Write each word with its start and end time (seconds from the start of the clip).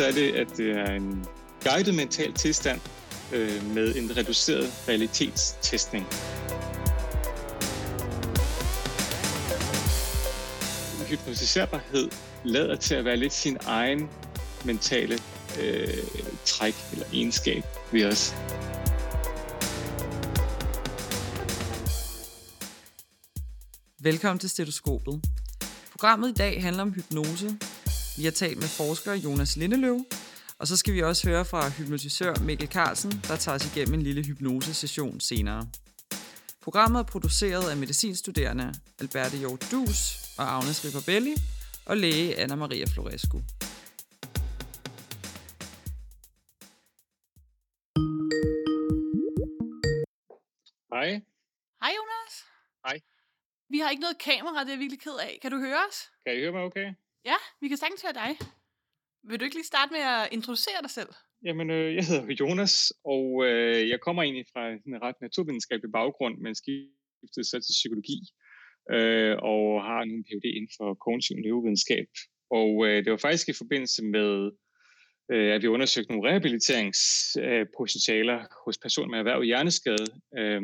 så 0.00 0.06
er 0.06 0.12
det, 0.12 0.32
at 0.32 0.56
det 0.56 0.70
er 0.70 0.90
en 0.90 1.26
guided 1.64 1.92
mental 1.92 2.32
tilstand 2.32 2.80
øh, 3.32 3.74
med 3.74 3.94
en 3.94 4.16
reduceret 4.16 4.72
realitetstestning. 4.88 6.06
Hypnotiserbarhed 11.08 12.08
lader 12.44 12.76
til 12.76 12.94
at 12.94 13.04
være 13.04 13.16
lidt 13.16 13.32
sin 13.32 13.56
egen 13.66 14.08
mentale 14.64 15.18
øh, 15.60 15.88
træk 16.44 16.74
eller 16.92 17.06
egenskab 17.12 17.64
ved 17.92 18.04
os. 18.04 18.34
Velkommen 24.02 24.38
til 24.38 24.50
Stetoskopet. 24.50 25.24
Programmet 25.90 26.28
i 26.28 26.34
dag 26.34 26.62
handler 26.62 26.82
om 26.82 26.92
hypnose. 26.92 27.58
Vi 28.20 28.24
har 28.24 28.32
talt 28.32 28.56
med 28.56 28.68
forsker 28.68 29.14
Jonas 29.14 29.56
Lindeløv, 29.56 30.04
og 30.58 30.66
så 30.66 30.76
skal 30.76 30.94
vi 30.94 31.02
også 31.02 31.28
høre 31.28 31.44
fra 31.44 31.68
hypnotisør 31.68 32.34
Mikkel 32.34 32.68
Carlsen, 32.68 33.10
der 33.28 33.36
tager 33.36 33.56
os 33.56 33.76
igennem 33.76 33.94
en 33.94 34.02
lille 34.02 34.22
hypnosesession 34.26 35.20
senere. 35.20 35.68
Programmet 36.62 36.98
er 37.00 37.02
produceret 37.02 37.70
af 37.70 37.76
medicinstuderende 37.76 38.74
Alberte 39.00 39.36
Hjort 39.36 39.68
Dus 39.70 39.98
og 40.38 40.56
Agnes 40.56 40.84
Ripperbelli 40.84 41.34
og 41.86 41.96
læge 41.96 42.38
Anna 42.38 42.54
Maria 42.54 42.84
Florescu. 42.84 43.38
Hej. 50.92 51.08
Hej 51.82 51.92
Jonas. 51.98 52.34
Hej. 52.86 53.00
Vi 53.68 53.78
har 53.78 53.90
ikke 53.90 54.00
noget 54.00 54.18
kamera, 54.18 54.60
det 54.60 54.68
er 54.68 54.72
jeg 54.72 54.78
virkelig 54.78 55.00
ked 55.00 55.16
af. 55.20 55.38
Kan 55.42 55.50
du 55.50 55.58
høre 55.58 55.78
os? 55.88 56.10
Kan 56.26 56.36
I 56.36 56.40
høre 56.40 56.52
mig 56.52 56.62
okay? 56.62 56.94
Ja, 57.24 57.34
vi 57.60 57.68
kan 57.68 57.76
sagtens 57.76 58.02
høre 58.02 58.12
dig. 58.12 58.36
Vil 59.28 59.40
du 59.40 59.44
ikke 59.44 59.56
lige 59.56 59.72
starte 59.74 59.92
med 59.92 60.00
at 60.00 60.28
introducere 60.32 60.82
dig 60.82 60.90
selv? 60.90 61.08
Jamen, 61.44 61.70
øh, 61.70 61.94
jeg 61.94 62.06
hedder 62.06 62.34
Jonas, 62.40 62.92
og 63.04 63.44
øh, 63.46 63.88
jeg 63.88 64.00
kommer 64.00 64.22
egentlig 64.22 64.46
fra 64.52 64.68
en 64.68 65.02
ret 65.02 65.20
naturvidenskabelig 65.20 65.92
baggrund, 65.92 66.38
men 66.38 66.54
skiftede 66.54 67.44
så 67.50 67.60
til 67.60 67.72
psykologi, 67.78 68.18
øh, 68.94 69.36
og 69.52 69.64
har 69.88 70.04
nu 70.04 70.14
en 70.14 70.24
Ph.D. 70.24 70.44
inden 70.44 70.70
for 70.78 70.94
kognitiv 70.94 71.36
neurovidenskab. 71.36 72.06
Og 72.50 72.86
øh, 72.86 73.04
det 73.04 73.10
var 73.10 73.26
faktisk 73.26 73.48
i 73.48 73.60
forbindelse 73.62 74.04
med, 74.04 74.50
øh, 75.32 75.54
at 75.54 75.62
vi 75.62 75.66
undersøgte 75.66 76.12
nogle 76.12 76.28
rehabiliteringspotentialer 76.28 78.38
øh, 78.38 78.46
hos 78.64 78.78
personer 78.78 79.10
med 79.10 79.18
erhverv 79.18 79.42
hjerneskade, 79.42 80.06
øh, 80.38 80.62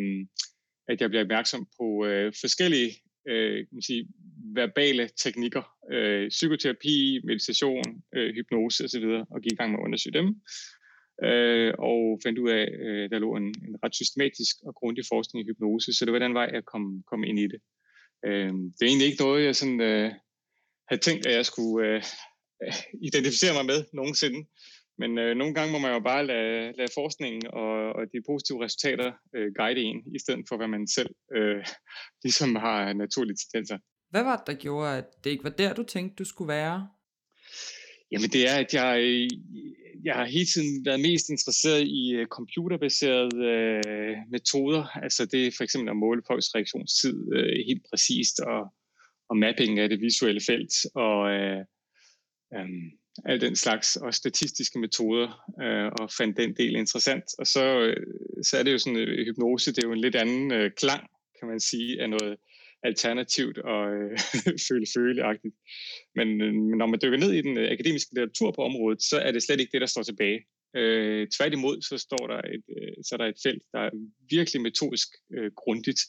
at 0.89 1.01
jeg 1.01 1.11
blev 1.11 1.23
opmærksom 1.23 1.67
på 1.79 2.07
øh, 2.07 2.33
forskellige 2.41 2.91
øh, 3.29 3.57
kan 3.67 3.75
man 3.79 3.83
sige, 3.83 4.09
verbale 4.57 5.09
teknikker, 5.23 5.63
øh, 5.93 6.29
psykoterapi, 6.29 7.21
meditation, 7.25 8.03
øh, 8.17 8.35
hypnose 8.35 8.85
osv., 8.85 9.05
og 9.31 9.41
gik 9.43 9.53
i 9.53 9.57
gang 9.57 9.71
med 9.71 9.79
at 9.79 9.85
undersøge 9.85 10.19
dem. 10.19 10.29
Øh, 11.25 11.75
og 11.79 12.21
fandt 12.25 12.39
ud 12.39 12.51
af, 12.51 12.63
at 12.63 12.87
øh, 12.87 13.11
der 13.11 13.19
lå 13.19 13.37
en, 13.37 13.43
en 13.43 13.77
ret 13.85 13.95
systematisk 13.95 14.57
og 14.67 14.75
grundig 14.75 15.05
forskning 15.13 15.41
i 15.43 15.49
hypnose, 15.49 15.93
så 15.93 16.05
det 16.05 16.13
var 16.13 16.19
den 16.19 16.35
vej, 16.35 16.51
jeg 16.53 16.65
kom, 16.65 17.03
kom 17.11 17.25
ind 17.25 17.39
i 17.39 17.47
det. 17.53 17.61
Øh, 18.27 18.53
det 18.77 18.83
er 18.83 18.87
egentlig 18.87 19.09
ikke 19.09 19.23
noget, 19.23 19.45
jeg 19.45 19.57
sådan, 19.57 19.81
øh, 19.81 20.13
havde 20.89 21.03
tænkt, 21.03 21.27
at 21.27 21.35
jeg 21.35 21.47
skulle 21.47 21.89
øh, 21.89 22.03
identificere 23.09 23.55
mig 23.55 23.67
med 23.67 23.85
nogensinde. 23.93 24.41
Men 24.99 25.19
øh, 25.19 25.37
nogle 25.37 25.55
gange 25.55 25.73
må 25.73 25.79
man 25.79 25.93
jo 25.93 26.01
bare 26.01 26.27
lade, 26.27 26.73
lade 26.79 26.93
forskningen 26.95 27.47
og, 27.47 27.93
og 27.97 28.03
de 28.13 28.23
positive 28.31 28.65
resultater 28.65 29.13
øh, 29.37 29.53
guide 29.59 29.81
en, 29.81 29.99
i 30.17 30.19
stedet 30.19 30.45
for 30.49 30.57
hvad 30.57 30.69
man 30.69 30.89
selv 30.89 31.11
øh, 31.37 31.65
ligesom 32.25 32.57
har 32.57 32.93
naturlige 32.93 33.37
tendenser. 33.37 33.79
Hvad 34.11 34.23
var 34.23 34.37
det, 34.37 34.47
der 34.47 34.55
gjorde, 34.55 34.99
at 34.99 35.05
det 35.25 35.31
ikke 35.31 35.45
var 35.45 35.51
der, 35.51 35.75
du 35.75 35.83
tænkte, 35.83 36.15
du 36.15 36.25
skulle 36.25 36.49
være? 36.49 36.89
Jamen 38.13 38.31
det 38.31 38.49
er, 38.51 38.57
at 38.57 38.75
jeg, 38.75 39.29
jeg 40.05 40.15
har 40.15 40.25
hele 40.25 40.47
tiden 40.47 40.85
været 40.85 41.01
mest 41.01 41.29
interesseret 41.29 41.83
i 41.83 42.15
øh, 42.15 42.27
computerbaserede 42.27 43.37
øh, 43.53 44.17
metoder. 44.31 44.85
Altså 45.05 45.27
det 45.27 45.47
er 45.47 45.53
for 45.57 45.65
eksempel 45.65 45.91
at 45.91 45.97
måle 45.97 46.23
folks 46.27 46.55
reaktionstid 46.55 47.17
øh, 47.37 47.57
helt 47.69 47.83
præcist, 47.91 48.41
og, 48.41 48.61
og 49.29 49.37
mapping 49.37 49.79
af 49.79 49.89
det 49.89 50.01
visuelle 50.01 50.41
felt, 50.47 50.75
og 50.95 51.31
øh, 51.31 51.61
øh, 52.55 52.69
al 53.25 53.41
den 53.41 53.57
slags, 53.57 53.97
og 53.97 54.15
statistiske 54.15 54.79
metoder, 54.79 55.29
øh, 55.63 55.91
og 56.01 56.11
fandt 56.19 56.37
den 56.37 56.57
del 56.57 56.77
interessant. 56.77 57.25
Og 57.39 57.47
så, 57.47 57.65
øh, 57.81 58.07
så 58.43 58.59
er 58.59 58.63
det 58.63 58.73
jo 58.73 58.79
sådan, 58.79 58.99
øh, 58.99 59.27
hypnose, 59.27 59.73
det 59.73 59.85
er 59.85 59.89
jo 59.89 59.93
en 59.93 60.01
lidt 60.01 60.17
anden 60.17 60.53
øh, 60.53 60.71
klang, 60.77 61.05
kan 61.39 61.49
man 61.49 61.61
sige, 61.61 62.03
af 62.03 62.11
noget 62.11 62.37
alternativt 62.83 63.59
og 63.59 63.83
øh, 63.95 64.19
føle 64.69 64.87
føle 64.95 65.39
Men 66.15 66.29
øh, 66.41 66.55
når 66.79 66.87
man 66.87 67.01
dykker 67.03 67.19
ned 67.19 67.33
i 67.33 67.43
den 67.43 67.59
øh, 67.59 67.71
akademiske 67.71 68.15
litteratur 68.15 68.51
på 68.51 68.63
området, 68.63 69.03
så 69.03 69.17
er 69.19 69.33
det 69.33 69.43
slet 69.43 69.61
ikke 69.61 69.73
det, 69.73 69.81
der 69.81 69.87
står 69.87 70.03
tilbage. 70.03 70.41
Øh, 70.77 71.29
tværtimod, 71.37 71.83
så, 71.83 71.99
står 71.99 72.27
der 72.27 72.41
et, 72.55 72.65
øh, 72.77 72.95
så 73.07 73.11
er 73.15 73.17
der 73.17 73.27
et 73.27 73.41
felt, 73.43 73.63
der 73.73 73.81
er 73.81 73.91
virkelig 74.31 74.63
metodisk 74.63 75.09
øh, 75.37 75.51
grundigt. 75.57 76.01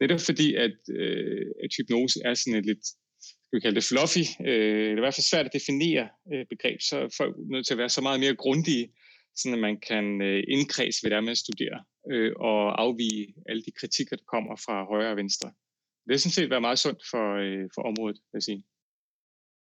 Netop 0.00 0.20
fordi, 0.20 0.54
at, 0.54 0.76
øh, 0.98 1.46
at 1.64 1.70
hypnose 1.78 2.20
er 2.24 2.34
sådan 2.34 2.58
et 2.58 2.66
lidt 2.66 2.86
skal 3.50 3.56
vi 3.56 3.64
kalde 3.64 3.80
det 3.80 3.90
fluffy, 3.92 4.24
øh, 4.48 4.86
eller 4.90 5.02
i 5.02 5.04
hvert 5.04 5.16
fald 5.16 5.30
svært 5.30 5.46
at 5.46 5.56
definere 5.58 6.04
øh, 6.32 6.44
begreb, 6.52 6.78
så 6.80 6.96
er 6.98 7.16
folk 7.20 7.34
nødt 7.52 7.66
til 7.66 7.74
at 7.74 7.78
være 7.82 7.94
så 7.96 8.00
meget 8.00 8.20
mere 8.20 8.36
grundige, 8.44 8.84
sådan 9.36 9.58
at 9.58 9.62
man 9.68 9.76
kan 9.90 10.22
øh, 10.22 10.42
indkredse, 10.54 10.98
hvad 11.00 11.10
det 11.10 11.16
er, 11.16 11.30
man 11.30 11.44
studerer, 11.44 11.80
øh, 12.12 12.32
og 12.36 12.82
afvige 12.82 13.34
alle 13.48 13.62
de 13.66 13.72
kritikker, 13.80 14.16
der 14.16 14.30
kommer 14.34 14.56
fra 14.56 14.76
højre 14.92 15.10
og 15.14 15.16
venstre. 15.16 15.48
Det 16.10 16.14
har 16.14 16.18
sådan 16.18 16.38
set 16.38 16.50
været 16.50 16.62
meget 16.62 16.78
sundt 16.78 17.02
for, 17.10 17.24
øh, 17.44 17.68
for 17.74 17.82
området, 17.82 18.16
vil 18.16 18.38
jeg 18.38 18.42
sige. 18.42 18.64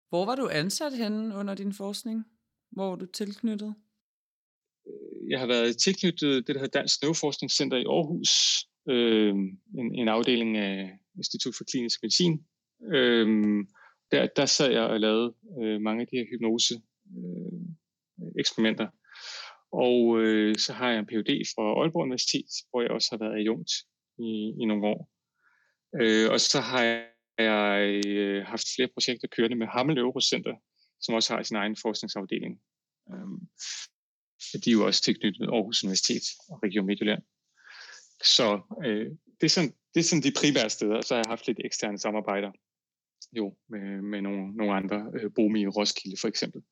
Hvor 0.08 0.24
var 0.26 0.36
du 0.36 0.48
ansat 0.52 0.92
henne 0.92 1.34
under 1.34 1.54
din 1.54 1.72
forskning? 1.72 2.24
Hvor 2.72 2.88
var 2.88 2.96
du 2.96 3.06
tilknyttet? 3.06 3.74
Jeg 5.30 5.38
har 5.40 5.46
været 5.46 5.76
tilknyttet 5.76 6.46
det, 6.46 6.54
der 6.54 6.60
hedder 6.60 6.78
Dansk 6.78 7.02
Neuroforskningscenter 7.02 7.76
i 7.76 7.84
Aarhus, 7.94 8.32
øh, 8.88 9.34
en, 9.80 9.94
en 10.00 10.08
afdeling 10.08 10.56
af 10.56 10.98
Institut 11.16 11.54
for 11.56 11.64
Klinisk 11.64 12.02
Medicin, 12.02 12.44
Øhm, 12.82 13.68
der, 14.10 14.26
der 14.36 14.46
sad 14.46 14.72
jeg 14.72 14.82
og 14.82 15.00
lavede 15.00 15.34
øh, 15.62 15.80
mange 15.80 16.00
af 16.00 16.06
de 16.06 16.16
her 16.16 16.26
hypnose 16.30 16.74
øh, 17.18 18.30
eksperimenter. 18.38 18.88
Og 19.72 20.20
øh, 20.20 20.54
så 20.56 20.72
har 20.72 20.90
jeg 20.90 20.98
en 20.98 21.06
Ph.D. 21.06 21.30
fra 21.54 21.80
Aalborg 21.80 22.02
Universitet, 22.02 22.50
hvor 22.70 22.80
jeg 22.82 22.90
også 22.90 23.08
har 23.12 23.18
været 23.18 23.38
adjunkt 23.38 23.70
i, 24.18 24.30
i 24.60 24.64
nogle 24.64 24.86
år. 24.86 25.10
Øh, 25.94 26.30
og 26.30 26.40
så 26.40 26.60
har 26.60 26.82
jeg 27.38 28.06
øh, 28.06 28.46
haft 28.46 28.66
flere 28.76 28.88
projekter 28.94 29.28
kørende 29.28 29.56
med 29.56 29.66
Hammel 29.66 29.98
Eurocenter, 29.98 30.54
som 31.00 31.14
også 31.14 31.34
har 31.34 31.42
sin 31.42 31.56
egen 31.56 31.76
forskningsafdeling. 31.76 32.60
Øh, 33.10 34.60
de 34.64 34.70
er 34.70 34.74
jo 34.78 34.86
også 34.86 35.02
tilknyttet 35.02 35.48
Aarhus 35.48 35.84
Universitet 35.84 36.22
og 36.48 36.62
Region 36.62 36.86
Midtjylland. 36.86 37.22
Så 38.24 38.60
øh, 38.84 39.10
det, 39.40 39.46
er 39.46 39.54
sådan, 39.56 39.74
det 39.94 40.00
er 40.00 40.04
sådan 40.04 40.22
de 40.22 40.32
primære 40.40 40.70
steder, 40.70 41.00
så 41.00 41.14
har 41.14 41.22
jeg 41.22 41.30
haft 41.30 41.46
lidt 41.46 41.60
eksterne 41.64 41.98
samarbejder 41.98 42.52
jo 43.32 43.56
med, 43.68 44.02
med 44.02 44.20
nogle, 44.22 44.56
nogle 44.56 44.74
andre, 44.74 45.12
øh, 45.14 45.30
Bomi 45.34 45.62
i 45.62 45.66
Roskilde 45.66 46.16
for 46.20 46.28
eksempel, 46.28 46.62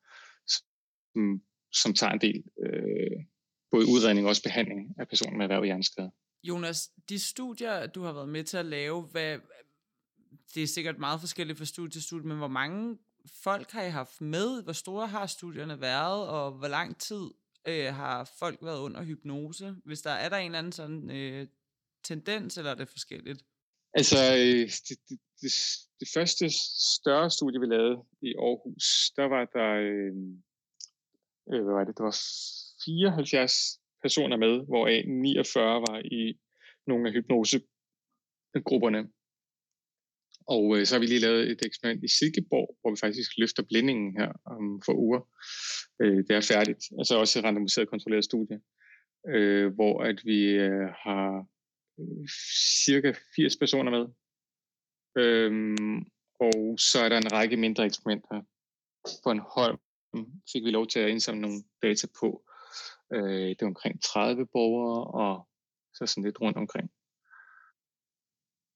som, 0.47 1.41
som 1.71 1.93
tager 1.93 2.13
en 2.13 2.21
del 2.21 2.43
øh, 2.65 3.23
både 3.71 3.85
udredning 3.85 4.25
og 4.25 4.29
også 4.29 4.43
behandling 4.43 4.95
af 4.99 5.07
personer 5.07 5.37
med 5.37 5.45
erhverv 5.45 5.63
hjerneskade. 5.63 6.11
Jonas, 6.43 6.91
de 7.09 7.19
studier, 7.19 7.87
du 7.87 8.03
har 8.03 8.13
været 8.13 8.29
med 8.29 8.43
til 8.43 8.57
at 8.57 8.65
lave, 8.65 9.01
hvad, 9.01 9.39
det 10.53 10.63
er 10.63 10.67
sikkert 10.67 10.97
meget 10.97 11.19
forskelligt 11.19 11.57
fra 11.57 11.65
studie 11.65 11.91
til 11.91 12.03
studie, 12.03 12.27
men 12.27 12.37
hvor 12.37 12.47
mange 12.47 12.97
folk 13.43 13.71
har 13.71 13.83
I 13.83 13.89
haft 13.89 14.21
med? 14.21 14.63
Hvor 14.63 14.73
store 14.73 15.07
har 15.07 15.25
studierne 15.25 15.81
været, 15.81 16.27
og 16.27 16.51
hvor 16.51 16.67
lang 16.67 16.97
tid 16.97 17.29
øh, 17.67 17.93
har 17.93 18.31
folk 18.39 18.59
været 18.61 18.79
under 18.79 19.03
hypnose? 19.03 19.75
Hvis 19.85 20.01
der 20.01 20.11
er 20.11 20.29
der 20.29 20.37
en 20.37 20.45
eller 20.45 20.59
anden 20.59 20.71
sådan 20.71 21.11
øh, 21.11 21.47
tendens, 22.03 22.57
eller 22.57 22.71
er 22.71 22.75
det 22.75 22.89
forskelligt? 22.89 23.45
Altså, 23.93 24.17
øh, 24.17 24.69
det, 24.89 24.97
det, 25.09 25.19
det, 25.41 25.51
det 25.99 26.07
første 26.13 26.49
større 26.99 27.31
studie, 27.31 27.59
vi 27.59 27.65
lavede 27.65 27.97
i 28.21 28.33
Aarhus, 28.37 29.11
der 29.15 29.23
var 29.23 29.45
der, 29.45 29.71
øh, 29.89 30.13
øh, 31.51 31.63
hvad 31.63 31.73
var 31.73 31.83
det, 31.83 31.97
der 31.97 32.03
var 32.03 32.17
74 32.85 33.79
personer 34.01 34.37
med, 34.37 34.65
hvoraf 34.67 35.03
49 35.07 35.81
var 35.81 36.01
i 36.05 36.39
nogle 36.87 37.07
af 37.07 37.13
hypnosegrupperne. 37.13 39.09
Og 40.47 40.77
øh, 40.77 40.85
så 40.85 40.95
har 40.95 40.99
vi 40.99 41.05
lige 41.05 41.25
lavet 41.27 41.51
et 41.51 41.65
eksperiment 41.65 42.03
i 42.03 42.07
Silkeborg, 42.17 42.77
hvor 42.81 42.91
vi 42.91 42.97
faktisk 42.99 43.31
løfter 43.37 43.63
blændingen 43.69 44.19
her 44.19 44.31
om 44.45 44.81
for 44.85 44.93
uger. 44.93 45.21
Øh, 46.01 46.17
det 46.17 46.31
er 46.31 46.41
færdigt. 46.53 46.83
Altså 46.99 47.19
også 47.19 47.39
et 47.39 47.45
randomiseret 47.45 47.89
kontrolleret 47.89 48.23
studie, 48.23 48.59
øh, 49.27 49.73
hvor 49.73 50.03
at 50.03 50.25
vi 50.25 50.39
øh, 50.45 50.87
har 51.03 51.45
øh, 51.99 52.27
cirka 52.85 53.13
80 53.35 53.57
personer 53.57 53.91
med, 53.91 54.05
Øhm, 55.17 55.97
og 56.39 56.79
så 56.79 56.99
er 57.03 57.09
der 57.09 57.17
en 57.17 57.31
række 57.31 57.57
mindre 57.57 57.85
eksperimenter. 57.85 58.41
På 59.23 59.31
en 59.31 59.41
hold 59.55 59.77
fik 60.51 60.63
vi 60.63 60.71
lov 60.71 60.87
til 60.87 60.99
at 60.99 61.09
indsamle 61.09 61.41
nogle 61.41 61.63
data 61.81 62.07
på. 62.19 62.48
Øh, 63.13 63.49
det 63.49 63.61
var 63.61 63.67
omkring 63.67 64.03
30 64.03 64.47
borgere, 64.53 65.03
og 65.23 65.47
så 65.93 66.05
sådan 66.05 66.23
lidt 66.23 66.41
rundt 66.41 66.57
omkring. 66.57 66.89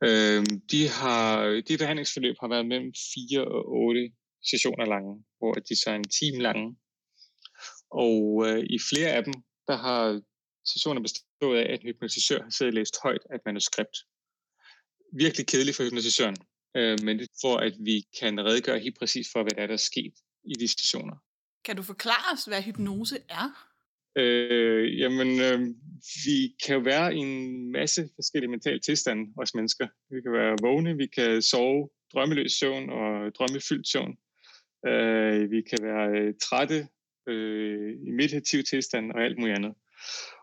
Øh, 0.08 0.44
de, 0.72 0.82
har, 1.00 1.28
de 1.68 1.78
behandlingsforløb 1.78 2.36
har 2.40 2.48
været 2.48 2.68
mellem 2.68 2.94
4 3.14 3.46
og 3.48 3.72
8 3.72 4.12
sessioner 4.50 4.86
lange, 4.86 5.24
hvor 5.38 5.54
de 5.54 5.76
så 5.82 5.90
er 5.90 5.96
en 5.96 6.14
time 6.20 6.40
lange. 6.48 6.78
Og 7.92 8.18
øh, 8.48 8.64
i 8.76 8.78
flere 8.90 9.12
af 9.18 9.24
dem, 9.24 9.34
der 9.68 9.78
har 9.78 10.22
sessioner 10.66 11.02
bestået 11.02 11.58
af, 11.62 11.74
at 11.74 11.82
en 11.82 11.88
hypnotisør 11.88 12.44
har 12.44 12.50
siddet 12.50 12.72
og 12.74 12.78
læst 12.80 12.96
højt 13.04 13.24
af 13.30 13.36
et 13.36 13.42
manuskript. 13.46 13.98
Virkelig 15.18 15.48
kedeligt 15.48 15.78
for 15.78 15.84
hypnotisøren, 15.84 16.38
øh, 16.78 16.98
men 17.06 17.20
det 17.20 17.30
for, 17.42 17.58
at 17.58 17.74
vi 17.80 17.96
kan 18.20 18.46
redegøre 18.46 18.80
helt 18.80 18.98
præcis 19.00 19.28
for, 19.32 19.44
hvad 19.44 19.52
der 19.52 19.62
er, 19.64 19.68
der 19.68 19.74
er 19.74 19.88
sket 19.92 20.14
i 20.52 20.54
de 20.54 20.68
sessioner. 20.68 21.16
Kan 21.66 21.76
du 21.76 21.84
forklare 21.84 22.34
os, 22.34 22.46
hvad 22.46 22.62
hypnose 22.62 23.18
er? 23.30 23.73
Øh, 24.15 25.00
jamen, 25.00 25.42
øh, 25.42 25.60
vi 26.25 26.56
kan 26.65 26.75
jo 26.75 26.81
være 26.81 27.15
i 27.15 27.18
en 27.18 27.71
masse 27.71 28.10
forskellige 28.15 28.51
mentale 28.51 28.80
tilstande, 28.80 29.33
os 29.38 29.56
mennesker. 29.56 29.88
Vi 30.10 30.21
kan 30.21 30.31
være 30.31 30.57
vågne, 30.62 30.98
vi 30.98 31.07
kan 31.07 31.42
sove 31.42 31.89
drømmeløs 32.13 32.51
søvn 32.51 32.89
og 32.89 33.36
drømmefyldt 33.36 33.88
søvn. 33.88 34.18
Øh, 34.88 35.51
vi 35.51 35.62
kan 35.62 35.80
være 35.81 36.19
øh, 36.19 36.33
trætte 36.42 36.88
øh, 37.27 37.92
i 38.07 38.12
meditativ 38.12 38.63
tilstand 38.63 39.12
og 39.12 39.24
alt 39.24 39.38
muligt 39.39 39.57
andet. 39.57 39.74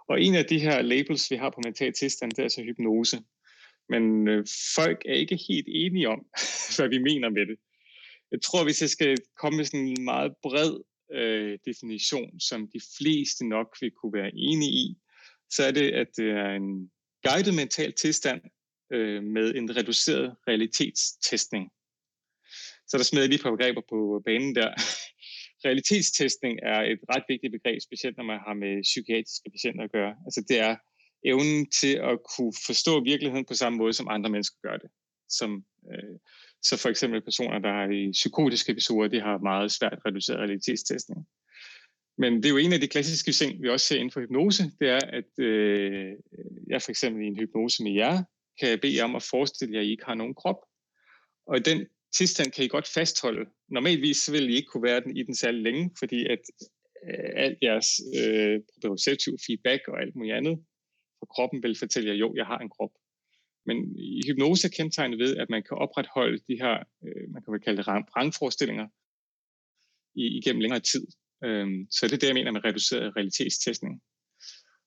Og 0.08 0.22
en 0.22 0.34
af 0.34 0.44
de 0.44 0.58
her 0.58 0.82
labels, 0.82 1.30
vi 1.30 1.36
har 1.36 1.50
på 1.50 1.60
mental 1.64 1.92
tilstand, 1.92 2.30
det 2.30 2.38
er 2.38 2.42
altså 2.42 2.62
hypnose. 2.62 3.18
Men 3.88 4.28
øh, 4.28 4.46
folk 4.74 5.02
er 5.06 5.14
ikke 5.14 5.38
helt 5.48 5.68
enige 5.68 6.08
om, 6.08 6.20
hvad 6.76 6.88
vi 6.88 6.98
mener 6.98 7.28
med 7.28 7.46
det. 7.46 7.56
Jeg 8.32 8.42
tror, 8.42 8.64
hvis 8.64 8.82
jeg 8.82 8.90
skal 8.90 9.16
komme 9.40 9.56
med 9.56 9.64
sådan 9.64 9.88
en 9.88 10.04
meget 10.04 10.32
bred 10.42 10.72
øh, 11.12 11.58
definition, 11.64 12.40
som 12.40 12.68
de 12.74 12.80
fleste 12.98 13.48
nok 13.48 13.76
vil 13.80 13.90
kunne 13.90 14.12
være 14.12 14.30
enige 14.34 14.72
i, 14.72 14.96
så 15.50 15.64
er 15.64 15.70
det, 15.70 15.90
at 15.90 16.08
det 16.16 16.30
er 16.30 16.50
en 16.50 16.90
guided 17.28 17.52
mental 17.52 17.92
tilstand 17.92 18.40
øh, 18.92 19.22
med 19.22 19.54
en 19.54 19.76
reduceret 19.76 20.36
realitetstestning. 20.48 21.70
Så 22.88 22.98
der 22.98 23.04
smed 23.04 23.20
jeg 23.20 23.28
lige 23.28 23.42
på 23.42 23.50
begreber 23.56 23.82
på 23.88 24.22
banen 24.24 24.54
der. 24.54 24.70
Realitetstestning 25.66 26.58
er 26.62 26.80
et 26.92 27.00
ret 27.14 27.24
vigtigt 27.28 27.52
begreb, 27.52 27.80
specielt 27.80 28.16
når 28.16 28.24
man 28.24 28.40
har 28.46 28.54
med 28.54 28.82
psykiatriske 28.82 29.50
patienter 29.50 29.84
at 29.84 29.92
gøre. 29.92 30.14
Altså 30.26 30.44
det 30.48 30.58
er 30.58 30.76
evnen 31.24 31.70
til 31.80 31.94
at 32.10 32.18
kunne 32.32 32.54
forstå 32.66 33.04
virkeligheden 33.04 33.44
på 33.44 33.54
samme 33.54 33.76
måde, 33.78 33.92
som 33.92 34.08
andre 34.08 34.30
mennesker 34.30 34.56
gør 34.62 34.76
det. 34.76 34.90
Som, 35.28 35.64
øh, 35.92 36.16
så 36.62 36.76
for 36.76 36.88
eksempel 36.88 37.20
personer, 37.20 37.58
der 37.58 37.72
har 37.72 37.88
i 37.92 38.10
psykotiske 38.12 38.72
episoder, 38.72 39.08
de 39.08 39.20
har 39.20 39.38
meget 39.38 39.72
svært 39.72 39.98
reduceret 40.06 40.38
realitetstestning. 40.38 41.26
Men 42.18 42.36
det 42.36 42.44
er 42.44 42.50
jo 42.50 42.56
en 42.56 42.72
af 42.72 42.80
de 42.80 42.88
klassiske 42.88 43.32
ting, 43.32 43.62
vi 43.62 43.68
også 43.68 43.86
ser 43.86 43.96
inden 43.96 44.10
for 44.10 44.20
hypnose, 44.20 44.62
det 44.80 44.88
er, 44.88 45.00
at 45.18 45.38
øh, 45.38 46.12
jeg 46.66 46.82
for 46.82 46.90
eksempel 46.90 47.24
i 47.24 47.26
en 47.26 47.36
hypnose 47.36 47.82
med 47.82 47.92
jer, 47.92 48.22
kan 48.60 48.68
jeg 48.68 48.80
bede 48.80 48.96
jer 48.96 49.04
om 49.04 49.16
at 49.16 49.22
forestille 49.22 49.74
jer, 49.74 49.80
at 49.80 49.86
I 49.86 49.90
ikke 49.90 50.04
har 50.04 50.14
nogen 50.14 50.34
krop. 50.34 50.60
Og 51.46 51.56
i 51.56 51.60
den 51.60 51.86
tilstand 52.16 52.52
kan 52.52 52.64
I 52.64 52.68
godt 52.68 52.88
fastholde. 52.88 53.50
Normalvis 53.68 54.32
vil 54.32 54.50
I 54.50 54.56
ikke 54.56 54.66
kunne 54.66 54.82
være 54.82 55.00
den 55.00 55.16
i 55.16 55.22
den 55.22 55.34
særlig 55.34 55.62
længe, 55.62 55.90
fordi 55.98 56.26
at 56.26 56.42
øh, 57.04 57.30
alt 57.44 57.58
jeres 57.62 57.88
øh, 58.20 58.60
proprioceptiv 58.72 59.36
feedback 59.46 59.88
og 59.88 60.00
alt 60.00 60.16
muligt 60.16 60.34
andet 60.34 60.58
fra 61.18 61.26
kroppen 61.34 61.62
vil 61.62 61.78
fortælle 61.78 62.08
jer, 62.10 62.16
jo, 62.16 62.34
jeg 62.36 62.46
har 62.46 62.58
en 62.58 62.70
krop. 62.70 62.90
Men 63.66 63.96
i 63.98 64.22
hypnose 64.26 64.66
er 64.66 64.70
kendetegnet 64.76 65.18
ved, 65.18 65.36
at 65.36 65.50
man 65.50 65.62
kan 65.62 65.76
opretholde 65.76 66.38
de 66.48 66.56
her, 66.62 66.74
øh, 67.04 67.24
man 67.32 67.42
kan 67.42 67.52
vel 67.52 67.60
kalde 67.60 67.78
det 67.78 67.88
rangforestillinger, 67.88 68.86
i, 70.14 70.38
igennem 70.38 70.60
længere 70.60 70.80
tid. 70.80 71.06
Øhm, 71.44 71.86
så 71.90 72.06
det 72.06 72.12
er 72.12 72.18
det, 72.18 72.26
jeg 72.26 72.34
mener 72.34 72.52
med 72.52 72.64
reduceret 72.64 73.16
realitetstestning. 73.16 74.02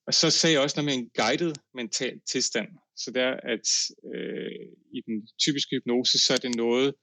Og 0.06 0.14
så 0.14 0.30
sagde 0.30 0.54
jeg 0.54 0.62
også 0.62 0.76
noget 0.76 0.90
med 0.90 0.94
en 0.94 1.10
guided 1.20 1.52
mental 1.74 2.20
tilstand. 2.32 2.68
Så 2.96 3.10
det 3.10 3.22
er, 3.22 3.36
at 3.54 3.66
øh, 4.14 4.66
i 4.96 5.00
den 5.06 5.28
typiske 5.44 5.76
hypnose, 5.76 6.18
så 6.18 6.32
er 6.32 6.36
det 6.36 6.56
noget, 6.56 6.94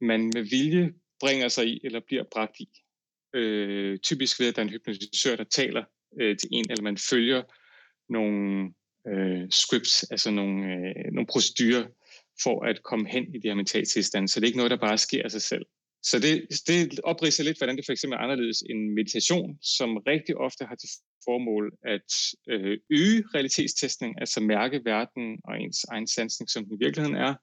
man 0.00 0.20
med 0.34 0.42
vilje 0.50 0.92
bringer 1.20 1.48
sig 1.48 1.66
i 1.66 1.80
eller 1.84 2.00
bliver 2.06 2.24
bragt 2.32 2.56
i. 2.60 2.68
Øh, 3.34 3.98
typisk 3.98 4.40
ved, 4.40 4.48
at 4.48 4.56
der 4.56 4.62
er 4.62 4.66
en 4.66 4.72
hypnotisør, 4.72 5.36
der 5.36 5.44
taler 5.44 5.84
øh, 6.20 6.36
til 6.36 6.48
en, 6.52 6.70
eller 6.70 6.82
man 6.82 6.98
følger 7.10 7.42
nogle 8.08 8.72
øh, 9.08 9.50
scripts, 9.50 10.02
altså 10.02 10.30
nogle, 10.30 10.74
øh, 10.74 11.12
nogle 11.12 11.26
procedurer 11.26 11.86
for 12.42 12.64
at 12.64 12.82
komme 12.82 13.08
hen 13.08 13.34
i 13.34 13.38
de 13.38 13.48
her 13.48 13.54
mentaltilstande. 13.54 14.28
Så 14.28 14.40
det 14.40 14.44
er 14.44 14.48
ikke 14.48 14.62
noget, 14.62 14.70
der 14.70 14.86
bare 14.86 14.98
sker 14.98 15.22
af 15.24 15.30
sig 15.30 15.42
selv. 15.42 15.66
Så 16.02 16.18
det, 16.18 16.48
det 16.66 17.00
opridser 17.04 17.44
lidt, 17.44 17.58
hvordan 17.58 17.76
det 17.76 17.84
for 17.84 17.92
eksempel 17.92 18.16
er 18.16 18.20
anderledes 18.20 18.62
en 18.70 18.94
meditation, 18.94 19.58
som 19.62 19.96
rigtig 19.96 20.36
ofte 20.36 20.64
har 20.64 20.74
til 20.74 20.88
formål 21.24 21.72
at 21.84 22.10
øh, 22.48 22.78
øge 22.90 23.24
realitetstestning, 23.34 24.20
altså 24.20 24.40
mærke 24.40 24.84
verden 24.84 25.38
og 25.44 25.60
ens 25.60 25.84
egen 25.84 26.06
sansning, 26.06 26.50
som 26.50 26.64
den 26.64 26.80
virkeligheden 26.80 27.16
er. 27.16 27.34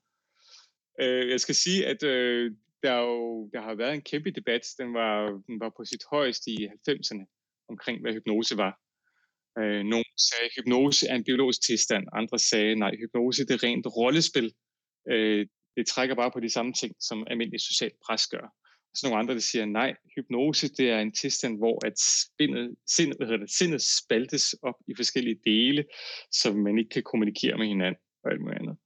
Øh, 1.02 1.30
jeg 1.30 1.40
skal 1.40 1.56
sige, 1.56 1.88
at 1.88 2.04
øh, 2.04 2.52
der, 2.84 2.98
jo, 2.98 3.50
der 3.54 3.62
har 3.62 3.76
været 3.76 3.94
en 3.94 4.02
kæmpe 4.02 4.32
debat. 4.32 4.62
Den 4.78 4.94
var, 4.94 5.42
den 5.48 5.60
var 5.60 5.74
på 5.78 5.86
sit 5.86 6.04
højeste 6.12 6.52
i 6.52 6.68
90'erne 6.68 7.26
omkring, 7.70 8.02
hvad 8.02 8.14
hypnose 8.14 8.58
var. 8.58 8.80
Øh, 9.60 9.84
nogle 9.84 10.06
sagde, 10.30 10.46
at 10.46 10.52
hypnose 10.58 11.08
er 11.08 11.16
en 11.16 11.24
biologisk 11.24 11.62
tilstand. 11.66 12.04
Andre 12.14 12.40
sagde, 12.40 12.76
nej, 12.76 12.92
hypnose 12.96 13.46
det 13.48 13.54
er 13.54 13.64
rent 13.64 13.88
rollespil. 13.88 14.54
Øh, 15.12 15.48
det 15.78 15.88
trækker 15.88 16.16
bare 16.16 16.32
på 16.32 16.40
de 16.40 16.50
samme 16.50 16.74
ting, 16.74 16.96
som 17.00 17.28
almindelig 17.28 17.62
social 17.62 17.92
pres 18.06 18.28
gør. 18.28 18.48
Og 18.92 18.98
så 18.98 19.08
nogle 19.08 19.20
andre, 19.20 19.34
der 19.34 19.40
siger, 19.40 19.66
nej, 19.66 19.94
hypnose 20.16 20.68
det 20.68 20.90
er 20.90 21.00
en 21.00 21.14
tilstand, 21.14 21.58
hvor 21.58 21.86
at 21.86 21.94
spindet, 22.24 22.76
sindet, 22.96 23.18
hvad 23.18 23.38
det, 23.40 23.52
sindet 23.52 23.82
spaltes 23.82 24.56
op 24.62 24.78
i 24.88 24.94
forskellige 24.96 25.40
dele, 25.46 25.86
så 26.32 26.54
man 26.54 26.78
ikke 26.78 26.90
kan 26.90 27.04
kommunikere 27.04 27.58
med 27.58 27.68
hinanden 27.68 28.02
og 28.24 28.32
alt 28.32 28.42
muligt 28.42 28.60
andet. 28.62 28.78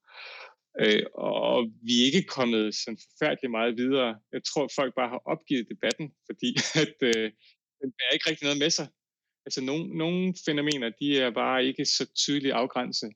Øh, 0.84 1.04
og 1.14 1.56
vi 1.86 1.94
er 2.00 2.06
ikke 2.06 2.24
kommet 2.38 2.76
sådan 2.76 3.00
forfærdeligt 3.06 3.52
meget 3.52 3.78
videre. 3.78 4.12
Jeg 4.36 4.42
tror, 4.50 4.70
folk 4.76 4.96
bare 4.96 5.10
har 5.10 5.22
opgivet 5.34 5.70
debatten, 5.74 6.08
fordi 6.28 6.50
at, 6.84 6.98
øh, 7.10 7.28
den 7.82 7.90
er 8.06 8.14
ikke 8.14 8.30
rigtig 8.30 8.46
noget 8.46 8.64
med 8.64 8.70
sig. 8.70 8.88
Altså 9.46 9.62
nogle, 9.62 9.98
nogle 9.98 10.34
fænomener, 10.46 10.90
de 11.02 11.20
er 11.20 11.32
bare 11.32 11.66
ikke 11.66 11.86
så 11.86 12.12
tydeligt 12.16 12.54
afgrænset, 12.54 13.12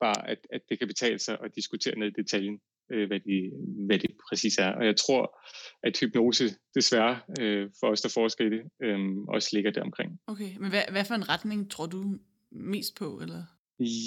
bare 0.00 0.30
at, 0.30 0.38
at 0.52 0.60
det 0.68 0.78
kan 0.78 0.88
betale 0.88 1.18
sig 1.18 1.38
at 1.44 1.50
diskutere 1.56 1.98
ned 1.98 2.08
i 2.08 2.22
detaljen, 2.22 2.60
øh, 2.92 3.06
hvad, 3.06 3.20
de, 3.20 3.50
hvad 3.86 3.98
det 3.98 4.10
præcis 4.28 4.58
er. 4.58 4.72
Og 4.72 4.86
jeg 4.86 4.96
tror, 4.96 5.40
at 5.82 5.98
hypnose 6.00 6.44
desværre, 6.74 7.20
øh, 7.40 7.70
for 7.80 7.86
os 7.86 8.00
der 8.00 8.08
forsker 8.08 8.44
i 8.46 8.50
det, 8.50 8.62
øh, 8.82 8.98
også 9.28 9.48
ligger 9.52 9.70
der 9.70 9.82
omkring. 9.82 10.20
Okay, 10.26 10.56
men 10.60 10.70
hvad, 10.70 10.82
hvad 10.90 11.04
for 11.04 11.14
en 11.14 11.28
retning 11.28 11.70
tror 11.70 11.86
du 11.86 12.18
mest 12.50 12.96
på? 12.96 13.20
Eller? 13.22 13.42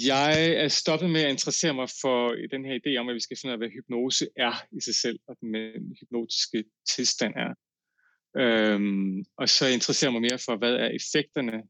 Jeg 0.06 0.50
er 0.64 0.68
stoppet 0.68 1.10
med 1.10 1.20
at 1.20 1.30
interessere 1.30 1.74
mig 1.74 1.88
for 2.02 2.34
den 2.50 2.64
her 2.64 2.78
idé 2.80 3.00
om, 3.00 3.08
at 3.08 3.14
vi 3.14 3.20
skal 3.20 3.36
finde 3.36 3.50
ud 3.50 3.52
af, 3.52 3.58
hvad 3.58 3.68
hypnose 3.68 4.26
er 4.36 4.54
i 4.72 4.80
sig 4.80 4.94
selv, 4.94 5.18
og 5.28 5.36
den 5.40 5.52
hypnotiske 6.00 6.64
tilstand 6.96 7.34
er. 7.36 7.54
Øhm, 8.36 9.24
og 9.36 9.48
så 9.48 9.66
interesserer 9.66 10.12
mig 10.12 10.20
mere 10.20 10.38
for, 10.38 10.56
hvad 10.56 10.72
er 10.72 10.88
effekterne, 10.88 11.62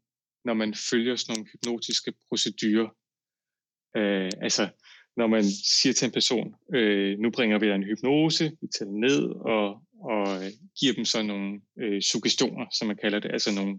når 0.45 0.55
man 0.55 0.75
følger 0.91 1.17
sådan 1.17 1.33
nogle 1.33 1.51
hypnotiske 1.53 2.13
procedurer. 2.29 2.89
Øh, 3.97 4.31
altså, 4.43 4.69
når 5.17 5.27
man 5.27 5.45
siger 5.81 5.93
til 5.93 6.07
en 6.07 6.13
person, 6.13 6.55
øh, 6.75 7.19
nu 7.19 7.31
bringer 7.31 7.59
vi 7.59 7.67
dig 7.67 7.75
en 7.75 7.91
hypnose, 7.91 8.45
vi 8.61 8.67
tæller 8.79 8.95
ned 8.95 9.23
og, 9.55 9.67
og 10.11 10.45
øh, 10.45 10.51
giver 10.81 10.95
dem 10.95 11.05
så 11.05 11.23
nogle 11.23 11.61
øh, 11.81 12.03
suggestioner, 12.03 12.67
som 12.73 12.89
man 12.89 12.97
kalder 12.97 13.21
det, 13.21 13.31
altså 13.33 13.55
nogle 13.55 13.79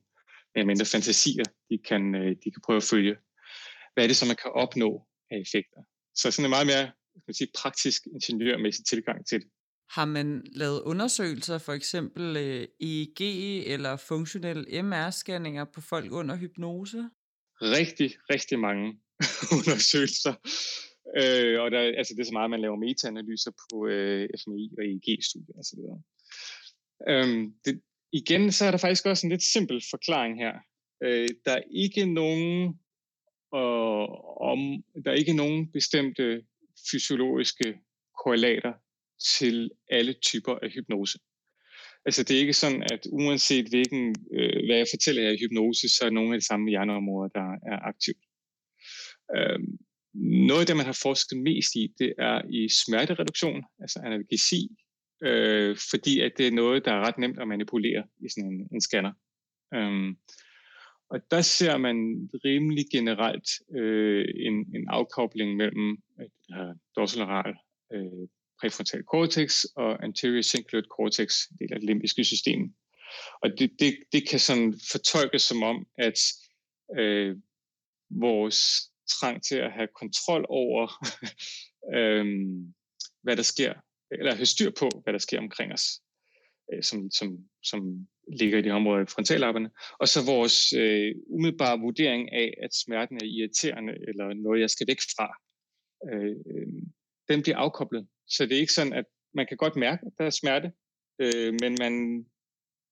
mere 0.55 0.65
mindre 0.65 0.85
fantasier, 0.85 1.45
de 1.69 1.77
kan, 1.89 2.15
øh, 2.15 2.31
de 2.43 2.51
kan 2.51 2.61
prøve 2.65 2.77
at 2.77 2.89
følge. 2.93 3.15
Hvad 3.93 4.03
er 4.03 4.07
det, 4.07 4.17
som 4.17 4.27
man 4.27 4.41
kan 4.43 4.51
opnå 4.51 5.07
af 5.31 5.37
effekter? 5.45 5.81
Så 6.15 6.31
sådan 6.31 6.45
en 6.45 6.55
meget 6.57 6.67
mere 6.67 6.85
kan 7.13 7.27
man 7.27 7.33
sige, 7.33 7.51
praktisk 7.61 8.07
ingeniørmæssig 8.15 8.85
tilgang 8.85 9.27
til 9.27 9.39
det. 9.41 9.49
Har 9.91 10.05
man 10.05 10.45
lavet 10.45 10.81
undersøgelser, 10.81 11.57
for 11.57 11.73
eksempel 11.73 12.37
øh, 12.37 12.67
EEG 12.79 13.21
eller 13.73 13.95
funktionelle 13.95 14.63
MR-scanninger 14.81 15.63
på 15.73 15.81
folk 15.81 16.11
under 16.11 16.35
hypnose? 16.35 17.09
Rigtig, 17.61 18.11
rigtig 18.29 18.59
mange 18.59 18.87
undersøgelser. 19.57 20.33
Øh, 21.17 21.61
og 21.61 21.71
der, 21.71 21.79
altså 21.79 22.13
det 22.13 22.21
er 22.21 22.25
så 22.25 22.33
meget, 22.33 22.43
at 22.43 22.49
man 22.49 22.61
laver 22.61 22.75
metaanalyser 22.75 23.51
på 23.51 23.87
øh, 23.87 24.29
FMI 24.43 24.71
og 24.77 24.83
EEG-studier 24.85 25.55
osv. 25.59 25.79
Øhm, 27.09 27.53
det, 27.65 27.81
igen, 28.11 28.51
så 28.51 28.65
er 28.65 28.71
der 28.71 28.77
faktisk 28.77 29.05
også 29.05 29.27
en 29.27 29.31
lidt 29.31 29.43
simpel 29.43 29.81
forklaring 29.89 30.37
her. 30.37 30.53
Øh, 31.03 31.29
der 31.45 31.51
er 31.51 31.63
ikke 31.71 32.05
nogen 32.05 32.79
og, 33.51 34.41
om, 34.41 34.83
der 35.05 35.11
er 35.11 35.15
ikke 35.15 35.33
nogen 35.33 35.71
bestemte 35.71 36.43
fysiologiske 36.91 37.79
korrelater 38.23 38.73
til 39.37 39.71
alle 39.89 40.13
typer 40.13 40.55
af 40.55 40.69
hypnose. 40.71 41.19
Altså 42.05 42.23
det 42.23 42.35
er 42.35 42.39
ikke 42.39 42.53
sådan, 42.53 42.83
at 42.91 43.07
uanset 43.11 43.69
hvilken, 43.69 44.15
øh, 44.33 44.65
hvad 44.65 44.77
jeg 44.77 44.87
fortæller 44.93 45.21
her 45.21 45.31
i 45.31 45.37
hypnose, 45.41 45.89
så 45.89 46.05
er 46.05 46.09
nogle 46.09 46.33
af 46.33 46.39
de 46.39 46.45
samme 46.45 46.69
hjerneområder, 46.69 47.29
der 47.29 47.51
er 47.71 47.79
aktivt. 47.91 48.23
Øh, 49.35 49.59
noget 50.45 50.61
af 50.61 50.67
det, 50.67 50.77
man 50.77 50.85
har 50.85 50.99
forsket 51.01 51.37
mest 51.37 51.75
i, 51.75 51.93
det 51.99 52.13
er 52.17 52.41
i 52.49 52.69
smertereduktion, 52.69 53.63
altså 53.79 53.99
analgesi, 54.05 54.69
øh, 55.23 55.77
fordi 55.91 56.19
at 56.19 56.31
det 56.37 56.47
er 56.47 56.51
noget, 56.51 56.85
der 56.85 56.91
er 56.91 57.07
ret 57.07 57.17
nemt 57.17 57.39
at 57.39 57.47
manipulere 57.47 58.03
i 58.25 58.29
sådan 58.29 58.51
en, 58.51 58.67
en 58.73 58.81
scanner. 58.81 59.13
Øh, 59.73 60.15
og 61.09 61.19
der 61.31 61.41
ser 61.41 61.77
man 61.77 61.95
rimelig 62.45 62.85
generelt 62.91 63.49
øh, 63.75 64.25
en, 64.35 64.53
en 64.53 64.85
afkobling 64.89 65.55
mellem 65.55 65.97
øh, 66.21 66.75
dorsolateral 66.95 67.55
øh, 67.93 68.27
præfrontal 68.61 69.03
cortex 69.03 69.63
og 69.75 70.03
anterior 70.03 70.41
cingulate 70.41 70.87
cortex, 70.97 71.47
del 71.59 71.73
af 71.73 71.79
det 71.79 71.89
limbiske 71.89 72.23
system. 72.23 72.73
Og 73.43 73.49
det, 73.59 73.71
det, 73.79 73.97
det 74.11 74.29
kan 74.29 74.39
sådan 74.39 74.79
fortolkes 74.91 75.41
som 75.41 75.63
om, 75.63 75.87
at 75.97 76.19
øh, 76.97 77.37
vores 78.09 78.59
trang 79.07 79.43
til 79.43 79.55
at 79.55 79.71
have 79.71 79.87
kontrol 79.95 80.45
over, 80.49 81.05
øh, 81.95 82.25
hvad 83.23 83.35
der 83.37 83.43
sker, 83.43 83.73
eller 84.11 84.35
have 84.35 84.45
styr 84.45 84.71
på, 84.79 84.89
hvad 85.03 85.13
der 85.13 85.19
sker 85.19 85.39
omkring 85.39 85.73
os, 85.73 85.85
øh, 86.73 86.83
som, 86.83 87.11
som, 87.11 87.37
som 87.63 88.07
ligger 88.39 88.57
i 88.57 88.61
de 88.61 88.71
områder 88.71 89.03
i 89.03 89.05
frontallapperne. 89.05 89.69
Og 89.99 90.07
så 90.07 90.19
vores 90.25 90.73
øh, 90.73 91.15
umiddelbare 91.29 91.79
vurdering 91.79 92.33
af, 92.33 92.53
at 92.63 92.75
smerten 92.75 93.17
er 93.17 93.25
irriterende, 93.25 93.93
eller 94.07 94.33
noget, 94.33 94.61
jeg 94.61 94.69
skal 94.69 94.87
væk 94.87 95.01
fra, 95.15 95.27
øh, 96.11 96.35
øh, 96.51 96.83
den 97.29 97.41
bliver 97.41 97.57
afkoblet. 97.57 98.07
Så 98.35 98.45
det 98.45 98.55
er 98.55 98.59
ikke 98.59 98.73
sådan, 98.73 98.93
at 98.93 99.05
man 99.33 99.47
kan 99.47 99.57
godt 99.57 99.75
mærke, 99.75 100.01
at 100.05 100.13
der 100.17 100.25
er 100.25 100.29
smerte, 100.29 100.71
øh, 101.21 101.53
men 101.61 101.75
man 101.79 102.25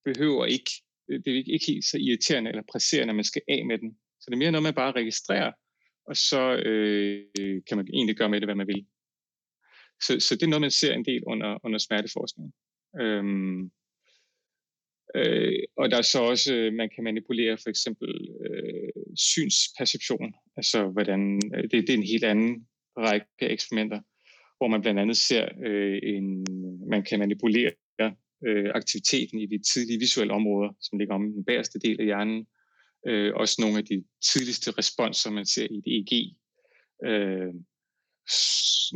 behøver 0.06 0.46
ikke, 0.46 0.72
øh, 1.10 1.20
det 1.26 1.32
er 1.32 1.38
ikke 1.38 1.66
helt 1.68 1.86
så 1.86 1.98
irriterende 1.98 2.50
eller 2.50 2.64
presserende, 2.72 3.12
at 3.12 3.16
man 3.16 3.32
skal 3.32 3.42
af 3.48 3.66
med 3.66 3.78
den. 3.78 3.98
Så 4.20 4.26
det 4.28 4.34
er 4.34 4.44
mere 4.44 4.52
noget, 4.52 4.64
man 4.64 4.74
bare 4.74 4.92
registrerer, 4.92 5.52
og 6.06 6.16
så 6.16 6.42
øh, 6.66 7.62
kan 7.68 7.78
man 7.78 7.88
egentlig 7.94 8.18
gøre 8.18 8.30
med 8.30 8.42
det, 8.42 8.48
hvad 8.48 8.56
man 8.56 8.68
vil. 8.68 8.86
Så, 10.02 10.20
så 10.20 10.36
det 10.36 10.44
er 10.44 10.48
noget, 10.48 10.62
man 10.62 10.72
ser 10.72 10.94
en 10.94 11.06
del 11.06 11.24
under, 11.24 11.66
under 11.66 11.80
smerteforskning. 11.80 12.54
Øhm, 13.02 13.72
øh, 15.16 15.64
og 15.78 15.92
der 15.92 15.98
er 15.98 16.02
så 16.02 16.20
også, 16.20 16.56
øh, 16.56 16.74
man 16.74 16.90
kan 16.96 17.04
manipulere 17.04 17.58
for 17.58 17.70
eksempel 17.70 18.10
øh, 18.50 19.04
synsperception, 19.16 20.34
altså 20.58 20.88
hvordan, 20.88 21.42
øh, 21.56 21.64
det, 21.64 21.72
det 21.72 21.90
er 21.90 21.98
en 21.98 22.12
helt 22.14 22.24
anden 22.24 22.68
række 22.98 23.28
eksperimenter, 23.42 24.02
hvor 24.60 24.68
man 24.68 24.82
blandt 24.82 25.00
andet 25.00 25.18
ser, 25.18 25.46
øh, 25.66 26.00
en, 26.04 26.46
man 26.90 27.04
kan 27.04 27.20
manipulere 27.20 27.72
øh, 28.48 28.72
aktiviteten 28.76 29.40
i 29.40 29.46
de 29.46 29.60
tidlige 29.74 30.00
visuelle 30.00 30.34
områder, 30.34 30.72
som 30.82 31.00
ligger 31.00 31.16
om 31.16 31.34
den 31.34 31.46
bagerste 31.46 31.80
del 31.80 32.00
af 32.00 32.06
hjernen. 32.06 32.48
Øh, 33.08 33.34
også 33.36 33.56
nogle 33.60 33.78
af 33.78 33.86
de 33.86 34.04
tidligste 34.34 34.72
responser, 34.72 35.32
man 35.32 35.46
ser 35.46 35.68
i 35.72 35.78
et 35.78 35.88
EEG, 35.94 36.14
øh, 37.06 37.54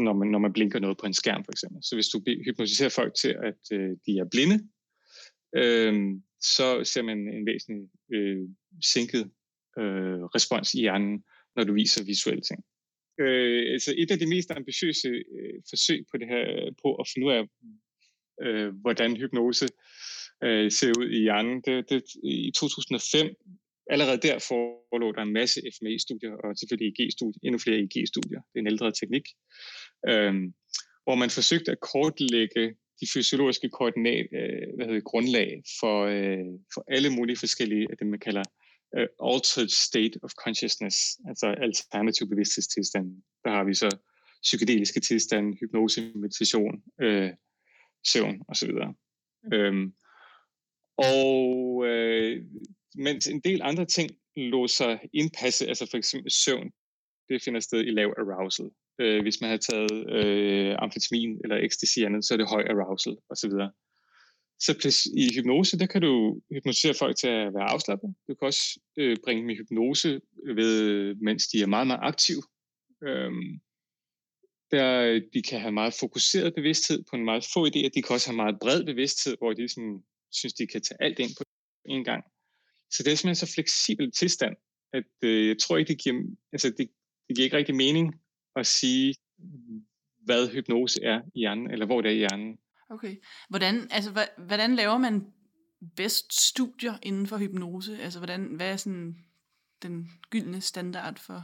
når, 0.05 0.13
man, 0.13 0.27
når 0.27 0.39
man 0.39 0.53
blinker 0.53 0.79
noget 0.79 0.97
på 0.97 1.05
en 1.05 1.13
skærm 1.13 1.43
for 1.45 1.51
eksempel. 1.51 1.83
Så 1.83 1.95
hvis 1.95 2.07
du 2.07 2.21
hypnotiserer 2.45 2.89
folk 2.89 3.13
til, 3.21 3.35
at 3.43 3.61
øh, 3.73 3.91
de 4.05 4.11
er 4.17 4.27
blinde, 4.31 4.57
øh, 5.55 5.93
så 6.41 6.83
ser 6.83 7.01
man 7.01 7.17
en 7.17 7.45
væsentlig 7.45 7.89
øh, 8.13 8.47
sænket 8.93 9.31
øh, 9.79 10.19
respons 10.35 10.73
i 10.73 10.79
hjernen, 10.79 11.23
når 11.55 11.63
du 11.63 11.73
viser 11.73 12.05
visuelle 12.05 12.41
ting. 12.41 12.63
Øh, 13.19 13.73
altså 13.73 13.93
et 13.97 14.11
af 14.11 14.19
de 14.19 14.29
mest 14.29 14.51
ambitiøse 14.51 15.09
øh, 15.09 15.59
forsøg 15.69 16.05
på 16.11 16.17
det 16.17 16.27
her, 16.27 16.71
på 16.81 16.95
at 16.95 17.07
finde 17.13 17.27
ud 17.27 17.33
af, 17.33 17.43
øh, 18.45 18.73
hvordan 18.81 19.17
hypnose 19.17 19.67
øh, 20.43 20.71
ser 20.71 20.91
ud 20.99 21.09
i 21.09 21.19
hjernen. 21.21 21.61
Det, 21.61 21.89
det, 21.89 22.03
I 22.23 22.51
2005, 22.51 23.35
allerede 23.89 24.27
der 24.27 24.39
forelå 24.39 25.11
der 25.11 25.21
en 25.21 25.33
masse 25.33 25.61
FMA-studier, 25.75 26.33
og 26.43 26.57
selvfølgelig 26.57 26.93
EG-studier, 26.99 27.39
endnu 27.43 27.59
flere 27.59 27.79
EG-studier. 27.79 28.41
Det 28.49 28.55
er 28.55 28.59
en 28.59 28.67
ældre 28.67 28.91
teknik. 28.91 29.25
Øh, 30.09 30.33
hvor 31.05 31.15
man 31.15 31.29
forsøgte 31.29 31.71
at 31.71 31.79
kortlægge 31.79 32.75
de 33.01 33.07
fysiologiske 33.13 33.69
koordinat, 33.69 34.27
øh, 34.39 34.67
hvad 34.75 34.85
hedder, 34.85 35.09
grundlag 35.11 35.63
for, 35.79 35.95
øh, 36.15 36.47
for 36.73 36.81
alle 36.87 37.09
mulige 37.09 37.37
forskellige 37.37 37.87
af 37.91 37.97
det, 37.97 38.07
man 38.07 38.19
kalder 38.19 38.43
uh, 38.97 39.33
altered 39.33 39.69
state 39.69 40.19
of 40.23 40.31
consciousness, 40.45 40.97
altså 41.27 41.47
alternativ 41.47 42.29
bevidsthedstilstand. 42.29 43.23
Der 43.45 43.51
har 43.51 43.63
vi 43.63 43.73
så 43.73 43.89
psykedeliske 44.43 44.99
tilstande, 44.99 45.57
hypnose, 45.57 46.11
meditation, 46.15 46.83
øh, 47.01 47.31
søvn 48.05 48.41
osv. 48.47 48.71
Øhm, 49.53 49.93
og 50.97 51.83
øh, 51.85 52.45
mens 52.95 53.27
en 53.27 53.39
del 53.39 53.61
andre 53.61 53.85
ting 53.85 54.11
lå 54.35 54.67
sig 54.67 54.99
indpasse, 55.13 55.67
altså 55.67 55.87
for 55.89 55.97
eksempel 55.97 56.31
søvn, 56.31 56.71
det 57.29 57.43
finder 57.43 57.59
sted 57.59 57.79
i 57.79 57.91
lav 57.91 58.13
arousal. 58.17 58.69
Øh, 58.99 59.21
hvis 59.21 59.41
man 59.41 59.49
har 59.49 59.57
taget 59.57 60.09
øh, 60.09 60.75
amfetamin 60.79 61.39
eller 61.43 61.57
ecstasy 61.57 61.99
andet, 61.99 62.25
så 62.25 62.33
er 62.33 62.37
det 62.37 62.49
høj 62.49 62.63
arousal 62.63 63.17
osv. 63.29 63.51
Så, 64.59 65.01
i 65.17 65.35
hypnose, 65.35 65.79
der 65.79 65.85
kan 65.85 66.01
du 66.01 66.41
hypnotisere 66.51 66.93
folk 66.93 67.17
til 67.17 67.27
at 67.27 67.53
være 67.53 67.71
afslappet. 67.73 68.15
Du 68.27 68.35
kan 68.35 68.45
også 68.45 68.79
øh, 68.97 69.17
bringe 69.23 69.41
dem 69.41 69.49
i 69.49 69.55
hypnose, 69.55 70.21
øh, 70.45 70.55
ved, 70.55 71.15
mens 71.15 71.47
de 71.47 71.61
er 71.61 71.67
meget, 71.67 71.87
meget 71.87 71.99
aktive. 72.03 72.43
Øhm, 73.03 73.61
der 74.71 75.19
de 75.33 75.41
kan 75.41 75.59
have 75.59 75.71
meget 75.71 75.93
fokuseret 75.99 76.55
bevidsthed 76.55 77.03
på 77.09 77.15
en 77.15 77.25
meget 77.25 77.47
få 77.53 77.65
idéer. 77.65 77.89
De 77.95 78.01
kan 78.01 78.13
også 78.13 78.29
have 78.29 78.35
meget 78.35 78.57
bred 78.61 78.85
bevidsthed, 78.85 79.35
hvor 79.37 79.53
de 79.53 79.69
sådan, 79.69 80.03
synes, 80.31 80.53
de 80.53 80.67
kan 80.67 80.81
tage 80.81 81.03
alt 81.03 81.19
ind 81.19 81.31
på 81.37 81.43
en 81.85 82.03
gang. 82.03 82.23
Så 82.91 83.03
det 83.03 83.11
er 83.11 83.15
simpelthen 83.15 83.47
så 83.47 83.53
fleksibel 83.53 84.11
tilstand, 84.11 84.55
at 84.93 85.11
øh, 85.23 85.47
jeg 85.47 85.57
tror 85.57 85.77
ikke, 85.77 85.89
det 85.89 86.01
giver, 86.01 86.21
altså 86.53 86.69
det, 86.69 86.89
det 87.27 87.35
giver 87.35 87.43
ikke 87.45 87.57
rigtig 87.57 87.75
mening 87.75 88.15
at 88.55 88.65
sige, 88.65 89.15
hvad 90.25 90.49
hypnose 90.49 91.03
er 91.03 91.21
i 91.35 91.39
hjernen, 91.39 91.71
eller 91.71 91.85
hvor 91.85 92.01
det 92.01 92.09
er 92.09 92.15
i 92.15 92.17
hjernen. 92.17 92.57
Okay. 92.93 93.15
Hvordan, 93.49 93.87
altså, 93.91 94.27
hvordan 94.37 94.75
laver 94.75 94.97
man 94.97 95.33
bedst 95.95 96.47
studier 96.47 96.97
inden 97.01 97.27
for 97.27 97.37
hypnose? 97.37 98.01
Altså, 98.01 98.19
hvordan, 98.19 98.45
hvad 98.55 98.71
er 98.71 98.77
sådan 98.77 99.15
den 99.83 100.11
gyldne 100.29 100.61
standard 100.61 101.19
for 101.19 101.43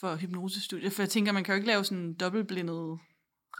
for 0.00 0.16
hypnosestudier? 0.16 0.90
For 0.90 1.02
jeg 1.02 1.10
tænker, 1.10 1.32
man 1.32 1.44
kan 1.44 1.52
jo 1.52 1.56
ikke 1.56 1.66
lave 1.66 1.84
sådan 1.84 2.14
dobbeltblindede, 2.14 2.98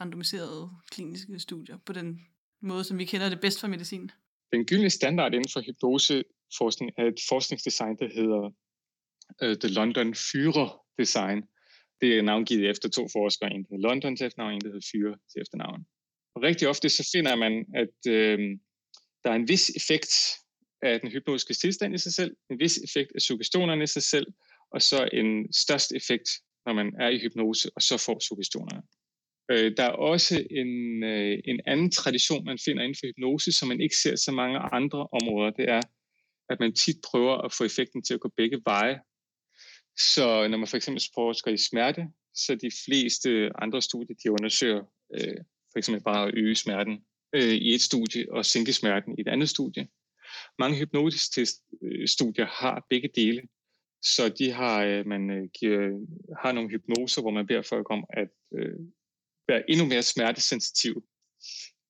randomiserede 0.01 0.69
kliniske 0.91 1.39
studier 1.39 1.77
på 1.77 1.93
den 1.93 2.21
måde, 2.61 2.83
som 2.83 2.97
vi 2.97 3.05
kender 3.05 3.29
det 3.29 3.41
bedst 3.41 3.61
fra 3.61 3.67
medicin. 3.67 4.11
Den 4.51 4.65
gyldne 4.65 4.89
standard 4.89 5.33
inden 5.33 5.51
for 5.53 5.61
hypnoseforskning 5.61 6.91
er 6.97 7.05
et 7.05 7.19
forskningsdesign, 7.29 7.97
der 7.97 8.09
hedder 8.13 8.41
uh, 9.43 9.55
The 9.61 9.73
London 9.73 10.13
Führer 10.13 10.95
Design. 10.99 11.43
Det 12.01 12.17
er 12.17 12.21
navngivet 12.21 12.69
efter 12.69 12.89
to 12.89 13.07
forskere, 13.11 13.53
en 13.53 13.63
der 13.63 13.67
hedder 13.71 13.87
London 13.89 14.15
til 14.17 14.25
efternavn, 14.27 14.53
en 14.53 14.61
der 14.61 14.67
hedder 14.67 14.87
Führer 14.91 15.15
til 15.31 15.41
efternavn. 15.41 15.85
Og 16.35 16.41
rigtig 16.43 16.67
ofte 16.67 16.89
så 16.89 17.09
finder 17.11 17.35
man, 17.35 17.65
at 17.75 18.11
øh, 18.11 18.39
der 19.23 19.29
er 19.29 19.35
en 19.35 19.47
vis 19.47 19.69
effekt 19.69 20.13
af 20.81 21.01
den 21.01 21.11
hypnotiske 21.11 21.53
tilstand 21.53 21.95
i 21.95 21.97
sig 21.97 22.13
selv, 22.13 22.35
en 22.49 22.59
vis 22.59 22.77
effekt 22.77 23.11
af 23.15 23.21
suggestionerne 23.21 23.83
i 23.83 23.87
sig 23.87 24.03
selv, 24.03 24.27
og 24.71 24.81
så 24.81 25.09
en 25.13 25.53
størst 25.53 25.91
effekt, 25.91 26.29
når 26.65 26.73
man 26.73 26.93
er 26.99 27.09
i 27.09 27.19
hypnose, 27.19 27.69
og 27.75 27.81
så 27.81 27.97
får 27.97 28.19
suggestionerne. 28.19 28.83
Øh, 29.51 29.77
der 29.77 29.83
er 29.83 29.89
også 29.89 30.47
en, 30.51 31.03
øh, 31.03 31.39
en 31.45 31.59
anden 31.65 31.91
tradition, 31.91 32.45
man 32.45 32.59
finder 32.65 32.83
inden 32.83 32.95
for 32.99 33.07
hypnose, 33.07 33.51
som 33.51 33.67
man 33.67 33.81
ikke 33.81 33.97
ser 33.97 34.15
så 34.15 34.31
mange 34.31 34.59
andre 34.59 35.07
områder. 35.11 35.51
Det 35.51 35.69
er, 35.69 35.81
at 36.49 36.59
man 36.59 36.73
tit 36.73 36.97
prøver 37.11 37.37
at 37.37 37.53
få 37.53 37.63
effekten 37.63 38.03
til 38.03 38.13
at 38.13 38.19
gå 38.19 38.29
begge 38.37 38.61
veje. 38.65 38.99
Så 40.15 40.47
når 40.47 40.57
man 40.57 40.67
for 40.67 40.77
eksempel 40.77 41.03
forsker 41.15 41.51
i 41.51 41.57
smerte, 41.57 42.01
så 42.35 42.55
de 42.55 42.71
fleste 42.85 43.49
andre 43.61 43.81
studier, 43.81 44.15
de 44.23 44.31
undersøger 44.31 44.83
øh, 45.15 45.37
for 45.73 45.77
eksempel 45.77 46.03
bare 46.03 46.27
at 46.27 46.33
øge 46.37 46.55
smerten 46.55 47.05
øh, 47.35 47.53
i 47.53 47.75
et 47.75 47.81
studie 47.81 48.31
og 48.31 48.45
sænke 48.45 48.73
smerten 48.73 49.17
i 49.17 49.21
et 49.21 49.27
andet 49.27 49.49
studie. 49.49 49.87
Mange 50.59 50.77
hypnotiske 50.77 51.47
studier 52.05 52.45
har 52.45 52.85
begge 52.89 53.09
dele, 53.15 53.41
så 54.03 54.29
de 54.29 54.51
har, 54.51 54.83
øh, 54.83 55.07
man 55.07 55.29
øh, 55.29 55.49
giver, 55.59 55.79
har 56.41 56.51
nogle 56.51 56.69
hypnoser, 56.69 57.21
hvor 57.21 57.31
man 57.31 57.47
beder 57.47 57.61
folk 57.61 57.87
om 57.89 58.03
at 58.09 58.29
øh, 58.57 58.79
være 59.47 59.69
endnu 59.69 59.85
mere 59.85 60.03
smertesensitiv. 60.03 61.03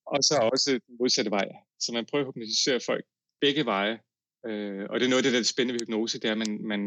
Og 0.06 0.24
så 0.24 0.50
også 0.54 0.72
den 0.72 0.98
modsatte 1.00 1.32
vej. 1.32 1.48
Så 1.80 1.92
man 1.94 2.06
prøver 2.06 2.26
at 2.26 2.34
hypnotisere 2.34 2.80
folk 2.86 3.06
begge 3.42 3.66
veje. 3.66 4.00
Øh, 4.48 4.86
og 4.90 5.00
det 5.00 5.06
er 5.06 5.10
noget 5.10 5.22
af 5.22 5.24
det, 5.24 5.34
der 5.34 5.40
er 5.40 5.44
spændende 5.44 5.74
ved 5.74 5.86
hypnose, 5.86 6.20
det 6.20 6.28
er, 6.28 6.32
at 6.32 6.38
man, 6.38 6.60
man 6.64 6.82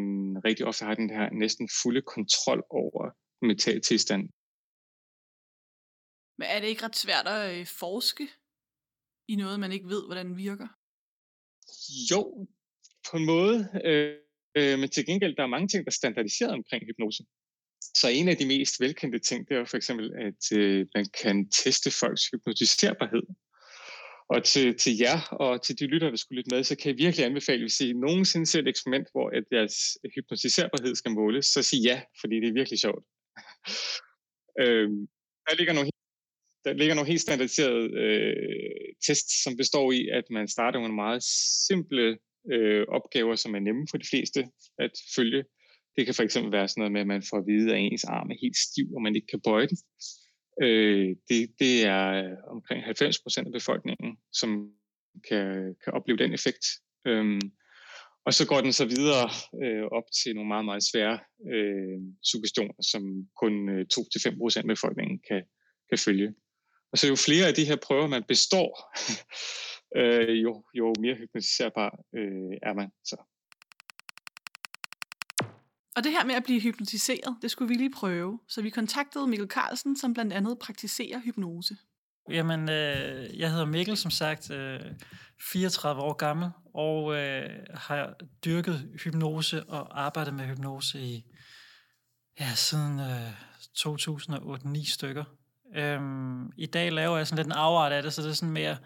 rigtig 0.44 0.66
ofte 0.66 0.84
har 0.84 0.94
den 0.94 1.10
her 1.10 1.30
næsten 1.30 1.68
fulde 1.82 2.02
kontrol 2.02 2.62
over 2.70 3.10
mental 3.42 3.80
tilstand. 3.80 4.28
Men 6.38 6.48
er 6.48 6.60
det 6.60 6.68
ikke 6.68 6.84
ret 6.84 6.96
svært 6.96 7.26
at 7.28 7.60
øh, 7.60 7.66
forske 7.66 8.28
i 9.28 9.36
noget, 9.36 9.60
man 9.60 9.72
ikke 9.72 9.88
ved, 9.88 10.06
hvordan 10.06 10.36
virker? 10.36 10.68
Jo, 12.10 12.46
på 13.10 13.16
en 13.16 13.24
måde. 13.24 13.68
Øh, 13.84 14.26
Øh, 14.56 14.78
men 14.78 14.88
til 14.88 15.06
gengæld, 15.06 15.36
der 15.36 15.42
er 15.42 15.54
mange 15.56 15.68
ting, 15.68 15.84
der 15.84 15.90
er 15.90 16.00
standardiseret 16.00 16.52
omkring 16.52 16.84
hypnose. 16.86 17.24
Så 17.94 18.08
en 18.08 18.28
af 18.28 18.36
de 18.36 18.46
mest 18.46 18.80
velkendte 18.80 19.18
ting, 19.18 19.48
det 19.48 19.56
er 19.56 19.64
for 19.64 19.76
eksempel, 19.76 20.12
at 20.28 20.58
øh, 20.58 20.86
man 20.94 21.06
kan 21.22 21.50
teste 21.50 21.90
folks 21.90 22.22
hypnotiserbarhed. 22.32 23.22
Og 24.28 24.44
til, 24.44 24.78
til 24.78 24.98
jer 24.98 25.20
og 25.30 25.62
til 25.62 25.78
de 25.78 25.86
lyttere, 25.86 26.10
der 26.10 26.16
skulle 26.16 26.36
lytte 26.38 26.54
med, 26.54 26.64
så 26.64 26.76
kan 26.76 26.90
jeg 26.90 26.98
virkelig 26.98 27.26
anbefale, 27.26 27.62
hvis 27.62 27.80
I 27.80 27.92
nogensinde 27.92 28.46
ser 28.46 28.60
et 28.60 28.68
eksperiment, 28.68 29.08
hvor 29.12 29.28
at 29.38 29.44
jeres 29.52 29.76
hypnotiserbarhed 30.14 30.94
skal 30.94 31.12
måles, 31.12 31.46
så 31.46 31.62
sig 31.62 31.78
ja, 31.78 32.02
fordi 32.20 32.34
det 32.40 32.48
er 32.48 32.58
virkelig 32.60 32.80
sjovt. 32.80 33.04
øh, 34.62 34.88
der 35.46 35.54
ligger 35.58 35.72
nogle 35.72 35.90
der 36.66 36.73
ligger 36.73 36.94
nogle 36.94 37.08
helt 37.08 37.20
standardiserede 37.20 37.85
øh, 38.02 38.94
tests, 39.06 39.42
som 39.44 39.56
består 39.56 39.92
i, 39.92 40.08
at 40.08 40.25
man 40.30 40.49
starter 40.49 40.80
med 40.80 40.88
meget 40.88 41.23
simple 41.68 42.18
øh, 42.52 42.87
opgaver, 42.88 43.35
som 43.35 43.54
er 43.54 43.58
nemme 43.58 43.87
for 43.90 43.99
de 43.99 44.06
fleste 44.11 44.40
at 44.78 44.90
følge. 45.16 45.44
Det 45.96 46.06
kan 46.06 46.14
for 46.14 46.23
eksempel 46.23 46.52
være 46.52 46.68
sådan 46.68 46.80
noget 46.80 46.92
med, 46.92 47.00
at 47.00 47.06
man 47.06 47.23
får 47.30 47.38
at 47.38 47.46
vide, 47.46 47.73
at 47.73 47.78
ens 47.80 48.04
arm 48.04 48.30
er 48.30 48.42
helt 48.42 48.56
stiv, 48.56 48.87
og 48.96 49.02
man 49.02 49.16
ikke 49.16 49.26
kan 49.26 49.40
bøje 49.40 49.66
den. 49.66 49.78
Øh, 50.62 51.08
det, 51.28 51.40
det 51.58 51.87
er 51.87 52.37
omkring 52.54 52.85
90 52.85 53.23
procent 53.23 53.46
af 53.46 53.52
befolkningen, 53.52 54.16
som 54.32 54.50
kan, 55.28 55.75
kan 55.85 55.92
opleve 55.92 56.18
den 56.18 56.32
effekt. 56.35 56.64
Øhm, 57.06 57.40
og 58.26 58.35
så 58.35 58.46
går 58.49 58.61
den 58.61 58.73
så 58.73 58.87
videre 58.94 59.26
øh, 59.64 59.87
op 59.99 60.06
til 60.18 60.35
nogle 60.35 60.49
meget, 60.49 60.64
meget 60.64 60.85
svære 60.90 61.18
øh, 61.52 61.99
suggestioner, 62.30 62.75
som 62.92 63.02
kun 63.42 63.68
øh, 63.68 63.87
2-5% 63.94 64.58
af 64.58 64.64
befolkningen 64.64 65.20
kan, 65.28 65.42
kan 65.90 65.99
følge. 65.99 66.35
Og 66.92 66.98
så 66.98 67.08
jo 67.08 67.16
flere 67.16 67.46
af 67.46 67.54
de 67.54 67.64
her 67.64 67.76
prøver, 67.76 68.06
man 68.06 68.24
består, 68.28 68.94
øh, 70.00 70.42
jo, 70.42 70.64
jo 70.74 70.94
mere 71.00 71.14
hypnotiserbar 71.14 71.98
øh, 72.16 72.58
er 72.62 72.74
man. 72.74 72.90
Så. 73.04 73.16
Og 75.96 76.04
det 76.04 76.12
her 76.12 76.24
med 76.24 76.34
at 76.34 76.44
blive 76.44 76.60
hypnotiseret, 76.60 77.36
det 77.42 77.50
skulle 77.50 77.68
vi 77.68 77.74
lige 77.74 77.92
prøve. 77.92 78.40
Så 78.48 78.62
vi 78.62 78.70
kontaktede 78.70 79.26
Mikkel 79.26 79.48
Carlsen, 79.48 79.96
som 79.96 80.14
blandt 80.14 80.32
andet 80.32 80.58
praktiserer 80.58 81.20
hypnose. 81.20 81.76
Jamen, 82.30 82.60
øh, 82.60 83.38
jeg 83.38 83.50
hedder 83.50 83.66
Mikkel, 83.66 83.96
som 83.96 84.10
sagt, 84.10 84.50
øh, 84.50 84.80
34 85.40 86.02
år 86.02 86.12
gammel, 86.12 86.50
og 86.74 87.14
øh, 87.14 87.50
har 87.74 88.14
dyrket 88.44 88.90
hypnose 89.04 89.64
og 89.64 90.04
arbejdet 90.04 90.34
med 90.34 90.44
hypnose 90.44 91.00
i 91.00 91.24
ja, 92.40 92.54
siden 92.54 93.00
øh, 93.00 93.30
2008-9 93.78 94.92
stykker. 94.92 95.24
Øhm, 95.75 96.52
I 96.56 96.66
dag 96.66 96.92
laver 96.92 97.16
jeg 97.16 97.26
sådan 97.26 97.37
lidt 97.37 97.46
en 97.46 97.52
afart 97.52 97.92
af 97.92 98.02
det, 98.02 98.12
så 98.12 98.23
det 98.23 98.28
er 98.28 98.35
sådan 98.35 98.52
mere 98.52 98.76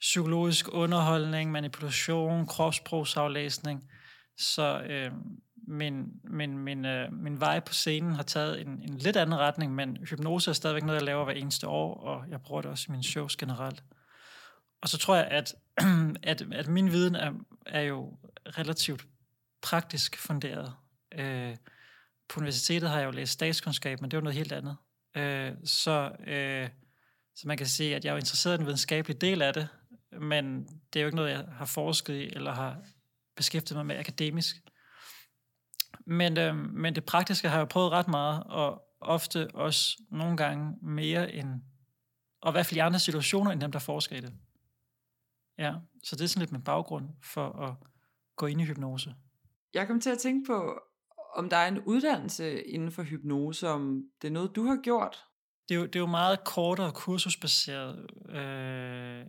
psykologisk 0.00 0.68
underholdning, 0.72 1.50
manipulation, 1.50 2.46
kropsprogsaflæsning. 2.46 3.90
Så 4.38 4.80
øh, 4.80 5.12
min, 5.68 6.04
min, 6.24 6.58
min, 6.58 6.84
øh, 6.84 7.12
min 7.12 7.40
vej 7.40 7.60
på 7.60 7.72
scenen 7.72 8.12
har 8.12 8.22
taget 8.22 8.60
en, 8.60 8.68
en 8.68 8.98
lidt 8.98 9.16
anden 9.16 9.38
retning, 9.38 9.74
men 9.74 9.96
hypnose 10.10 10.50
er 10.50 10.54
stadigvæk 10.54 10.84
noget, 10.84 10.98
jeg 11.00 11.06
laver 11.06 11.24
hver 11.24 11.32
eneste 11.32 11.68
år, 11.68 11.94
og 11.94 12.24
jeg 12.30 12.40
bruger 12.42 12.62
det 12.62 12.70
også 12.70 12.86
i 12.88 12.92
mine 12.92 13.04
shows 13.04 13.36
generelt. 13.36 13.82
Og 14.82 14.88
så 14.88 14.98
tror 14.98 15.16
jeg, 15.16 15.26
at, 15.26 15.54
at, 16.22 16.42
at 16.52 16.68
min 16.68 16.90
viden 16.90 17.14
er, 17.14 17.32
er 17.66 17.80
jo 17.80 18.18
relativt 18.46 19.06
praktisk 19.62 20.18
funderet. 20.18 20.72
Øh, 21.14 21.56
på 22.28 22.40
universitetet 22.40 22.90
har 22.90 22.98
jeg 22.98 23.06
jo 23.06 23.10
læst 23.10 23.32
statskundskab, 23.32 24.00
men 24.00 24.10
det 24.10 24.16
er 24.16 24.20
jo 24.20 24.24
noget 24.24 24.36
helt 24.36 24.52
andet. 24.52 24.76
Øh, 25.16 25.52
så, 25.64 26.12
øh, 26.26 26.68
så 27.34 27.48
man 27.48 27.56
kan 27.56 27.66
sige, 27.66 27.96
at 27.96 28.04
jeg 28.04 28.12
er 28.12 28.16
interesseret 28.16 28.54
i 28.54 28.58
den 28.58 28.66
videnskabelige 28.66 29.18
del 29.18 29.42
af 29.42 29.54
det, 29.54 29.68
men 30.20 30.64
det 30.64 30.98
er 30.98 31.00
jo 31.00 31.06
ikke 31.06 31.16
noget, 31.16 31.30
jeg 31.30 31.44
har 31.52 31.66
forsket 31.66 32.14
i, 32.14 32.22
eller 32.22 32.52
har 32.52 32.82
beskæftiget 33.36 33.76
mig 33.76 33.86
med 33.86 33.96
akademisk. 33.96 34.56
Men, 36.06 36.38
øh, 36.38 36.56
men 36.56 36.94
det 36.94 37.04
praktiske 37.04 37.48
har 37.48 37.58
jeg 37.58 37.68
prøvet 37.68 37.92
ret 37.92 38.08
meget, 38.08 38.42
og 38.44 38.82
ofte 39.00 39.50
også 39.54 40.02
nogle 40.10 40.36
gange 40.36 40.76
mere 40.82 41.32
end, 41.32 41.62
og 42.40 42.50
i 42.50 42.52
hvert 42.52 42.66
fald 42.66 42.76
i 42.76 42.80
andre 42.80 42.98
situationer, 42.98 43.50
end 43.50 43.60
dem, 43.60 43.72
der 43.72 43.78
forsker 43.78 44.16
i 44.16 44.20
det. 44.20 44.34
Ja, 45.58 45.74
så 46.04 46.16
det 46.16 46.24
er 46.24 46.28
sådan 46.28 46.40
lidt 46.40 46.52
min 46.52 46.62
baggrund 46.62 47.08
for 47.22 47.50
at 47.52 47.74
gå 48.36 48.46
ind 48.46 48.60
i 48.60 48.64
hypnose. 48.64 49.14
Jeg 49.74 49.86
kom 49.86 50.00
til 50.00 50.10
at 50.10 50.18
tænke 50.18 50.46
på, 50.46 50.80
om 51.36 51.50
der 51.50 51.56
er 51.56 51.68
en 51.68 51.78
uddannelse 51.78 52.62
inden 52.62 52.92
for 52.92 53.02
hypnose, 53.02 53.68
om 53.68 54.02
det 54.22 54.28
er 54.28 54.32
noget, 54.32 54.56
du 54.56 54.64
har 54.64 54.76
gjort? 54.82 55.24
Det 55.68 55.74
er 55.74 55.78
jo, 55.78 55.86
det 55.86 55.96
er 55.96 56.00
jo 56.00 56.06
meget 56.06 56.44
kortere 56.44 56.92
kursusbaseret 56.92 58.06
øh, 58.30 59.24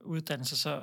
uddannelse, 0.00 0.56
så 0.56 0.82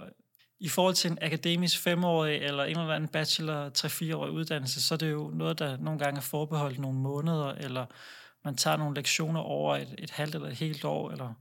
i 0.60 0.70
forhold 0.70 0.96
til 0.96 1.12
en 1.12 1.18
akademisk 1.22 1.80
femårig 1.80 2.36
eller 2.36 2.64
en 2.64 2.80
eller 2.80 2.94
anden 2.94 3.10
bachelor 3.10 3.70
3-4-årig 3.78 4.32
uddannelse, 4.32 4.82
så 4.88 4.94
er 4.94 4.98
det 4.98 5.12
jo 5.12 5.32
noget, 5.34 5.60
der 5.60 5.78
nogle 5.78 6.00
gange 6.00 6.18
er 6.18 6.22
forbeholdt 6.22 6.80
nogle 6.80 7.00
måneder, 7.00 7.48
eller 7.48 7.86
man 8.46 8.56
tager 8.56 8.78
nogle 8.78 8.96
lektioner 8.96 9.40
over 9.40 9.76
et, 9.76 9.96
et 9.98 10.12
halvt 10.12 10.36
eller 10.36 10.48
et 10.48 10.56
helt 10.56 10.86
år, 10.86 11.12
eller 11.12 11.34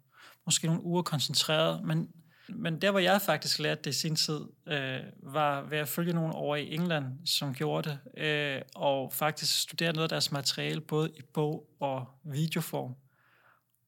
måske 0.47 0.67
nogle 0.67 0.83
uger 0.83 1.03
koncentreret. 1.03 1.85
Men, 1.85 2.09
men 2.55 2.81
der, 2.81 2.91
hvor 2.91 3.01
jeg 3.01 3.23
faktisk 3.23 3.59
lærte 3.59 3.83
det 3.83 3.91
i 3.91 3.99
sin 3.99 4.17
tid, 4.17 4.41
øh, 4.67 5.01
var 5.23 5.63
ved 5.63 5.79
at 5.79 5.89
følge 5.89 6.13
nogen 6.13 6.33
over 6.33 6.57
i 6.57 6.75
England, 6.75 7.27
som 7.27 7.55
gjorde 7.55 7.91
det, 7.91 8.23
øh, 8.25 8.63
og 8.75 9.13
faktisk 9.13 9.61
studere 9.61 9.93
noget 9.93 10.03
af 10.03 10.09
deres 10.09 10.33
materiale, 10.33 10.81
både 10.81 11.11
i 11.17 11.23
bog 11.23 11.67
og 11.81 12.07
videoform. 12.25 12.95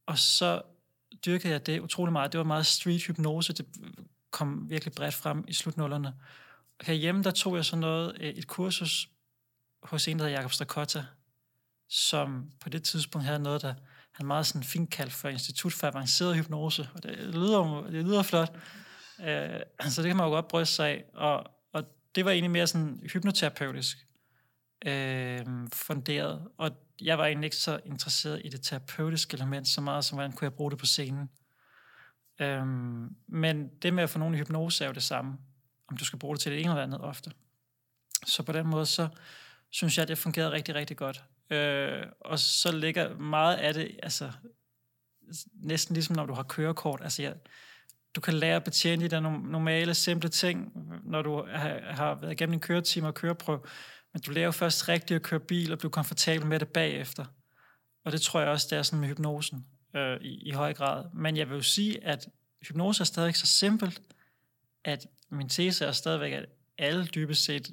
Og 0.07 0.19
så 0.19 0.63
dyrkede 1.27 1.53
jeg 1.53 1.67
det 1.67 1.81
utrolig 1.81 2.13
meget. 2.13 2.33
Det 2.33 2.39
var 2.39 2.45
meget 2.45 2.67
street 2.67 3.03
hypnose. 3.03 3.53
Det 3.53 3.67
kom 4.31 4.71
virkelig 4.71 4.95
bredt 4.95 5.15
frem 5.15 5.45
i 5.49 5.53
slutnullerne. 5.53 6.15
Herhjemme, 6.83 7.23
der 7.23 7.31
tog 7.31 7.57
jeg 7.57 7.65
så 7.65 7.77
noget, 7.77 8.17
øh, 8.21 8.29
et 8.29 8.47
kursus 8.47 9.09
hos 9.83 10.09
en, 10.09 10.19
der 10.19 10.25
hedder 10.25 10.37
Jakob 10.37 10.53
Stracotta, 10.53 11.05
som 11.89 12.51
på 12.61 12.69
det 12.69 12.83
tidspunkt 12.83 13.27
havde 13.27 13.39
noget, 13.39 13.63
der 13.63 13.75
han 14.23 14.27
meget 14.27 14.47
sådan 14.47 14.63
fint 14.63 14.91
kaldt 14.91 15.13
for 15.13 15.29
Institut 15.29 15.73
for 15.73 15.87
Avanceret 15.87 16.37
Hypnose, 16.37 16.89
og 16.95 17.03
det 17.03 17.19
lyder, 17.19 17.83
det 17.91 18.05
lyder 18.05 18.23
flot. 18.23 18.57
Øh, 19.21 19.61
så 19.91 20.03
det 20.03 20.09
kan 20.09 20.17
man 20.17 20.27
jo 20.27 20.31
godt 20.31 20.49
bryste 20.49 20.75
sig 20.75 20.89
af. 20.89 21.05
Og, 21.15 21.45
og 21.73 21.85
det 22.15 22.25
var 22.25 22.31
egentlig 22.31 22.51
mere 22.51 22.67
sådan 22.67 23.01
hypnoterapeutisk 23.13 24.07
øh, 24.87 25.47
funderet, 25.73 26.49
og 26.59 26.71
jeg 27.01 27.19
var 27.19 27.27
egentlig 27.27 27.47
ikke 27.47 27.57
så 27.57 27.81
interesseret 27.85 28.43
i 28.45 28.49
det 28.49 28.63
terapeutiske 28.63 29.35
element 29.35 29.69
så 29.69 29.81
meget, 29.81 30.05
som 30.05 30.17
hvordan 30.17 30.33
kunne 30.33 30.45
jeg 30.45 30.53
bruge 30.53 30.71
det 30.71 30.79
på 30.79 30.87
scenen. 30.87 31.31
Øh, 32.41 32.67
men 33.29 33.69
det 33.83 33.95
med 33.95 34.03
at 34.03 34.11
få 34.11 34.19
nogen 34.19 34.35
i 34.35 34.39
hypnose 34.39 34.85
er 34.85 34.89
jo 34.89 34.95
det 34.95 35.03
samme, 35.03 35.39
om 35.89 35.97
du 35.97 36.05
skal 36.05 36.19
bruge 36.19 36.37
det 36.37 36.43
til 36.43 36.53
det 36.53 36.61
ene 36.61 36.71
eller 36.71 36.83
andet 36.83 37.01
ofte. 37.01 37.31
Så 38.27 38.43
på 38.43 38.53
den 38.53 38.67
måde, 38.67 38.87
så 38.87 39.09
synes 39.71 39.99
jeg, 39.99 40.09
det 40.09 40.19
fungerede 40.19 40.53
rigtig, 40.53 40.75
rigtig 40.75 40.97
godt. 40.97 41.25
Øh, 41.51 42.03
og 42.21 42.39
så 42.39 42.77
ligger 42.77 43.19
meget 43.19 43.57
af 43.57 43.75
det, 43.75 43.99
altså 44.03 44.31
næsten 45.55 45.95
ligesom 45.95 46.17
når 46.17 46.27
du 46.27 46.35
har 46.35 46.43
kørekort, 46.43 47.01
altså 47.03 47.23
jeg, 47.23 47.35
du 48.15 48.21
kan 48.21 48.35
lære 48.35 48.57
at 48.57 48.65
betjene 48.65 49.05
de 49.05 49.09
der 49.09 49.21
normale, 49.21 49.95
simple 49.95 50.29
ting, 50.29 50.73
når 51.05 51.23
du 51.23 51.47
har, 51.47 51.81
har 51.93 52.15
været 52.15 52.33
igennem 52.33 52.55
en 52.55 52.61
køretime 52.61 53.07
og 53.07 53.15
køreprøve, 53.15 53.61
men 54.13 54.23
du 54.23 54.31
lærer 54.31 54.45
jo 54.45 54.51
først 54.51 54.89
rigtigt 54.89 55.17
at 55.17 55.23
køre 55.23 55.41
bil 55.41 55.73
og 55.73 55.79
blive 55.79 55.91
komfortabel 55.91 56.47
med 56.47 56.61
det 56.61 56.69
bagefter. 56.69 57.25
Og 58.05 58.13
det 58.13 58.21
tror 58.21 58.41
jeg 58.41 58.49
også, 58.49 58.67
det 58.71 58.79
er 58.79 58.83
sådan 58.83 59.01
med 59.01 59.09
hypnosen 59.09 59.67
øh, 59.97 60.21
i, 60.21 60.49
i 60.49 60.51
høj 60.51 60.75
grad. 60.75 61.05
Men 61.15 61.37
jeg 61.37 61.49
vil 61.49 61.57
jo 61.57 61.63
sige, 61.63 62.05
at 62.05 62.29
hypnose 62.69 63.03
er 63.03 63.05
stadig 63.05 63.37
så 63.37 63.47
simpelt, 63.47 64.03
at 64.85 65.07
min 65.31 65.49
tese 65.49 65.85
er 65.85 65.93
stadigvæk, 65.93 66.33
at 66.33 66.47
alle 66.79 67.07
dybest 67.07 67.45
set, 67.45 67.71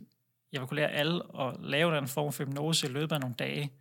jeg 0.53 0.61
vil 0.61 0.67
kunne 0.67 0.79
lære 0.79 0.91
alle 0.91 1.21
at 1.39 1.55
lave 1.59 1.95
den 1.95 2.07
form 2.07 2.33
for 2.33 2.43
hypnose 2.43 2.87
i 2.87 2.89
løbet 2.89 3.11
af 3.11 3.19
nogle 3.19 3.35
dage, 3.39 3.73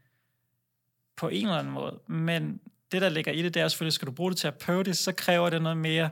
på 1.17 1.29
en 1.29 1.47
eller 1.47 1.59
anden 1.59 1.73
måde. 1.73 2.01
Men 2.07 2.61
det, 2.93 3.03
der 3.03 3.09
ligger 3.09 3.33
i 3.33 3.43
det, 3.43 3.55
det 3.55 3.63
er 3.63 3.69
selvfølgelig, 3.69 3.93
skal 3.93 4.07
du 4.07 4.13
bruge 4.13 4.31
det 4.31 4.39
terapeutisk, 4.39 5.05
så 5.05 5.13
kræver 5.13 5.51
det 5.51 5.63
noget 5.63 5.79
mere, 5.79 6.11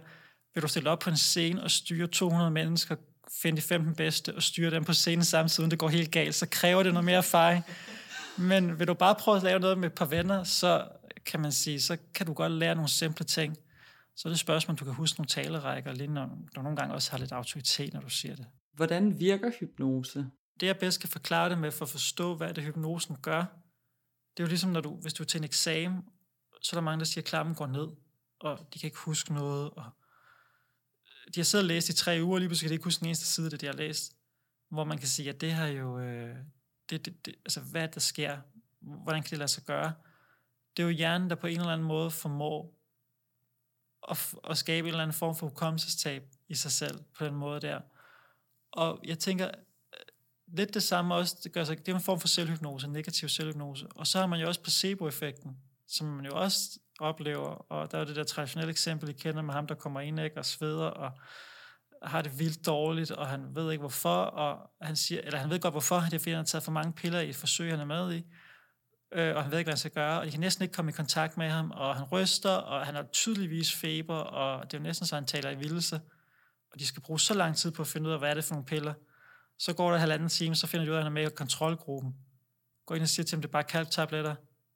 vil 0.55 0.62
du 0.62 0.69
stille 0.69 0.90
op 0.90 0.99
på 0.99 1.11
en 1.11 1.16
scene 1.16 1.62
og 1.62 1.71
styre 1.71 2.07
200 2.07 2.51
mennesker, 2.51 2.97
finde 3.42 3.57
de 3.57 3.62
15 3.62 3.95
bedste 3.95 4.35
og 4.35 4.42
styre 4.42 4.71
dem 4.71 4.85
på 4.85 4.92
scenen 4.92 5.25
samtidig, 5.25 5.62
uden 5.62 5.71
det 5.71 5.79
går 5.79 5.88
helt 5.88 6.11
galt, 6.11 6.35
så 6.35 6.47
kræver 6.51 6.83
det 6.83 6.92
noget 6.92 7.05
mere 7.05 7.16
erfaring. 7.16 7.64
Men 8.38 8.79
vil 8.79 8.87
du 8.87 8.95
bare 8.95 9.14
prøve 9.14 9.37
at 9.37 9.42
lave 9.42 9.61
noget 9.61 9.79
med 9.79 9.88
et 9.88 9.95
par 9.95 10.05
venner, 10.05 10.45
så 10.45 10.88
kan 11.27 11.40
man 11.40 11.53
sige, 11.53 11.81
så 11.81 11.97
kan 12.14 12.27
du 12.27 12.33
godt 12.33 12.53
lære 12.53 12.75
nogle 12.75 12.90
simple 12.90 13.25
ting. 13.25 13.57
Så 14.16 14.29
er 14.29 14.31
det 14.31 14.38
spørgsmål, 14.38 14.73
om 14.73 14.77
du 14.77 14.85
kan 14.85 14.95
huske 14.95 15.21
nogle 15.21 15.29
talerækker, 15.29 15.92
lige 15.92 16.12
når 16.12 16.27
du 16.57 16.62
nogle 16.62 16.77
gange 16.77 16.95
også 16.95 17.11
har 17.11 17.19
lidt 17.19 17.33
autoritet, 17.33 17.95
når 17.95 18.01
du 18.01 18.11
siger 18.11 18.37
det. 18.37 18.47
Hvordan 18.73 19.21
virker 19.21 19.51
hypnose? 19.61 20.27
Det, 20.61 20.66
jeg 20.66 20.79
bedst 20.79 21.01
kan 21.01 21.09
forklare 21.09 21.51
det 21.51 21.59
med, 21.59 21.73
for 21.73 21.85
at 21.85 21.90
forstå, 21.90 22.35
hvad 22.35 22.55
det 22.55 22.64
hypnosen 22.64 23.16
gør, 23.23 23.45
det 24.37 24.42
er 24.42 24.45
jo 24.45 24.49
ligesom, 24.49 24.71
når 24.71 24.81
du, 24.81 24.97
hvis 24.97 25.14
du 25.14 25.23
er 25.23 25.27
til 25.27 25.38
en 25.38 25.45
eksamen, 25.45 26.03
så 26.62 26.77
er 26.77 26.81
der 26.81 26.85
mange, 26.85 26.99
der 26.99 27.05
siger, 27.05 27.23
at 27.23 27.29
klammen 27.29 27.55
går 27.55 27.66
ned, 27.66 27.88
og 28.40 28.59
de 28.75 28.79
kan 28.79 28.87
ikke 28.87 28.99
huske 28.99 29.35
noget, 29.35 29.71
og 29.71 29.85
øh, 31.07 31.35
de 31.35 31.40
har 31.40 31.45
siddet 31.45 31.64
og 31.64 31.69
læst 31.69 31.88
i 31.88 31.95
tre 31.95 32.19
uger, 32.23 32.35
og 32.35 32.40
lige 32.40 32.49
pludselig 32.49 32.66
kan 32.66 32.71
de 32.71 32.75
ikke 32.75 32.85
huske 32.85 33.01
den 33.01 33.07
eneste 33.07 33.27
side, 33.27 33.51
det 33.51 33.61
de 33.61 33.66
har 33.66 33.73
læst. 33.73 34.16
Hvor 34.71 34.85
man 34.85 34.99
kan 34.99 35.09
sige, 35.09 35.29
at 35.29 35.40
det 35.40 35.53
har 35.53 35.66
jo, 35.66 35.99
øh, 35.99 36.37
det, 36.90 37.05
det, 37.05 37.27
det, 37.27 37.35
altså 37.45 37.61
hvad 37.61 37.88
der 37.88 38.01
sker, 38.01 38.38
hvordan 38.81 39.23
kan 39.23 39.31
det 39.31 39.38
lade 39.38 39.49
sig 39.49 39.64
gøre? 39.64 39.95
Det 40.77 40.83
er 40.83 40.87
jo 40.87 40.92
hjernen, 40.92 41.31
der 41.31 41.37
på 41.37 41.47
en 41.47 41.61
eller 41.61 41.73
anden 41.73 41.87
måde 41.87 42.11
formår 42.11 42.77
at, 44.11 44.35
at 44.51 44.59
skabe 44.59 44.88
en 44.88 44.92
eller 44.92 45.03
anden 45.03 45.14
form 45.14 45.37
for 45.37 45.49
hukommelsestab 45.49 46.23
i 46.49 46.55
sig 46.55 46.73
selv 46.73 47.05
på 47.19 47.25
den 47.25 47.35
måde 47.35 47.61
der. 47.61 47.81
Og 48.73 49.01
jeg 49.05 49.19
tænker, 49.19 49.51
lidt 50.49 50.75
det 50.75 50.83
samme 50.83 51.15
også, 51.15 51.37
det, 51.45 51.53
gør 51.53 51.65
sig, 51.65 51.79
det 51.79 51.89
er 51.89 51.97
en 51.97 52.03
form 52.03 52.21
for 52.21 52.29
selvhypnose, 52.29 52.89
negativ 52.89 53.29
selvhypnose. 53.29 53.87
Og 53.87 54.07
så 54.07 54.19
har 54.19 54.27
man 54.27 54.41
jo 54.41 54.47
også 54.47 54.61
placeboeffekten, 54.61 55.57
som 55.89 56.07
man 56.07 56.25
jo 56.25 56.41
også 56.41 56.79
oplever, 57.01 57.49
og 57.73 57.93
der 57.93 57.99
er 57.99 58.05
det 58.05 58.17
der 58.17 58.25
traditionelle 58.25 58.71
eksempel, 58.71 59.09
I 59.09 59.13
kender 59.13 59.43
med 59.43 59.55
ham, 59.55 59.67
der 59.67 59.75
kommer 59.75 60.01
ind 60.01 60.21
ikke, 60.21 60.39
og 60.39 60.47
sveder, 60.47 60.87
og 60.87 61.13
har 62.03 62.23
det 62.23 62.39
vildt 62.39 62.67
dårligt, 62.67 63.11
og 63.11 63.27
han 63.29 63.55
ved 63.55 63.73
ikke 63.73 63.81
hvorfor, 63.81 64.23
og 64.23 64.71
han 64.83 64.97
siger, 64.97 65.21
eller 65.21 65.39
han 65.39 65.51
ved 65.51 65.61
godt 65.61 65.75
hvorfor, 65.75 66.01
det 66.01 66.15
er 66.15 66.19
fordi, 66.19 66.31
han 66.31 66.37
har 66.37 66.45
taget 66.45 66.63
for 66.63 66.73
mange 66.73 66.93
piller 66.93 67.21
i 67.21 67.29
et 67.29 67.37
forsøg, 67.37 67.71
han 67.71 67.81
er 67.81 67.85
med 67.85 68.15
i, 68.15 68.25
øh, 69.13 69.37
og 69.37 69.43
han 69.43 69.53
ved 69.53 69.59
ikke, 69.59 69.67
hvad 69.67 69.75
han 69.75 69.79
skal 69.79 69.91
gøre, 69.91 70.21
og 70.21 70.27
de 70.27 70.31
kan 70.31 70.41
næsten 70.41 70.63
ikke 70.63 70.75
komme 70.75 70.91
i 70.91 70.93
kontakt 70.93 71.37
med 71.37 71.49
ham, 71.49 71.71
og 71.71 71.97
han 71.97 72.05
ryster, 72.05 72.51
og 72.51 72.87
han 72.87 72.95
har 72.95 73.03
tydeligvis 73.13 73.75
feber, 73.75 74.17
og 74.17 74.65
det 74.65 74.75
er 74.75 74.79
jo 74.79 74.83
næsten 74.83 75.07
så, 75.07 75.15
han 75.15 75.27
taler 75.27 75.51
i 75.51 75.59
vildelse, 75.59 76.01
og 76.73 76.81
de 76.81 76.87
skal 76.87 77.03
bruge 77.03 77.21
så 77.21 77.35
lang 77.35 77.57
tid 77.57 77.71
på 77.71 77.83
at 77.83 77.89
finde 77.89 78.09
ud 78.09 78.13
af, 78.13 78.19
hvad 78.19 78.31
er 78.31 78.35
det 78.35 78.45
for 78.45 78.55
nogle 78.55 78.67
piller. 78.67 78.95
Så 79.59 79.73
går 79.73 79.90
der 79.90 79.99
halvanden 79.99 80.29
time, 80.29 80.55
så 80.55 80.66
finder 80.66 80.85
de 80.85 80.90
ud 80.90 80.97
af, 80.97 80.99
at 80.99 81.05
han 81.05 81.12
er 81.12 81.14
med 81.14 81.31
i 81.31 81.35
kontrolgruppen. 81.35 82.14
Går 82.87 82.95
ind 82.95 83.03
og 83.03 83.09
siger 83.09 83.25
til 83.25 83.37
ham, 83.37 83.42
det 83.42 83.49
er 83.49 83.53
bare 83.53 83.64
kalktabletter. 83.64 84.35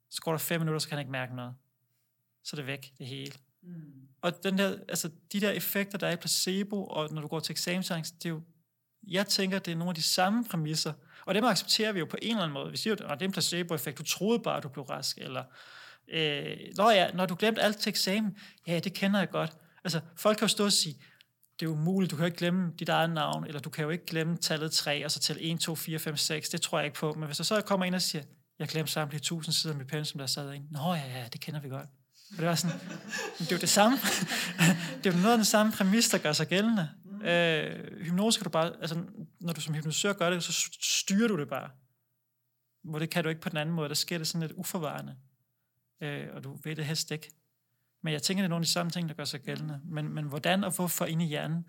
Så 0.09 0.21
går 0.21 0.31
der 0.31 0.39
fem 0.39 0.61
minutter, 0.61 0.79
så 0.79 0.87
kan 0.87 0.97
han 0.97 1.01
ikke 1.01 1.11
mærke 1.11 1.35
noget. 1.35 1.53
Så 2.43 2.55
er 2.55 2.55
det 2.55 2.67
væk, 2.67 2.93
det 2.97 3.07
hele. 3.07 3.33
Mm. 3.61 4.07
Og 4.21 4.43
den 4.43 4.57
der, 4.57 4.77
altså, 4.89 5.09
de 5.31 5.41
der 5.41 5.51
effekter, 5.51 5.97
der 5.97 6.07
er 6.07 6.11
i 6.11 6.15
placebo, 6.15 6.85
og 6.85 7.13
når 7.13 7.21
du 7.21 7.27
går 7.27 7.39
til 7.39 7.53
eksamensangst, 7.53 8.23
det 8.23 8.25
er 8.25 8.29
jo, 8.29 8.41
jeg 9.07 9.27
tænker, 9.27 9.59
det 9.59 9.71
er 9.71 9.75
nogle 9.75 9.89
af 9.89 9.95
de 9.95 10.01
samme 10.01 10.45
præmisser. 10.45 10.93
Og 11.25 11.35
dem 11.35 11.43
accepterer 11.43 11.91
vi 11.91 11.99
jo 11.99 12.05
på 12.05 12.17
en 12.21 12.31
eller 12.31 12.43
anden 12.43 12.53
måde. 12.53 12.71
Vi 12.71 12.77
siger 12.77 12.95
jo, 12.99 13.05
at 13.05 13.19
det 13.19 13.25
er 13.25 13.29
en 13.29 13.31
placebo-effekt, 13.31 13.97
du 13.97 14.03
troede 14.03 14.39
bare, 14.39 14.57
at 14.57 14.63
du 14.63 14.69
blev 14.69 14.85
rask, 14.85 15.17
eller 15.17 15.43
øh, 16.07 16.57
når, 16.77 16.91
ja, 16.91 17.11
når 17.11 17.25
du 17.25 17.35
glemte 17.39 17.61
alt 17.61 17.77
til 17.77 17.89
eksamen, 17.89 18.37
ja, 18.67 18.79
det 18.79 18.93
kender 18.93 19.19
jeg 19.19 19.29
godt. 19.29 19.57
Altså, 19.83 20.01
folk 20.15 20.37
kan 20.37 20.45
jo 20.45 20.49
stå 20.49 20.65
og 20.65 20.71
sige, 20.71 20.95
det 21.61 21.67
er 21.67 21.71
umuligt, 21.71 22.11
du 22.11 22.15
kan 22.15 22.23
jo 22.23 22.25
ikke 22.25 22.37
glemme 22.37 22.71
dit 22.79 22.89
eget 22.89 23.09
navn, 23.09 23.45
eller 23.45 23.59
du 23.59 23.69
kan 23.69 23.83
jo 23.83 23.89
ikke 23.89 24.05
glemme 24.05 24.37
tallet 24.37 24.71
3, 24.71 25.05
og 25.05 25.11
så 25.11 25.19
tælle 25.19 25.41
1, 25.41 25.59
2, 25.59 25.75
4, 25.75 25.99
5, 25.99 26.17
6, 26.17 26.49
det 26.49 26.61
tror 26.61 26.79
jeg 26.79 26.85
ikke 26.85 26.97
på. 26.97 27.13
Men 27.13 27.25
hvis 27.25 27.37
der 27.37 27.43
så 27.43 27.61
kommer 27.61 27.85
ind 27.85 27.95
og 27.95 28.01
siger, 28.01 28.23
jeg 28.59 28.67
glemte 28.67 28.91
samtlige 28.91 29.21
tusind 29.21 29.53
sider 29.53 29.75
med 29.75 29.85
pensum, 29.85 30.19
der 30.19 30.25
sad 30.25 30.53
ind. 30.53 30.63
Nå 30.71 30.93
ja, 30.93 31.19
ja, 31.19 31.27
det 31.33 31.41
kender 31.41 31.59
vi 31.59 31.69
godt. 31.69 31.89
Og 32.31 32.37
det 32.37 32.45
var 32.45 32.55
sådan, 32.55 32.79
det 33.39 33.51
er 33.51 33.55
jo 33.55 33.59
det 33.59 33.69
samme. 33.69 33.97
det 35.03 35.05
er 35.05 35.11
jo 35.11 35.17
noget 35.17 35.31
af 35.31 35.37
den 35.37 35.45
samme 35.45 35.71
præmis, 35.71 36.09
der 36.09 36.17
gør 36.17 36.33
sig 36.33 36.47
gældende. 36.47 36.89
Mm. 37.05 37.21
Øh, 37.21 38.01
hypnose 38.01 38.39
kan 38.39 38.43
du 38.43 38.49
bare, 38.49 38.73
altså 38.81 39.03
når 39.39 39.53
du 39.53 39.61
som 39.61 39.75
hypnotisør 39.75 40.13
gør 40.13 40.29
det, 40.29 40.43
så 40.43 40.69
styrer 40.81 41.27
du 41.27 41.39
det 41.39 41.49
bare. 41.49 41.69
Hvor 42.83 42.99
det 42.99 43.09
kan 43.09 43.23
du 43.23 43.29
ikke 43.29 43.41
på 43.41 43.49
den 43.49 43.57
anden 43.57 43.75
måde. 43.75 43.89
Der 43.89 43.95
sker 43.95 44.17
det 44.17 44.27
sådan 44.27 44.47
lidt 44.47 44.57
uforvarende. 44.57 45.15
Øh, 46.01 46.27
og 46.33 46.43
du 46.43 46.59
ved 46.63 46.75
det 46.75 46.85
helst 46.85 47.11
ikke. 47.11 47.31
Men 48.01 48.13
jeg 48.13 48.23
tænker, 48.23 48.41
det 48.41 48.45
er 48.45 48.49
nogle 48.49 48.63
af 48.63 48.65
de 48.65 48.71
samme 48.71 48.91
ting, 48.91 49.09
der 49.09 49.15
gør 49.15 49.25
sig 49.25 49.41
gældende. 49.41 49.81
Men, 49.83 50.09
men 50.09 50.25
hvordan 50.25 50.63
og 50.63 50.71
hvorfor 50.71 51.05
inde 51.05 51.25
i 51.25 51.27
hjernen? 51.27 51.65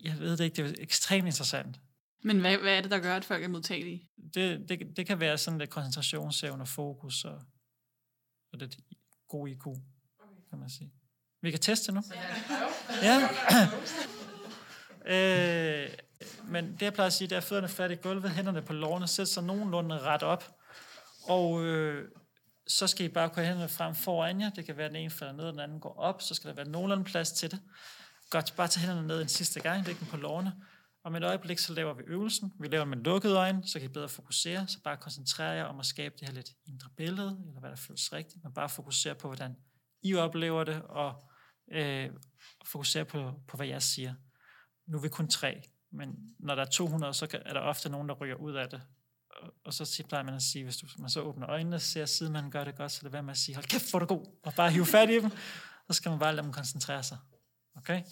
Jeg 0.00 0.18
ved 0.18 0.36
det 0.36 0.44
ikke. 0.44 0.62
Det 0.62 0.70
er 0.70 0.82
ekstremt 0.82 1.26
interessant. 1.26 1.80
Men 2.22 2.40
hvad, 2.40 2.56
hvad 2.58 2.76
er 2.76 2.80
det, 2.80 2.90
der 2.90 2.98
gør, 2.98 3.16
at 3.16 3.24
folk 3.24 3.44
er 3.44 3.48
modtagelige? 3.48 4.10
Det, 4.34 4.68
det, 4.68 4.96
det 4.96 5.06
kan 5.06 5.20
være 5.20 5.38
sådan 5.38 5.58
lidt 5.58 5.70
koncentrationsevne 5.70 6.62
og 6.62 6.68
fokus 6.68 7.24
og, 7.24 7.42
og 8.52 8.60
det 8.60 8.76
god 9.28 9.48
IQ, 9.48 9.62
kan 10.50 10.58
man 10.58 10.70
sige. 10.70 10.92
Vi 11.42 11.50
kan 11.50 11.60
teste 11.60 11.92
nu. 11.92 12.02
Ja. 13.02 13.28
øh, 15.14 15.90
men 16.44 16.72
det 16.72 16.82
jeg 16.82 16.92
plejer 16.92 17.06
at 17.06 17.12
sige, 17.12 17.28
det 17.28 17.36
er 17.36 17.40
fødderne 17.40 17.68
fat 17.68 17.90
i 17.90 17.94
gulvet, 17.94 18.30
hænderne 18.30 18.62
på 18.62 18.72
lårene, 18.72 19.08
sæt 19.08 19.28
sig 19.28 19.44
nogenlunde 19.44 19.98
ret 19.98 20.22
op. 20.22 20.56
Og 21.22 21.64
øh, 21.64 22.10
så 22.66 22.86
skal 22.86 23.06
I 23.06 23.08
bare 23.08 23.30
kunne 23.30 23.44
hænderne 23.44 23.68
frem 23.68 23.94
foran 23.94 24.40
jer. 24.40 24.50
Det 24.50 24.64
kan 24.64 24.76
være, 24.76 24.86
at 24.86 24.92
den 24.92 25.00
ene 25.00 25.10
falder 25.10 25.32
ned, 25.32 25.44
og 25.44 25.52
den 25.52 25.60
anden 25.60 25.80
går 25.80 25.96
op. 25.98 26.22
Så 26.22 26.34
skal 26.34 26.48
der 26.50 26.56
være 26.56 26.68
nogenlunde 26.68 27.04
plads 27.04 27.32
til 27.32 27.50
det. 27.50 27.60
Godt, 28.30 28.54
bare 28.56 28.68
tage 28.68 28.86
hænderne 28.86 29.06
ned 29.06 29.22
en 29.22 29.28
sidste 29.28 29.60
gang, 29.60 29.86
læg 29.86 29.98
dem 30.00 30.06
på 30.06 30.16
lårene. 30.16 30.52
Om 31.04 31.16
et 31.16 31.24
øjeblik, 31.24 31.58
så 31.58 31.72
laver 31.72 31.94
vi 31.94 32.02
øvelsen. 32.06 32.52
Vi 32.60 32.68
laver 32.68 32.84
med 32.84 32.96
lukkede 32.96 33.36
øjne, 33.36 33.66
så 33.66 33.78
kan 33.78 33.90
I 33.90 33.92
bedre 33.92 34.08
fokusere. 34.08 34.68
Så 34.68 34.82
bare 34.84 34.96
koncentrere 34.96 35.50
jer 35.50 35.64
om 35.64 35.80
at 35.80 35.86
skabe 35.86 36.14
det 36.20 36.28
her 36.28 36.34
lidt 36.34 36.50
indre 36.66 36.88
billede, 36.96 37.44
eller 37.48 37.60
hvad 37.60 37.70
der 37.70 37.76
føles 37.76 38.12
rigtigt. 38.12 38.44
Men 38.44 38.52
bare 38.52 38.68
fokusere 38.68 39.14
på, 39.14 39.28
hvordan 39.28 39.56
I 40.02 40.14
oplever 40.14 40.64
det, 40.64 40.82
og 40.82 41.30
øh, 41.72 42.10
fokusere 42.64 43.04
på, 43.04 43.32
på, 43.48 43.56
hvad 43.56 43.66
jeg 43.66 43.82
siger. 43.82 44.14
Nu 44.86 44.96
er 44.96 45.02
vi 45.02 45.08
kun 45.08 45.28
tre, 45.28 45.62
men 45.90 46.34
når 46.38 46.54
der 46.54 46.62
er 46.62 46.70
200, 46.70 47.14
så 47.14 47.38
er 47.44 47.52
der 47.52 47.60
ofte 47.60 47.88
nogen, 47.88 48.08
der 48.08 48.14
ryger 48.14 48.36
ud 48.36 48.54
af 48.54 48.70
det. 48.70 48.82
Og, 49.42 49.54
og 49.64 49.74
så 49.74 50.04
plejer 50.08 50.24
man 50.24 50.34
at 50.34 50.42
sige, 50.42 50.64
hvis 50.64 50.76
du, 50.76 50.86
man 50.98 51.10
så 51.10 51.20
åbner 51.20 51.50
øjnene 51.50 51.76
og 51.76 51.80
ser 51.80 52.06
siden 52.06 52.32
man 52.32 52.50
gør 52.50 52.64
det 52.64 52.76
godt, 52.76 52.92
så 52.92 53.08
det 53.08 53.14
er 53.14 53.22
med 53.22 53.30
at 53.30 53.38
sige, 53.38 53.54
hold 53.54 53.64
kæft, 53.64 53.90
hvor 53.90 54.00
er 54.00 54.04
du 54.04 54.14
god, 54.14 54.26
og 54.42 54.54
bare 54.54 54.70
hive 54.70 54.86
fat 54.86 55.10
i 55.10 55.20
dem. 55.20 55.30
Så 55.86 55.92
skal 55.92 56.10
man 56.10 56.18
bare 56.18 56.34
lade 56.34 56.44
dem 56.44 56.52
koncentrere 56.52 57.02
sig. 57.02 57.18
Okay? 57.76 58.02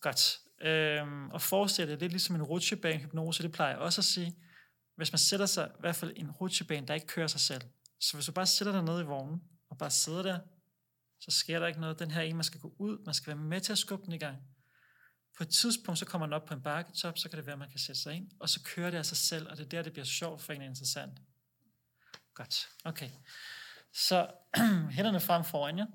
Godt. 0.00 0.38
Øhm, 0.62 1.30
og 1.30 1.42
forestille 1.42 1.92
det 1.92 2.00
lidt 2.00 2.12
ligesom 2.12 2.36
en 2.36 2.42
rutsjebane 2.42 2.98
hypnose, 2.98 3.42
det 3.42 3.52
plejer 3.52 3.70
jeg 3.70 3.78
også 3.78 4.00
at 4.00 4.04
sige. 4.04 4.36
Hvis 4.96 5.12
man 5.12 5.18
sætter 5.18 5.46
sig, 5.46 5.70
i 5.78 5.80
hvert 5.80 5.96
fald 5.96 6.12
en 6.16 6.30
rutsjebane, 6.30 6.86
der 6.86 6.94
ikke 6.94 7.06
kører 7.06 7.26
sig 7.26 7.40
selv. 7.40 7.62
Så 8.00 8.14
hvis 8.14 8.26
du 8.26 8.32
bare 8.32 8.46
sætter 8.46 8.72
dig 8.72 8.82
ned 8.82 9.00
i 9.00 9.04
vognen, 9.04 9.42
og 9.70 9.78
bare 9.78 9.90
sidder 9.90 10.22
der, 10.22 10.38
så 11.20 11.30
sker 11.30 11.58
der 11.58 11.66
ikke 11.66 11.80
noget. 11.80 11.98
Den 11.98 12.10
her 12.10 12.22
en, 12.22 12.36
man 12.36 12.44
skal 12.44 12.60
gå 12.60 12.74
ud, 12.78 13.04
man 13.06 13.14
skal 13.14 13.26
være 13.26 13.44
med 13.44 13.60
til 13.60 13.72
at 13.72 13.78
skubbe 13.78 14.04
den 14.04 14.12
i 14.12 14.18
gang. 14.18 14.36
På 15.38 15.44
et 15.44 15.48
tidspunkt, 15.48 15.98
så 15.98 16.06
kommer 16.06 16.26
man 16.26 16.36
op 16.36 16.44
på 16.44 16.54
en 16.54 16.62
bakketop, 16.62 17.18
så 17.18 17.28
kan 17.28 17.36
det 17.36 17.46
være, 17.46 17.52
at 17.52 17.58
man 17.58 17.70
kan 17.70 17.78
sætte 17.78 18.00
sig 18.00 18.14
ind, 18.14 18.30
og 18.40 18.48
så 18.48 18.62
kører 18.62 18.90
det 18.90 18.98
af 18.98 19.06
sig 19.06 19.16
selv, 19.16 19.48
og 19.48 19.56
det 19.56 19.64
er 19.64 19.68
der, 19.68 19.82
det 19.82 19.92
bliver 19.92 20.06
sjovt 20.06 20.42
for 20.42 20.52
en 20.52 20.62
interessant. 20.62 21.18
Godt, 22.34 22.68
okay. 22.84 23.10
Så 23.92 24.30
hænderne 24.96 25.20
frem 25.20 25.44
foran 25.44 25.78
jer, 25.78 25.86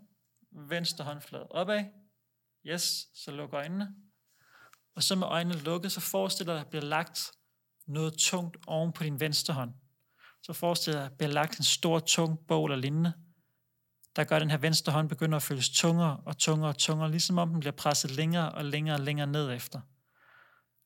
venstre 0.51 1.05
håndflade 1.05 1.47
opad, 1.47 1.85
yes, 2.65 3.07
så 3.13 3.31
luk 3.31 3.53
øjnene, 3.53 3.95
og 4.95 5.03
så 5.03 5.15
med 5.15 5.27
øjnene 5.27 5.59
lukket, 5.59 5.91
så 5.91 5.99
forestil 5.99 6.45
dig, 6.45 6.55
at 6.55 6.63
der 6.63 6.69
bliver 6.69 6.85
lagt 6.85 7.31
noget 7.87 8.13
tungt 8.13 8.57
oven 8.67 8.93
på 8.93 9.03
din 9.03 9.19
venstre 9.19 9.53
hånd. 9.53 9.73
Så 10.43 10.53
forestil 10.53 10.93
dig, 10.93 11.05
at 11.05 11.11
der 11.11 11.17
bliver 11.17 11.31
lagt 11.31 11.57
en 11.57 11.63
stor, 11.63 11.99
tung 11.99 12.47
bog 12.47 12.65
eller 12.65 12.77
lignende, 12.77 13.13
der 14.15 14.23
gør, 14.23 14.35
at 14.35 14.41
den 14.41 14.51
her 14.51 14.57
venstre 14.57 14.93
hånd 14.93 15.09
begynder 15.09 15.35
at 15.35 15.43
føles 15.43 15.69
tungere 15.69 16.17
og 16.25 16.37
tungere 16.37 16.69
og 16.69 16.77
tungere, 16.77 17.11
ligesom 17.11 17.37
om 17.37 17.49
den 17.49 17.59
bliver 17.59 17.71
presset 17.71 18.11
længere 18.11 18.51
og 18.51 18.65
længere 18.65 18.95
og 18.95 18.99
længere 18.99 19.27
ned 19.27 19.51
efter. 19.51 19.79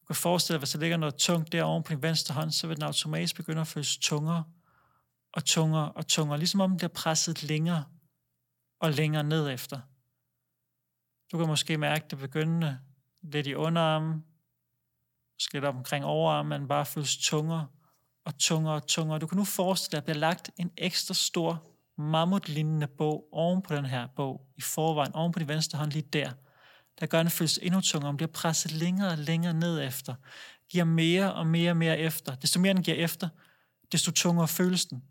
Du 0.02 0.06
kan 0.06 0.16
forestille 0.16 0.54
dig, 0.54 0.58
at 0.58 0.62
hvis 0.62 0.72
der 0.72 0.80
ligger 0.80 0.98
noget 0.98 1.16
tungt 1.16 1.52
derovre 1.52 1.84
på 1.84 1.94
din 1.94 2.02
venstre 2.02 2.36
hånd, 2.36 2.52
så 2.52 2.68
vil 2.68 2.76
den 2.76 2.84
automatisk 2.84 3.36
begynde 3.36 3.62
at 3.62 3.68
føles 3.68 3.98
tungere 3.98 4.44
og 5.34 5.46
tungere 5.46 5.92
og 5.92 6.08
tungere, 6.08 6.38
ligesom 6.38 6.62
om 6.62 6.70
den 6.70 6.78
bliver 6.78 6.90
presset 6.90 7.44
længere 7.44 7.84
og 8.80 8.92
længere 8.92 9.24
ned 9.24 9.50
efter. 9.50 9.80
Du 11.32 11.38
kan 11.38 11.48
måske 11.48 11.78
mærke 11.78 12.06
det 12.10 12.20
begyndende 12.20 12.80
lidt 13.22 13.48
i 13.48 13.56
underarmen, 13.56 14.26
måske 15.36 15.54
lidt 15.54 15.66
op 15.66 15.76
omkring 15.76 16.06
overarmen, 16.06 16.60
men 16.60 16.68
bare 16.68 16.86
føles 16.86 17.18
tungere 17.18 17.68
og 18.26 18.38
tungere 18.38 18.76
og 18.76 18.88
tungere. 18.88 19.20
Du 19.20 19.28
kan 19.28 19.38
nu 19.38 19.46
forestille 19.46 19.92
dig, 19.92 19.98
at 19.98 20.08
der 20.08 20.14
bliver 20.14 20.20
lagt 20.20 20.52
en 20.58 20.72
ekstra 20.78 21.14
stor 21.14 21.77
mammutlignende 21.98 22.88
bog 22.88 23.28
oven 23.32 23.62
på 23.62 23.76
den 23.76 23.86
her 23.86 24.08
bog, 24.16 24.42
i 24.56 24.62
forvejen, 24.62 25.14
oven 25.14 25.32
på 25.32 25.40
din 25.40 25.48
venstre 25.48 25.80
hånd 25.80 25.92
lige 25.92 26.08
der, 26.14 26.32
der 27.00 27.06
gør 27.06 27.24
den 27.24 27.32
føles 27.32 27.60
endnu 27.62 27.82
tungere, 27.82 28.10
den 28.10 28.18
bliver 28.18 28.32
presset 28.32 28.72
længere 28.72 29.12
og 29.12 29.18
længere 29.18 29.54
ned 29.54 29.82
efter, 29.82 30.16
giver 30.70 30.84
mere 30.84 31.34
og 31.34 31.48
mere 31.48 31.72
og 31.72 31.78
mere 31.78 32.00
efter. 32.00 32.36
Desto 32.36 32.60
mere 32.60 32.74
den 32.74 32.84
giver 32.84 32.98
efter, 32.98 33.30
desto 33.92 34.12
tungere 34.12 34.48
føles 34.48 34.86
den. 34.86 35.04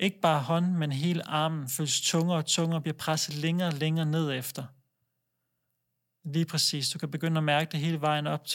Ikke 0.00 0.20
bare 0.20 0.42
hånden, 0.42 0.78
men 0.78 0.92
hele 0.92 1.28
armen 1.28 1.68
føles 1.68 2.00
tungere 2.00 2.38
og 2.38 2.46
tungere, 2.46 2.80
bliver 2.80 2.96
presset 2.96 3.34
længere 3.34 3.68
og 3.68 3.74
længere 3.74 4.06
ned 4.06 4.32
efter. 4.32 4.64
Lige 6.24 6.46
præcis. 6.46 6.90
Du 6.90 6.98
kan 6.98 7.10
begynde 7.10 7.38
at 7.38 7.44
mærke 7.44 7.72
det 7.72 7.80
hele 7.80 8.00
vejen 8.00 8.26
op 8.26 8.46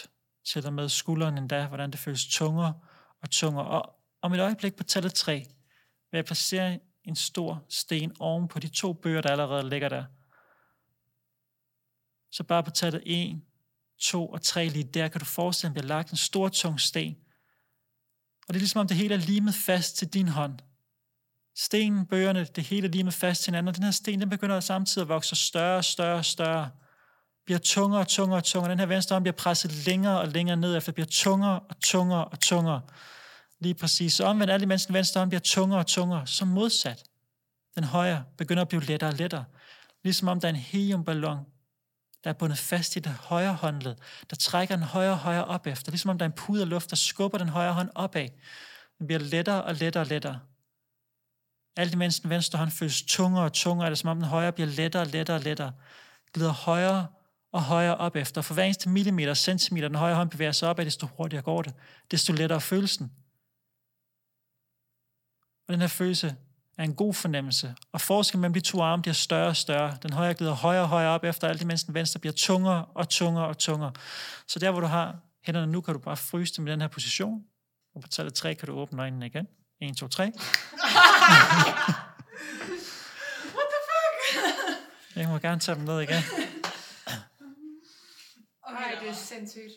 til 0.46 0.66
og 0.66 0.74
med 0.74 0.90
skulderen 0.90 1.38
endda, 1.38 1.68
hvordan 1.68 1.92
det 1.92 2.00
føles 2.00 2.26
tungere 2.26 2.74
og 3.22 3.30
tungere. 3.30 3.68
Og 3.68 3.96
om 4.22 4.34
et 4.34 4.40
øjeblik 4.40 4.76
på 4.76 4.84
tallet 4.84 5.14
3 5.14 5.48
ved 6.14 6.18
jeg 6.18 6.26
placere 6.26 6.80
en 7.04 7.16
stor 7.16 7.66
sten 7.70 8.16
oven 8.20 8.48
på 8.48 8.60
de 8.60 8.68
to 8.68 8.94
bøger, 8.94 9.22
der 9.22 9.30
allerede 9.30 9.70
ligger 9.70 9.90
der. 9.90 10.04
Så 12.32 12.44
bare 12.44 12.64
på 12.64 12.72
tallet 12.72 13.04
1, 13.06 13.42
2 14.00 14.28
og 14.28 14.42
3 14.42 14.68
lige 14.68 14.84
der, 14.84 15.08
kan 15.08 15.20
du 15.20 15.26
forestille, 15.26 15.76
at 15.76 15.82
der 15.82 15.88
lagt 15.88 16.12
en 16.12 16.18
stor, 16.18 16.50
tung 16.50 16.80
sten. 16.80 17.16
Og 18.48 18.54
det 18.54 18.56
er 18.56 18.60
ligesom 18.60 18.80
om 18.80 18.88
det 18.88 18.98
hele 18.98 19.14
er 19.14 19.20
limet 19.20 19.56
fast 19.56 19.98
til 19.98 20.14
din 20.14 20.28
hånd. 20.28 20.60
Stenen, 21.56 22.06
bøgerne, 22.06 22.44
det 22.44 22.64
hele 22.64 22.88
er 22.88 22.92
limet 22.92 23.14
fast 23.14 23.44
til 23.44 23.52
hinanden, 23.52 23.68
og 23.68 23.76
den 23.76 23.84
her 23.84 23.92
sten, 23.92 24.22
den 24.22 24.30
begynder 24.30 24.60
samtidig 24.60 25.04
at 25.04 25.10
vokse 25.10 25.36
større 25.36 25.78
og 25.78 25.86
større 25.86 26.18
og 26.18 26.26
større 26.26 26.70
bliver 27.46 27.60
tungere 27.60 28.02
og 28.02 28.08
tungere 28.08 28.40
og 28.40 28.44
tungere. 28.44 28.72
Den 28.72 28.80
her 28.80 28.86
venstre 28.86 29.16
hånd 29.16 29.24
bliver 29.24 29.36
presset 29.36 29.86
længere 29.86 30.20
og 30.20 30.28
længere 30.28 30.58
ned, 30.58 30.78
efter 30.78 30.92
bliver 30.92 31.08
tungere 31.12 31.60
og 31.60 31.80
tungere 31.80 32.26
og 32.26 32.40
tungere. 32.40 32.82
Lige 33.64 33.76
præcis. 33.76 34.14
Så 34.14 34.24
omvendt 34.24 34.54
alt 34.54 34.64
imens 34.64 34.86
den 34.86 34.94
venstre 34.94 35.20
hånd 35.20 35.30
bliver 35.30 35.42
tungere 35.42 35.80
og 35.80 35.88
tungere, 35.88 36.28
så 36.28 36.46
modsat. 36.46 37.04
Den 37.76 37.84
højre 37.84 38.24
begynder 38.38 38.62
at 38.62 38.68
blive 38.68 38.84
lettere 38.84 39.10
og 39.10 39.18
lettere. 39.18 39.46
Ligesom 40.04 40.28
om 40.28 40.40
der 40.40 40.48
er 40.48 40.50
en 40.50 40.56
heliumballon, 40.56 41.38
der 42.24 42.30
er 42.30 42.34
bundet 42.34 42.58
fast 42.58 42.96
i 42.96 43.00
det 43.00 43.12
højre 43.12 43.54
håndled, 43.54 43.96
der 44.30 44.36
trækker 44.36 44.76
den 44.76 44.84
højre 44.84 45.16
højre 45.16 45.46
op 45.46 45.68
efter. 45.68 45.92
Ligesom 45.92 46.10
om 46.10 46.18
der 46.18 46.26
er 46.26 46.30
en 46.30 46.36
pude 46.36 46.62
af 46.62 46.70
luft, 46.70 46.90
der 46.90 46.96
skubber 46.96 47.38
den 47.38 47.50
højre 47.50 47.74
hånd 47.74 47.90
opad. 47.96 48.28
Den 49.00 49.08
bliver 49.08 49.20
lettere 49.20 49.64
og 49.64 49.76
lettere 49.76 50.04
og 50.04 50.08
lettere. 50.08 50.40
Alt 51.78 51.94
imens 51.94 52.20
den 52.20 52.30
venstre 52.30 52.60
hånd 52.60 52.72
føles 52.72 53.04
tungere 53.08 53.44
og 53.44 53.54
tungere, 53.54 53.86
er 53.86 53.90
det 53.90 53.98
som 53.98 54.10
om 54.10 54.18
den 54.18 54.26
højre 54.26 54.52
bliver 54.52 54.68
lettere 54.68 55.04
og 55.04 55.08
lettere 55.08 55.38
og 55.38 55.44
lettere. 55.44 55.72
Glider 56.34 56.52
højere 56.52 57.08
og 57.52 57.64
højere 57.64 57.98
op 57.98 58.16
efter. 58.16 58.42
For 58.42 58.54
hver 58.54 58.64
eneste 58.64 58.90
millimeter 58.90 59.30
og 59.30 59.38
centimeter, 59.38 59.88
den 59.88 59.98
højre 59.98 60.16
hånd 60.16 60.30
bevæger 60.30 60.52
sig 60.52 60.70
op, 60.70 60.78
desto 60.78 61.08
hurtigere 61.18 61.44
går 61.44 61.62
det. 61.62 61.74
Desto 62.12 62.34
lettere 62.34 62.62
følelsen. 62.62 63.12
Og 65.68 65.74
den 65.74 65.82
her 65.82 65.88
følelse 65.88 66.36
er 66.78 66.84
en 66.84 66.96
god 66.96 67.14
fornemmelse. 67.14 67.76
Og 67.92 68.02
forskellen 68.02 68.42
mellem 68.42 68.54
de 68.54 68.60
to 68.60 68.82
arme 68.82 69.02
bliver 69.02 69.14
større 69.14 69.48
og 69.48 69.56
større. 69.56 69.98
Den 70.04 70.14
højre 70.14 70.34
glider 70.34 70.54
højere 70.54 70.82
og 70.82 70.90
højere 70.90 71.10
op 71.10 71.24
efter, 71.24 71.48
alt 71.48 71.62
imens 71.62 71.84
den 71.84 71.94
venstre 71.94 72.20
bliver 72.20 72.34
tungere 72.34 72.86
og 72.86 73.10
tungere 73.10 73.48
og 73.48 73.58
tungere. 73.58 73.92
Så 74.48 74.60
der, 74.60 74.72
hvor 74.72 74.82
du 74.82 74.88
har 74.88 75.20
hænderne 75.44 75.72
nu, 75.72 75.82
kan 75.82 75.94
du 75.94 76.00
bare 76.00 76.18
fryse 76.18 76.54
dem 76.58 76.68
i 76.68 76.72
den 76.72 76.82
her 76.82 76.88
position. 76.88 77.44
Og 77.96 78.02
på 78.02 78.08
tallet 78.08 78.34
3 78.34 78.56
kan 78.56 78.68
du 78.68 78.74
åbne 78.74 79.02
øjnene 79.02 79.26
igen. 79.26 79.48
1, 79.82 79.98
2, 79.98 80.08
3. 80.08 80.24
What 80.24 80.34
the 83.74 83.82
fuck? 83.90 85.16
Jeg 85.16 85.28
må 85.28 85.38
gerne 85.38 85.60
tage 85.60 85.76
dem 85.76 85.84
ned 85.84 86.02
igen. 86.02 86.24
Nej, 88.70 88.98
det 89.02 89.10
er 89.10 89.14
sindssygt. 89.14 89.74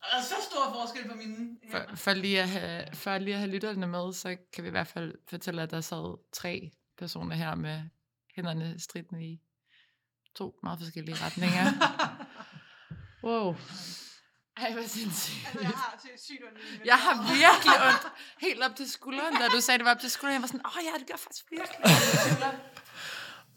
Der 0.00 0.16
er 0.18 0.22
så 0.22 0.34
stor 0.50 0.72
forskel 0.72 1.08
på 1.08 1.14
mine 1.14 1.56
for, 1.70 1.96
for, 1.96 2.12
lige 2.12 2.42
at 2.42 2.48
have, 2.48 2.86
for 2.94 3.18
lige 3.18 3.34
at 3.34 3.40
have 3.40 3.50
lytterne 3.50 3.86
med, 3.86 4.12
så 4.12 4.36
kan 4.52 4.64
vi 4.64 4.68
i 4.68 4.70
hvert 4.70 4.86
fald 4.86 5.14
fortælle, 5.28 5.62
at 5.62 5.70
der 5.70 5.80
sad 5.80 6.18
tre 6.32 6.70
personer 6.98 7.36
her 7.36 7.54
med 7.54 7.82
hænderne 8.36 8.80
stridende 8.80 9.24
i 9.24 9.40
to 10.36 10.58
meget 10.62 10.78
forskellige 10.78 11.16
retninger. 11.20 11.64
wow. 13.26 13.56
Ej, 14.56 14.72
hvad 14.72 14.88
sindssygt. 14.88 15.46
Altså, 15.46 15.60
jeg 15.60 15.70
har 15.70 16.00
sygt 16.16 16.42
ondt 16.44 16.84
Jeg 16.84 16.98
har 16.98 17.14
virkelig 17.22 17.74
ondt 17.88 18.06
helt 18.40 18.62
op 18.62 18.76
til 18.76 18.90
skulderen, 18.90 19.34
da 19.34 19.48
du 19.48 19.60
sagde, 19.60 19.78
det 19.78 19.84
var 19.84 19.94
op 19.94 20.00
til 20.00 20.10
skulderen. 20.10 20.34
Jeg 20.34 20.42
var 20.42 20.46
sådan, 20.46 20.66
åh 20.66 20.76
oh, 20.76 20.84
ja, 20.84 20.98
det 20.98 21.06
gør 21.06 21.16
faktisk 21.16 21.44
virkelig 21.50 21.78
ondt. 21.84 22.70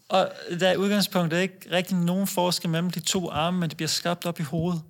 Og 0.08 0.32
der 0.60 0.68
er 0.68 0.76
udgangspunktet 0.76 1.40
ikke 1.40 1.70
rigtig 1.70 1.96
nogen 1.96 2.26
forskel 2.26 2.70
mellem 2.70 2.90
de 2.90 3.00
to 3.00 3.30
arme, 3.30 3.58
men 3.58 3.68
det 3.70 3.76
bliver 3.76 3.88
skabt 3.88 4.26
op 4.26 4.40
i 4.40 4.42
hovedet. 4.42 4.82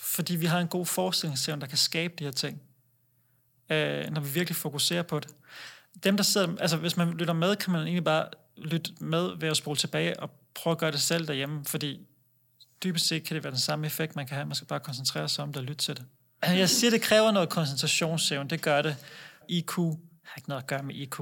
Fordi 0.00 0.36
vi 0.36 0.46
har 0.46 0.60
en 0.60 0.68
god 0.68 0.86
forestillingsevne, 0.86 1.60
der 1.60 1.66
kan 1.66 1.78
skabe 1.78 2.14
de 2.18 2.24
her 2.24 2.30
ting. 2.30 2.62
Øh, 3.70 4.10
når 4.10 4.20
vi 4.20 4.28
virkelig 4.28 4.56
fokuserer 4.56 5.02
på 5.02 5.20
det. 5.20 5.28
Dem, 6.04 6.16
der 6.16 6.24
sidder, 6.24 6.56
altså 6.60 6.76
hvis 6.76 6.96
man 6.96 7.10
lytter 7.10 7.34
med, 7.34 7.56
kan 7.56 7.72
man 7.72 7.82
egentlig 7.82 8.04
bare 8.04 8.28
lytte 8.56 8.92
med 9.00 9.36
ved 9.38 9.48
at 9.48 9.56
spole 9.56 9.76
tilbage 9.76 10.20
og 10.20 10.30
prøve 10.54 10.72
at 10.72 10.78
gøre 10.78 10.90
det 10.90 11.00
selv 11.00 11.26
derhjemme, 11.26 11.64
fordi 11.64 12.00
dybest 12.84 13.06
set 13.06 13.24
kan 13.24 13.34
det 13.34 13.44
være 13.44 13.50
den 13.50 13.60
samme 13.60 13.86
effekt, 13.86 14.16
man 14.16 14.26
kan 14.26 14.34
have. 14.34 14.46
Man 14.46 14.54
skal 14.54 14.66
bare 14.68 14.80
koncentrere 14.80 15.28
sig 15.28 15.44
om 15.44 15.52
det 15.52 15.56
og 15.56 15.64
lytte 15.64 15.84
til 15.84 15.96
det. 15.96 16.04
Altså, 16.42 16.56
jeg 16.56 16.68
siger, 16.68 16.90
det 16.90 17.02
kræver 17.02 17.30
noget 17.30 17.48
koncentrationsevne. 17.48 18.50
Det 18.50 18.62
gør 18.62 18.82
det. 18.82 18.96
IQ 19.48 19.76
har 19.76 20.36
ikke 20.36 20.48
noget 20.48 20.62
at 20.62 20.66
gøre 20.66 20.82
med 20.82 20.94
IQ. 20.94 21.20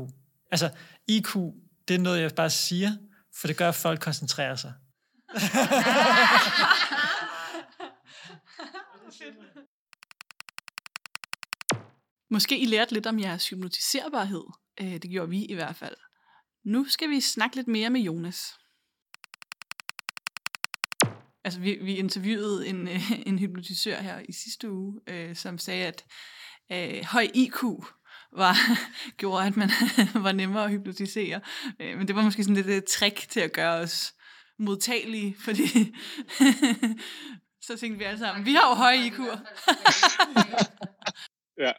Altså, 0.50 0.70
IQ, 1.08 1.36
det 1.88 1.94
er 1.94 1.98
noget, 1.98 2.20
jeg 2.20 2.34
bare 2.34 2.50
siger, 2.50 2.92
for 3.40 3.46
det 3.46 3.56
gør, 3.56 3.68
at 3.68 3.74
folk 3.74 4.00
koncentrerer 4.00 4.56
sig. 4.56 4.72
Måske 12.30 12.58
I 12.58 12.66
lærte 12.66 12.92
lidt 12.92 13.06
om 13.06 13.20
jeres 13.20 13.48
hypnotiserbarhed. 13.48 14.44
Øh, 14.80 14.92
det 14.92 15.10
gjorde 15.10 15.30
vi 15.30 15.44
i 15.44 15.54
hvert 15.54 15.76
fald. 15.76 15.96
Nu 16.64 16.88
skal 16.88 17.10
vi 17.10 17.20
snakke 17.20 17.56
lidt 17.56 17.68
mere 17.68 17.90
med 17.90 18.00
Jonas. 18.00 18.58
Altså, 21.44 21.60
vi, 21.60 21.78
vi 21.82 21.96
interviewede 21.96 22.68
en, 22.68 22.88
øh, 22.88 23.12
en 23.26 23.38
hypnotisør 23.38 23.96
her 23.96 24.20
i 24.28 24.32
sidste 24.32 24.70
uge, 24.70 25.00
øh, 25.06 25.36
som 25.36 25.58
sagde, 25.58 25.86
at 25.86 26.04
øh, 26.72 27.04
høj 27.04 27.28
IQ 27.34 27.62
var, 28.32 28.56
gjorde, 29.20 29.46
at 29.46 29.56
man 29.56 29.70
var 30.24 30.32
nemmere 30.32 30.64
at 30.64 30.70
hypnotisere. 30.70 31.40
Øh, 31.80 31.98
men 31.98 32.08
det 32.08 32.16
var 32.16 32.22
måske 32.22 32.44
sådan 32.44 32.56
lidt 32.56 32.68
et 32.68 32.84
trick 32.84 33.28
til 33.28 33.40
at 33.40 33.52
gøre 33.52 33.74
os 33.74 34.14
modtagelige, 34.58 35.36
fordi 35.44 35.94
så 37.62 37.76
tænkte 37.76 37.98
vi 37.98 38.04
alle 38.04 38.18
sammen, 38.18 38.44
vi 38.44 38.54
har 38.54 38.68
jo 38.68 38.74
høje 38.74 39.08
IQ'er. 39.08 39.38
ja, 41.64 41.72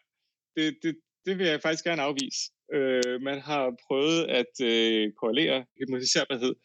det, 0.60 0.78
det, 0.84 0.96
det 1.26 1.38
vil 1.38 1.48
jeg 1.48 1.62
faktisk 1.62 1.84
gerne 1.84 2.02
afvise. 2.02 2.52
Øh, 2.74 3.22
man 3.22 3.40
har 3.40 3.76
prøvet 3.88 4.24
at 4.40 4.54
øh, 4.64 5.14
korrelere 5.14 5.66
hypnotiserbarhed 5.80 6.56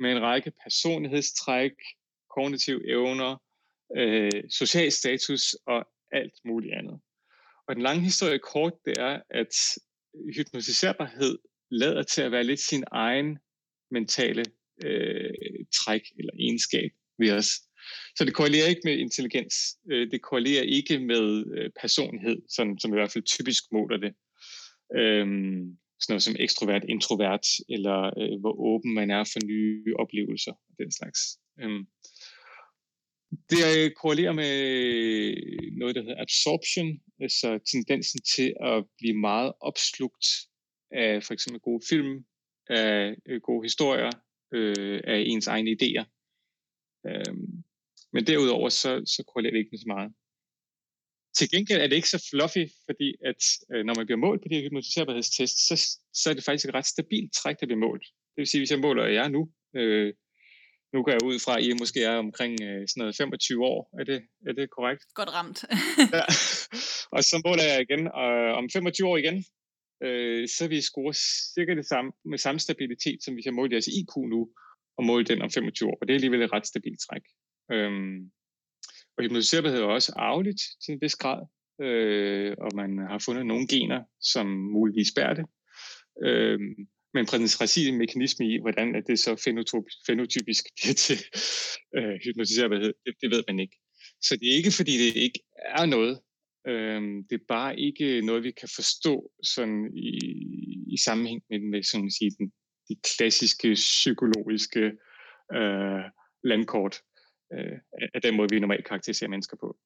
med 0.00 0.12
en 0.12 0.22
række 0.22 0.52
personlighedstræk, 0.62 1.72
kognitive 2.34 2.90
evner, 2.90 3.42
øh, 3.96 4.42
social 4.50 4.92
status 4.92 5.56
og 5.66 5.86
alt 6.12 6.34
muligt 6.44 6.74
andet. 6.74 7.00
Og 7.68 7.74
den 7.74 7.82
lange 7.82 8.02
historie 8.02 8.38
kort, 8.38 8.72
det 8.84 8.94
er, 8.98 9.20
at 9.30 9.54
hypnotiserbarhed 10.36 11.38
lader 11.70 12.02
til 12.02 12.22
at 12.22 12.32
være 12.32 12.44
lidt 12.44 12.60
sin 12.60 12.84
egen 12.92 13.38
mentale 13.90 14.44
øh, 14.84 15.30
træk 15.74 16.02
eller 16.18 16.32
egenskab 16.40 16.90
ved 17.18 17.30
os. 17.32 17.48
Så 18.16 18.24
det 18.24 18.34
korrelerer 18.34 18.68
ikke 18.68 18.80
med 18.84 18.98
intelligens. 18.98 19.54
Øh, 19.90 20.10
det 20.10 20.22
korrelerer 20.22 20.62
ikke 20.62 20.98
med 20.98 21.44
øh, 21.56 21.70
personlighed, 21.80 22.42
sådan, 22.48 22.78
som 22.78 22.92
i 22.92 22.96
hvert 22.96 23.12
fald 23.12 23.24
typisk 23.24 23.64
måler 23.72 23.96
det. 23.96 24.12
Øh, 24.96 25.26
sådan 26.00 26.12
noget 26.12 26.22
som 26.22 26.36
ekstrovert, 26.38 26.84
introvert, 26.88 27.46
eller 27.68 27.98
øh, 28.20 28.40
hvor 28.40 28.60
åben 28.60 28.94
man 28.94 29.10
er 29.10 29.24
for 29.24 29.46
nye 29.46 29.94
oplevelser 29.98 30.52
og 30.52 30.74
den 30.78 30.92
slags. 30.92 31.20
Øhm, 31.60 31.78
øh, 31.80 31.84
det 33.50 33.94
korrelerer 33.94 34.32
med 34.32 34.52
noget, 35.78 35.94
der 35.94 36.02
hedder 36.02 36.22
absorption, 36.22 37.00
altså 37.20 37.58
tendensen 37.72 38.20
til 38.34 38.54
at 38.60 38.84
blive 38.98 39.18
meget 39.18 39.52
opslugt 39.60 40.26
af 40.90 41.22
for 41.22 41.34
eksempel 41.34 41.60
gode 41.60 41.82
film, 41.88 42.24
af 42.70 43.16
øh, 43.26 43.40
gode 43.40 43.64
historier, 43.64 44.10
øh, 44.54 45.00
af 45.04 45.24
ens 45.26 45.46
egne 45.46 45.70
idéer. 45.70 46.04
Øh, 47.06 47.34
men 48.14 48.26
derudover 48.26 48.68
så, 48.68 48.90
så 49.14 49.20
korrelerer 49.28 49.52
det 49.52 49.58
ikke 49.58 49.78
så 49.78 49.88
meget. 49.94 50.10
Til 51.36 51.50
gengæld 51.50 51.80
er 51.80 51.86
det 51.86 51.96
ikke 51.96 52.14
så 52.16 52.28
fluffy, 52.30 52.64
fordi 52.88 53.08
at 53.30 53.42
øh, 53.72 53.84
når 53.86 53.94
man 53.94 54.06
bliver 54.06 54.24
målt 54.26 54.40
på 54.42 54.48
de 54.48 54.54
her 54.54 54.64
hypnotiserbarhedstest, 54.66 55.56
så, 55.68 55.74
så 56.20 56.30
er 56.30 56.34
det 56.34 56.44
faktisk 56.44 56.68
et 56.68 56.74
ret 56.74 56.86
stabilt 56.86 57.32
træk, 57.32 57.56
der 57.60 57.66
bliver 57.66 57.84
målt. 57.86 58.04
Det 58.32 58.40
vil 58.40 58.46
sige, 58.46 58.60
hvis 58.60 58.70
jeg 58.70 58.80
måler 58.86 59.04
jer 59.06 59.28
nu, 59.28 59.42
øh, 59.76 60.12
nu 60.92 61.02
går 61.02 61.12
jeg 61.12 61.24
ud 61.30 61.38
fra, 61.44 61.58
at 61.58 61.64
I 61.64 61.72
måske 61.82 62.00
er 62.04 62.16
omkring 62.26 62.52
øh, 62.62 62.88
sådan 62.88 63.00
noget 63.00 63.16
25 63.16 63.64
år. 63.64 63.80
Er 64.00 64.04
det, 64.04 64.18
er 64.48 64.52
det 64.52 64.70
korrekt? 64.70 65.02
Godt 65.14 65.32
ramt. 65.38 65.64
ja. 66.18 66.24
Og 67.16 67.24
så 67.24 67.42
måler 67.46 67.64
jeg 67.72 67.80
igen, 67.86 68.02
og 68.22 68.30
om 68.60 68.70
25 68.70 69.08
år 69.08 69.16
igen, 69.16 69.44
øh, 70.04 70.48
så 70.48 70.68
vil 70.68 70.78
I 70.78 70.88
score 70.90 71.14
cirka 71.54 71.74
det 71.74 71.86
samme, 71.86 72.12
med 72.24 72.38
samme 72.38 72.60
stabilitet, 72.60 73.18
som 73.24 73.34
hvis 73.34 73.46
jeg 73.46 73.54
målte 73.54 73.74
jeres 73.74 73.88
IQ 73.88 74.12
nu, 74.16 74.40
og 74.98 75.04
målte 75.04 75.32
den 75.32 75.42
om 75.42 75.50
25 75.50 75.88
år. 75.88 75.98
Og 76.00 76.06
det 76.06 76.12
er 76.12 76.18
alligevel 76.18 76.42
et 76.42 76.52
ret 76.52 76.66
stabilt 76.66 77.00
træk. 77.00 77.22
Øhm, 77.72 78.30
og 79.16 79.24
hypnotiserbarhed 79.24 79.80
er 79.80 79.84
også 79.84 80.12
arveligt 80.16 80.62
til 80.84 80.92
en 80.92 81.00
vis 81.00 81.16
grad, 81.16 81.46
øh, 81.80 82.54
og 82.58 82.70
man 82.74 82.98
har 82.98 83.18
fundet 83.18 83.46
nogle 83.46 83.66
gener, 83.66 84.04
som 84.20 84.46
muligvis 84.46 85.12
bærer 85.16 85.34
det. 85.34 85.46
Øhm, 86.24 86.74
men 87.14 87.26
præcis 87.26 87.88
en 87.88 87.98
mekanisme 87.98 88.46
i, 88.54 88.60
hvordan 88.60 88.94
at 88.94 89.06
det 89.06 89.18
så 89.18 89.32
fenotypisk 90.06 90.64
bliver 90.76 90.94
til 90.94 91.18
øh, 91.96 92.14
hypnotiserbarhed, 92.24 92.92
det, 93.06 93.14
det 93.20 93.30
ved 93.30 93.44
man 93.48 93.58
ikke. 93.60 93.76
Så 94.22 94.36
det 94.36 94.52
er 94.52 94.56
ikke, 94.56 94.70
fordi 94.70 94.92
det 94.92 95.16
ikke 95.16 95.40
er 95.56 95.86
noget. 95.86 96.20
Øhm, 96.66 97.24
det 97.28 97.34
er 97.40 97.44
bare 97.48 97.80
ikke 97.80 98.20
noget, 98.20 98.44
vi 98.44 98.50
kan 98.50 98.68
forstå 98.74 99.30
sådan 99.42 99.90
i, 99.96 100.10
i 100.94 100.96
sammenhæng 101.04 101.42
med, 101.50 101.58
med 101.58 101.82
sådan 101.82 102.06
at 102.06 102.12
sige, 102.12 102.30
den, 102.38 102.52
de 102.88 102.96
klassiske 103.16 103.74
psykologiske 103.74 104.84
øh, 105.54 106.04
landkort 106.44 106.96
øh, 107.54 107.78
af 108.14 108.22
den 108.22 108.36
måde, 108.36 108.48
vi 108.50 108.60
normalt 108.60 108.86
karakteriserer 108.86 109.30
mennesker 109.30 109.56
på. 109.56 109.76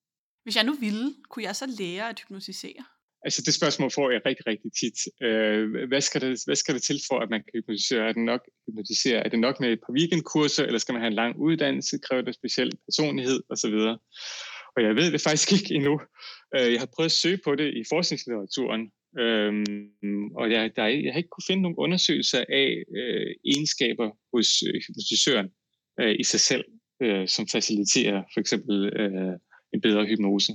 Hvis 0.43 0.57
jeg 0.57 0.65
nu 0.65 0.73
ville, 0.73 1.15
kunne 1.31 1.45
jeg 1.45 1.57
så 1.57 1.67
lære 1.79 2.09
at 2.09 2.21
hypnotisere? 2.21 2.85
Altså 3.23 3.43
det 3.47 3.55
spørgsmål 3.55 3.91
får 3.91 4.11
jeg 4.11 4.21
rigtig, 4.27 4.47
rigtig 4.47 4.71
tit. 4.81 4.99
Øh, 5.23 5.89
hvad, 5.89 6.01
skal 6.01 6.21
det, 6.21 6.41
hvad 6.47 6.57
skal 6.57 6.75
det 6.75 6.83
til 6.83 7.01
for, 7.09 7.19
at 7.21 7.31
man 7.31 7.41
kan 7.41 7.51
hypnotisere? 7.55 8.09
Er 8.09 8.13
det 8.13 8.23
nok, 8.23 8.41
hypnotisere? 8.67 9.25
Er 9.25 9.29
det 9.29 9.39
nok 9.39 9.61
med 9.61 9.73
et 9.73 9.81
par 9.87 9.93
weekendkurser, 9.93 10.65
eller 10.65 10.79
skal 10.79 10.93
man 10.93 11.03
have 11.03 11.11
en 11.11 11.21
lang 11.23 11.37
uddannelse? 11.39 11.99
Kræver 11.99 12.23
det 12.23 12.35
speciel 12.35 12.73
personlighed 12.89 13.41
osv.? 13.51 13.77
Og 14.77 14.83
jeg 14.87 14.95
ved 14.97 15.13
det 15.13 15.21
faktisk 15.21 15.53
ikke 15.53 15.75
endnu. 15.75 16.01
Øh, 16.57 16.73
jeg 16.73 16.81
har 16.81 16.91
prøvet 16.95 17.13
at 17.13 17.21
søge 17.23 17.41
på 17.45 17.55
det 17.55 17.69
i 17.75 17.83
forskningslitteraturen, 17.93 18.83
øhm, 19.19 20.25
og 20.41 20.51
jeg, 20.51 20.71
der 20.77 20.83
er, 20.83 20.89
jeg 20.89 21.13
har 21.13 21.19
ikke 21.19 21.35
kunne 21.35 21.49
finde 21.51 21.63
nogle 21.63 21.79
undersøgelser 21.79 22.45
af 22.49 22.69
øh, 22.99 23.31
egenskaber 23.53 24.09
hos 24.33 24.49
øh, 24.69 24.81
hypnotisøren 24.87 25.49
øh, 26.01 26.15
i 26.19 26.25
sig 26.25 26.41
selv, 26.41 26.65
øh, 27.01 27.29
som 27.29 27.47
faciliterer 27.47 28.23
for 28.33 28.41
eksempel 28.41 28.87
øh, 29.01 29.39
en 29.75 29.81
bedre 29.81 30.07
hypnose. 30.07 30.53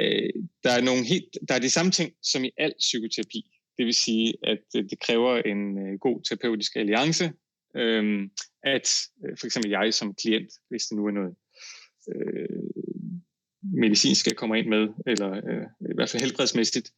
Øh, 0.00 0.30
der, 0.64 0.70
er 0.70 0.82
nogle 0.82 1.04
helt, 1.04 1.38
der 1.48 1.54
er 1.54 1.58
de 1.58 1.70
samme 1.70 1.92
ting 1.92 2.12
som 2.22 2.44
i 2.44 2.50
al 2.56 2.74
psykoterapi. 2.78 3.42
Det 3.78 3.86
vil 3.86 3.94
sige, 3.94 4.34
at 4.42 4.64
øh, 4.76 4.84
det 4.90 5.00
kræver 5.00 5.36
en 5.36 5.78
øh, 5.78 5.98
god 5.98 6.22
terapeutisk 6.22 6.76
alliance, 6.76 7.32
øh, 7.76 8.28
at 8.62 8.88
øh, 9.24 9.36
for 9.38 9.46
eksempel 9.46 9.70
jeg 9.70 9.94
som 9.94 10.14
klient, 10.14 10.50
hvis 10.68 10.86
det 10.86 10.96
nu 10.96 11.06
er 11.06 11.10
noget 11.10 11.34
øh, 12.14 12.48
medicinsk, 13.62 14.26
jeg 14.26 14.36
kommer 14.36 14.56
ind 14.56 14.68
med, 14.68 14.88
eller 15.06 15.30
øh, 15.32 15.66
i 15.90 15.94
hvert 15.94 16.10
fald 16.10 16.22
helbredsmæssigt, 16.22 16.90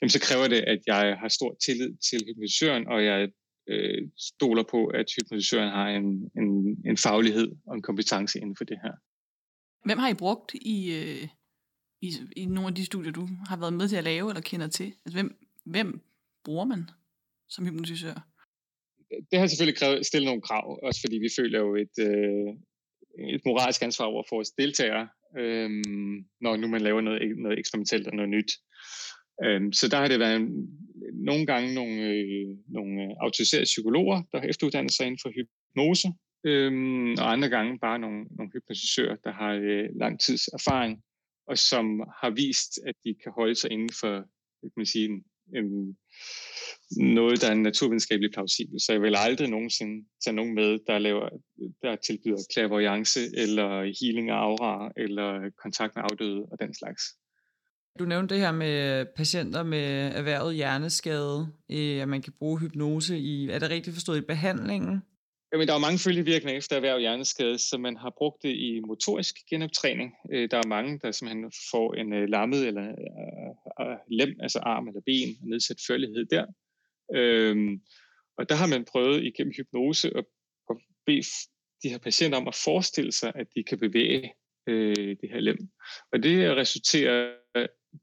jamen, 0.00 0.10
så 0.10 0.20
kræver 0.20 0.48
det, 0.48 0.60
at 0.72 0.80
jeg 0.86 1.16
har 1.20 1.28
stor 1.28 1.56
tillid 1.64 1.96
til 2.10 2.20
hypnotisøren, 2.26 2.86
og 2.86 3.04
jeg 3.04 3.28
øh, 3.68 4.08
stoler 4.16 4.64
på, 4.70 4.86
at 4.86 5.06
hypnotisøren 5.16 5.70
har 5.70 5.88
en, 5.88 6.30
en, 6.36 6.48
en 6.90 6.96
faglighed 6.96 7.48
og 7.66 7.74
en 7.74 7.82
kompetence 7.82 8.38
inden 8.38 8.56
for 8.56 8.64
det 8.64 8.78
her. 8.82 8.92
Hvem 9.86 9.98
har 9.98 10.08
I 10.08 10.14
brugt 10.14 10.54
i, 10.54 10.78
øh, 10.98 11.28
i, 12.02 12.08
i 12.36 12.46
nogle 12.46 12.68
af 12.68 12.74
de 12.74 12.84
studier, 12.84 13.12
du 13.12 13.28
har 13.48 13.56
været 13.56 13.72
med 13.72 13.88
til 13.88 13.96
at 13.96 14.04
lave 14.04 14.30
eller 14.30 14.42
kender 14.42 14.68
til? 14.68 14.92
Altså, 15.04 15.16
hvem, 15.18 15.38
hvem 15.64 16.00
bruger 16.44 16.64
man 16.64 16.90
som 17.48 17.66
hypnotisør? 17.66 18.28
Det 19.30 19.38
har 19.38 19.46
selvfølgelig 19.46 19.78
krævet, 19.78 20.06
stillet 20.06 20.26
nogle 20.26 20.42
krav, 20.42 20.78
også 20.82 21.00
fordi 21.00 21.16
vi 21.16 21.28
føler 21.38 21.58
jo 21.58 21.76
et, 21.76 21.96
øh, 21.98 22.48
et 23.34 23.42
moralsk 23.44 23.82
ansvar 23.82 24.04
over 24.04 24.22
for 24.28 24.36
vores 24.36 24.50
deltagere, 24.50 25.08
øh, 25.38 25.70
når 26.40 26.56
nu 26.56 26.68
man 26.68 26.80
laver 26.80 27.00
noget, 27.00 27.38
noget 27.38 27.58
eksperimentelt 27.58 28.06
og 28.06 28.14
noget 28.14 28.30
nyt. 28.30 28.50
Øh, 29.44 29.60
så 29.72 29.88
der 29.88 29.96
har 29.96 30.08
det 30.08 30.20
været 30.20 30.40
nogle 31.28 31.46
gange 31.46 31.74
nogle, 31.74 31.94
øh, 32.02 32.46
øh, 33.10 33.16
autoriserede 33.20 33.64
psykologer, 33.64 34.22
der 34.32 34.40
har 34.40 34.46
efteruddannet 34.48 34.92
sig 34.92 35.06
inden 35.06 35.20
for 35.22 35.30
hypnose, 35.36 36.08
øh, 36.44 36.72
og 37.18 37.32
andre 37.32 37.48
gange 37.48 37.78
bare 37.78 37.98
nogle, 37.98 38.24
nogle 38.36 38.52
hypnotisører, 38.54 39.16
der 39.24 39.32
har 39.32 39.52
øh, 39.52 39.88
lang 40.02 40.20
tids 40.20 40.48
erfaring 40.48 41.02
og 41.48 41.58
som 41.58 42.00
har 42.20 42.30
vist, 42.30 42.80
at 42.86 42.94
de 43.04 43.14
kan 43.22 43.32
holde 43.32 43.54
sig 43.54 43.70
inden 43.70 43.92
for 44.00 44.24
kan 44.62 44.72
man 44.76 44.86
sige, 44.86 45.04
en, 45.04 45.24
en, 45.56 45.96
noget, 47.14 47.40
der 47.40 47.50
er 47.50 47.54
naturvidenskabeligt 47.54 48.34
plausibelt. 48.34 48.82
Så 48.82 48.92
jeg 48.92 49.02
vil 49.02 49.16
aldrig 49.16 49.48
nogensinde 49.50 50.06
tage 50.24 50.34
nogen 50.34 50.54
med, 50.54 50.78
der, 50.86 50.98
laver, 50.98 51.28
der 51.82 51.96
tilbyder 51.96 52.42
clairvoyance, 52.52 53.20
eller 53.36 53.68
healing 54.00 54.30
af 54.30 54.34
aura, 54.34 54.92
eller 54.96 55.50
kontakt 55.62 55.96
med 55.96 56.04
afdøde 56.10 56.46
og 56.52 56.60
den 56.60 56.74
slags. 56.74 57.02
Du 57.98 58.04
nævnte 58.04 58.34
det 58.34 58.42
her 58.42 58.52
med 58.52 59.06
patienter 59.16 59.62
med 59.62 60.12
erhvervet 60.14 60.54
hjerneskade, 60.54 61.48
øh, 61.70 62.02
at 62.02 62.08
man 62.08 62.22
kan 62.22 62.32
bruge 62.38 62.60
hypnose 62.60 63.18
i, 63.18 63.50
er 63.50 63.58
det 63.58 63.70
rigtigt 63.70 63.94
forstået, 63.94 64.18
i 64.18 64.20
behandlingen? 64.20 65.02
Jamen, 65.52 65.68
der 65.68 65.74
er 65.74 65.78
mange 65.78 65.98
følgevirkninger 65.98 66.58
efter 66.58 66.76
erhverv 66.76 67.00
hjerneskade, 67.00 67.58
så 67.58 67.78
man 67.78 67.96
har 67.96 68.12
brugt 68.18 68.42
det 68.42 68.48
i 68.48 68.80
motorisk 68.86 69.34
genoptræning. 69.50 70.12
Øh, 70.32 70.50
der 70.50 70.56
er 70.56 70.66
mange, 70.66 70.98
der 71.02 71.10
simpelthen 71.10 71.52
får 71.70 71.94
en 71.94 72.12
øh, 72.12 72.28
lammet 72.28 72.66
eller 72.66 72.86
lem, 74.10 74.36
altså 74.40 74.58
arm 74.58 74.88
eller 74.88 75.00
ben, 75.06 75.36
og 75.42 75.48
nedsat 75.48 75.76
førlighed 75.86 76.26
der. 76.26 76.46
Øhm, 77.14 77.80
og 78.38 78.48
der 78.48 78.54
har 78.54 78.66
man 78.66 78.84
prøvet 78.84 79.24
igennem 79.24 79.52
hypnose 79.56 80.10
at, 80.16 80.24
bede 81.06 81.22
de 81.82 81.88
her 81.88 81.98
patienter 81.98 82.38
om 82.38 82.48
at 82.48 82.54
forestille 82.64 83.12
sig, 83.12 83.32
at 83.34 83.46
de 83.56 83.64
kan 83.64 83.78
bevæge 83.78 84.32
det 85.20 85.30
her 85.32 85.40
lem. 85.40 85.58
Og 86.12 86.22
det 86.22 86.56
resulterer 86.56 87.32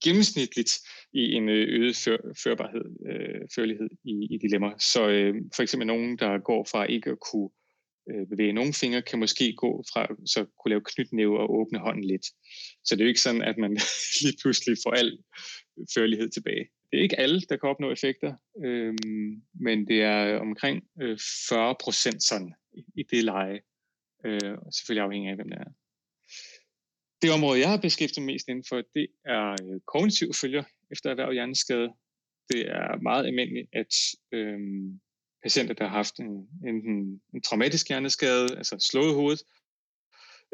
gennemsnitligt 0.04 0.72
i 1.14 1.34
en 1.34 1.50
øh, 1.50 1.68
øget 1.70 1.96
før, 1.96 2.18
førbarhed, 2.44 2.86
øh, 3.10 3.42
førlighed 3.56 3.90
i, 4.04 4.28
i 4.32 4.38
dilemma. 4.38 4.72
Så 4.80 5.10
øh, 5.10 5.36
for 5.56 5.64
eksempel 5.64 5.88
nogen, 5.88 6.18
der 6.18 6.38
går 6.38 6.68
fra 6.72 6.84
ikke 6.86 7.10
at 7.10 7.20
kunne 7.32 7.50
øh, 8.10 8.28
bevæge 8.28 8.54
nogle 8.54 8.74
fingre, 8.74 9.02
kan 9.02 9.20
måske 9.20 9.54
gå 9.54 9.84
fra 9.94 10.08
så 10.26 10.46
kunne 10.46 10.70
lave 10.70 10.82
knytnæve 10.86 11.40
og 11.40 11.54
åbne 11.60 11.80
hånden 11.80 12.04
lidt. 12.04 12.26
Så 12.86 12.96
det 12.96 13.02
er 13.02 13.06
jo 13.06 13.14
ikke 13.14 13.22
sådan, 13.22 13.42
at 13.42 13.58
man 13.58 13.72
lige 14.22 14.38
pludselig 14.42 14.78
får 14.84 14.92
al 14.92 15.18
førlighed 15.94 16.30
tilbage. 16.30 16.66
Det 16.92 17.00
er 17.00 17.04
ikke 17.04 17.20
alle, 17.20 17.42
der 17.42 17.58
kan 17.58 17.70
opnå 17.70 17.92
effekter, 17.92 18.34
øh, 18.66 18.94
men 19.54 19.88
det 19.88 20.02
er 20.02 20.40
omkring 20.40 20.84
øh, 21.02 21.18
40 21.50 21.76
procent 21.84 22.24
sådan 22.24 22.54
i, 22.74 22.84
i 22.96 23.04
det 23.04 23.24
leje. 23.24 23.60
Øh, 24.26 24.58
selvfølgelig 24.72 25.04
afhængig 25.04 25.30
af, 25.30 25.36
hvem 25.36 25.50
det 25.50 25.58
er. 25.58 25.72
Det 27.24 27.32
område, 27.32 27.60
jeg 27.60 27.70
har 27.70 27.78
beskæftiget 27.78 28.26
mest 28.26 28.48
inden 28.48 28.66
for, 28.70 28.82
det 28.96 29.08
er 29.26 29.52
øh, 29.52 29.80
kognitive 29.94 30.34
følger 30.42 30.64
efter 30.92 31.10
erhverv 31.10 31.32
hjerneskade. 31.34 31.90
Det 32.50 32.62
er 32.70 33.02
meget 33.02 33.26
almindeligt, 33.26 33.70
at 33.74 33.94
øh, 34.32 34.60
patienter, 35.44 35.74
der 35.74 35.84
har 35.88 35.96
haft 35.96 36.20
en, 36.20 36.48
enten 36.68 37.22
en 37.34 37.42
traumatisk 37.42 37.88
hjerneskade, 37.88 38.48
altså 38.58 38.76
slået 38.92 39.16
hovedet, 39.16 39.42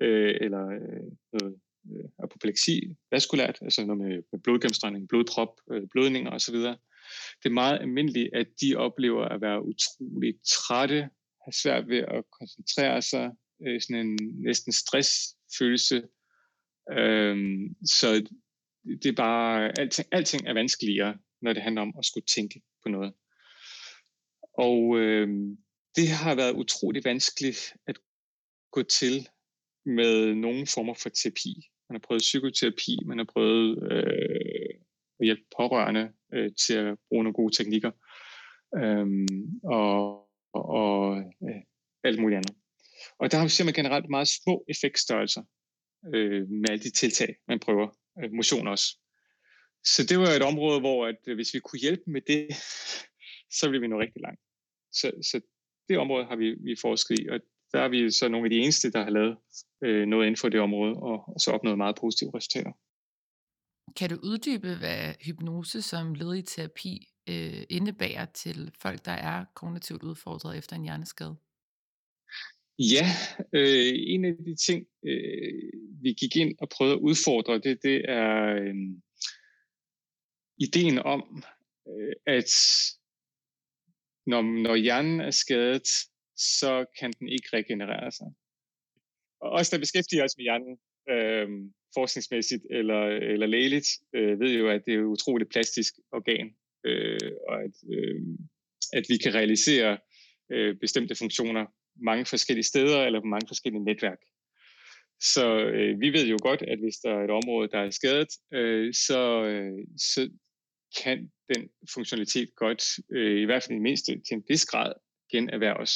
øh, 0.01 0.35
eller 0.41 0.65
øh, 0.67 1.11
noget 1.33 1.55
øh, 1.91 2.09
apopleksi 2.23 2.95
vaskulært, 3.11 3.57
altså 3.61 3.85
noget 3.85 4.01
med, 4.01 4.23
med 4.31 4.39
blodgennemstrømning, 4.43 5.07
blodprop, 5.07 5.53
øh, 5.71 5.87
blødninger 5.91 6.31
osv. 6.31 6.55
Det 7.39 7.45
er 7.45 7.59
meget 7.63 7.79
almindeligt, 7.79 8.33
at 8.33 8.47
de 8.61 8.75
oplever 8.75 9.25
at 9.25 9.41
være 9.41 9.65
utroligt 9.65 10.37
trætte, 10.47 10.99
have 11.45 11.53
svært 11.63 11.87
ved 11.87 11.97
at 11.97 12.23
koncentrere 12.39 13.01
sig, 13.01 13.31
øh, 13.67 13.81
sådan 13.81 14.07
en 14.07 14.17
næsten 14.47 14.73
stressfølelse, 14.73 16.03
Øhm, 16.97 17.75
så 17.85 18.27
det 18.85 19.05
er 19.05 19.15
bare, 19.15 19.79
alting, 19.79 20.07
alting 20.11 20.47
er 20.47 20.53
vanskeligere, 20.53 21.17
når 21.41 21.53
det 21.53 21.63
handler 21.63 21.81
om 21.81 21.93
at 21.97 22.05
skulle 22.05 22.25
tænke 22.25 22.61
på 22.83 22.89
noget. 22.89 23.13
Og 24.53 24.97
øhm, 24.97 25.57
det 25.95 26.07
har 26.07 26.35
været 26.35 26.55
utrolig 26.55 27.05
vanskeligt 27.05 27.73
at 27.87 27.97
gå 28.71 28.83
til 28.83 29.27
med 29.85 30.35
nogle 30.35 30.67
former 30.67 30.93
for 30.93 31.09
terapi. 31.09 31.53
Man 31.89 31.95
har 31.95 32.05
prøvet 32.07 32.21
psykoterapi, 32.21 32.99
man 33.05 33.17
har 33.17 33.25
prøvet 33.33 33.91
øh, 33.91 34.79
at 35.19 35.25
hjælpe 35.25 35.43
pårørende 35.57 36.11
øh, 36.33 36.51
til 36.67 36.73
at 36.73 36.97
bruge 37.09 37.23
nogle 37.23 37.33
gode 37.33 37.55
teknikker, 37.55 37.91
øhm, 38.77 39.59
og, 39.63 39.95
og, 40.53 40.65
og 40.65 41.17
øh, 41.17 41.61
alt 42.03 42.19
muligt 42.21 42.37
andet. 42.37 42.55
Og 43.19 43.31
der 43.31 43.37
har 43.37 43.45
vi 43.45 43.49
simpelthen 43.49 43.83
generelt 43.83 44.09
meget 44.09 44.27
små 44.27 44.65
effektstørrelser 44.69 45.43
øh, 46.15 46.49
med 46.49 46.69
alle 46.69 46.83
de 46.83 46.89
tiltag, 46.89 47.35
man 47.47 47.59
prøver. 47.59 47.87
Øh, 48.23 48.31
motion 48.31 48.67
også. 48.67 48.97
Så 49.83 50.05
det 50.09 50.19
var 50.19 50.27
et 50.27 50.41
område, 50.41 50.79
hvor 50.79 51.07
at, 51.07 51.17
øh, 51.27 51.35
hvis 51.35 51.53
vi 51.53 51.59
kunne 51.59 51.79
hjælpe 51.79 52.03
med 52.07 52.21
det, 52.21 52.47
så 53.57 53.69
ville 53.69 53.81
vi 53.81 53.87
nå 53.87 53.99
rigtig 53.99 54.21
langt. 54.21 54.41
Så, 54.91 55.11
så 55.21 55.41
det 55.89 55.97
område 55.97 56.25
har 56.25 56.35
vi, 56.35 56.55
vi 56.63 56.75
forsket 56.81 57.19
i, 57.19 57.27
og 57.27 57.39
der 57.73 57.79
er 57.79 57.89
vi 57.89 58.11
så 58.11 58.27
nogle 58.27 58.45
af 58.45 58.49
de 58.49 58.57
eneste, 58.57 58.91
der 58.91 59.03
har 59.03 59.09
lavet 59.09 59.37
øh, 59.83 60.05
noget 60.07 60.25
inden 60.25 60.37
for 60.37 60.49
det 60.49 60.59
område, 60.59 60.93
og, 60.93 61.33
og 61.33 61.39
så 61.39 61.51
opnået 61.51 61.77
meget 61.77 61.95
positive 61.95 62.31
resultater. 62.35 62.71
Kan 63.97 64.09
du 64.09 64.15
uddybe, 64.23 64.75
hvad 64.75 65.13
hypnose 65.25 65.81
som 65.81 66.13
led 66.13 66.35
i 66.35 66.41
terapi 66.41 67.07
øh, 67.29 67.63
indebærer 67.69 68.25
til 68.25 68.71
folk, 68.81 69.05
der 69.05 69.11
er 69.11 69.45
kognitivt 69.55 70.03
udfordret 70.03 70.57
efter 70.57 70.75
en 70.75 70.83
hjerneskade? 70.83 71.35
Ja, 72.79 73.05
øh, 73.53 73.93
en 73.95 74.25
af 74.25 74.33
de 74.45 74.55
ting, 74.55 74.87
øh, 75.05 75.68
vi 76.01 76.13
gik 76.13 76.35
ind 76.35 76.55
og 76.61 76.69
prøvede 76.69 76.95
at 76.95 76.99
udfordre, 76.99 77.59
det, 77.59 77.83
det 77.83 78.05
er 78.09 78.55
øh, 78.55 78.75
ideen 80.57 80.99
om, 80.99 81.43
øh, 81.89 82.13
at 82.25 82.51
når, 84.25 84.41
når 84.41 84.75
hjernen 84.75 85.19
er 85.19 85.31
skadet, 85.31 85.87
så 86.35 86.85
kan 86.99 87.13
den 87.19 87.27
ikke 87.27 87.49
regenerere 87.53 88.11
sig. 88.11 88.27
Og 89.41 89.51
os, 89.51 89.69
der 89.69 89.79
beskæftiger 89.79 90.23
os 90.23 90.37
med 90.37 90.43
hjernen, 90.43 90.77
øh, 91.09 91.49
forskningsmæssigt 91.97 92.63
eller, 92.69 93.01
eller 93.33 93.47
lægeligt, 93.47 93.87
øh, 94.15 94.39
ved 94.39 94.51
jo, 94.57 94.69
at 94.69 94.81
det 94.85 94.93
er 94.93 94.99
et 94.99 95.03
utroligt 95.03 95.51
plastisk 95.51 95.93
organ, 96.11 96.55
øh, 96.85 97.31
og 97.47 97.63
at, 97.63 97.75
øh, 97.93 98.21
at 98.93 99.05
vi 99.09 99.17
kan 99.17 99.33
realisere 99.33 99.97
øh, 100.51 100.75
bestemte 100.75 101.15
funktioner 101.15 101.65
mange 101.95 102.25
forskellige 102.25 102.63
steder 102.63 103.05
eller 103.05 103.19
på 103.21 103.25
mange 103.25 103.47
forskellige 103.47 103.83
netværk. 103.83 104.19
Så 105.21 105.59
øh, 105.59 105.99
vi 105.99 106.13
ved 106.13 106.27
jo 106.27 106.37
godt, 106.41 106.61
at 106.61 106.79
hvis 106.79 106.95
der 106.95 107.11
er 107.11 107.23
et 107.23 107.29
område, 107.29 107.69
der 107.71 107.79
er 107.79 107.89
skadet, 107.89 108.27
øh, 108.53 108.93
så, 108.93 109.43
øh, 109.43 109.85
så 109.97 110.29
kan 111.01 111.31
den 111.55 111.69
funktionalitet 111.93 112.49
godt, 112.55 112.83
øh, 113.11 113.41
i 113.41 113.45
hvert 113.45 113.63
fald 113.63 113.77
i 113.77 113.81
mindste 113.81 114.11
til 114.11 114.33
en 114.33 114.43
vis 114.49 114.65
grad, 114.65 114.93
generhverves 115.31 115.93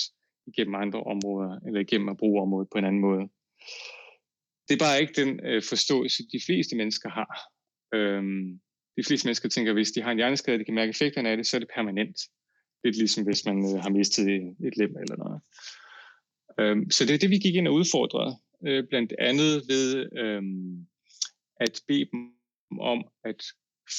igennem 0.48 0.76
andre 0.76 1.04
områder, 1.04 1.60
eller 1.68 1.80
igennem 1.80 2.10
at 2.10 2.18
bruge 2.18 2.42
området 2.42 2.68
på 2.72 2.78
en 2.78 2.86
anden 2.86 3.02
måde. 3.02 3.30
Det 4.68 4.74
er 4.76 4.86
bare 4.86 5.02
ikke 5.02 5.26
den 5.26 5.46
øh, 5.46 5.64
forståelse, 5.70 6.24
de 6.32 6.40
fleste 6.46 6.76
mennesker 6.76 7.10
har. 7.10 7.40
Øhm, 7.94 8.60
de 8.98 9.04
fleste 9.04 9.28
mennesker 9.28 9.50
tænker, 9.50 9.72
at 9.72 9.76
hvis 9.76 9.92
de 9.92 10.02
har 10.02 10.12
en 10.12 10.18
hjerneskade, 10.18 10.60
de 10.60 10.66
kan 10.66 10.74
mærke 10.74 10.90
effekterne 10.90 11.30
af 11.30 11.38
det, 11.38 11.48
så 11.48 11.58
er 11.58 11.60
det 11.60 11.70
permanent. 11.76 12.18
Lidt 12.84 12.98
ligesom 12.98 13.24
hvis 13.24 13.46
man 13.46 13.58
øh, 13.58 13.82
har 13.82 13.90
mistet 13.90 14.28
et 14.68 14.78
lem 14.78 14.96
eller 14.98 15.18
noget. 15.18 15.42
Øhm, 16.60 16.92
så 16.92 17.06
det 17.06 17.14
er 17.14 17.18
det, 17.18 17.30
vi 17.30 17.38
gik 17.38 17.56
ind 17.56 17.68
og 17.68 17.74
udfordrede, 17.74 18.36
øh, 18.66 18.84
blandt 18.90 19.14
andet 19.20 19.64
ved 19.68 20.10
øh, 20.18 20.44
at 21.60 21.82
bede 21.88 22.10
dem 22.12 22.32
om 22.80 23.04
at 23.24 23.44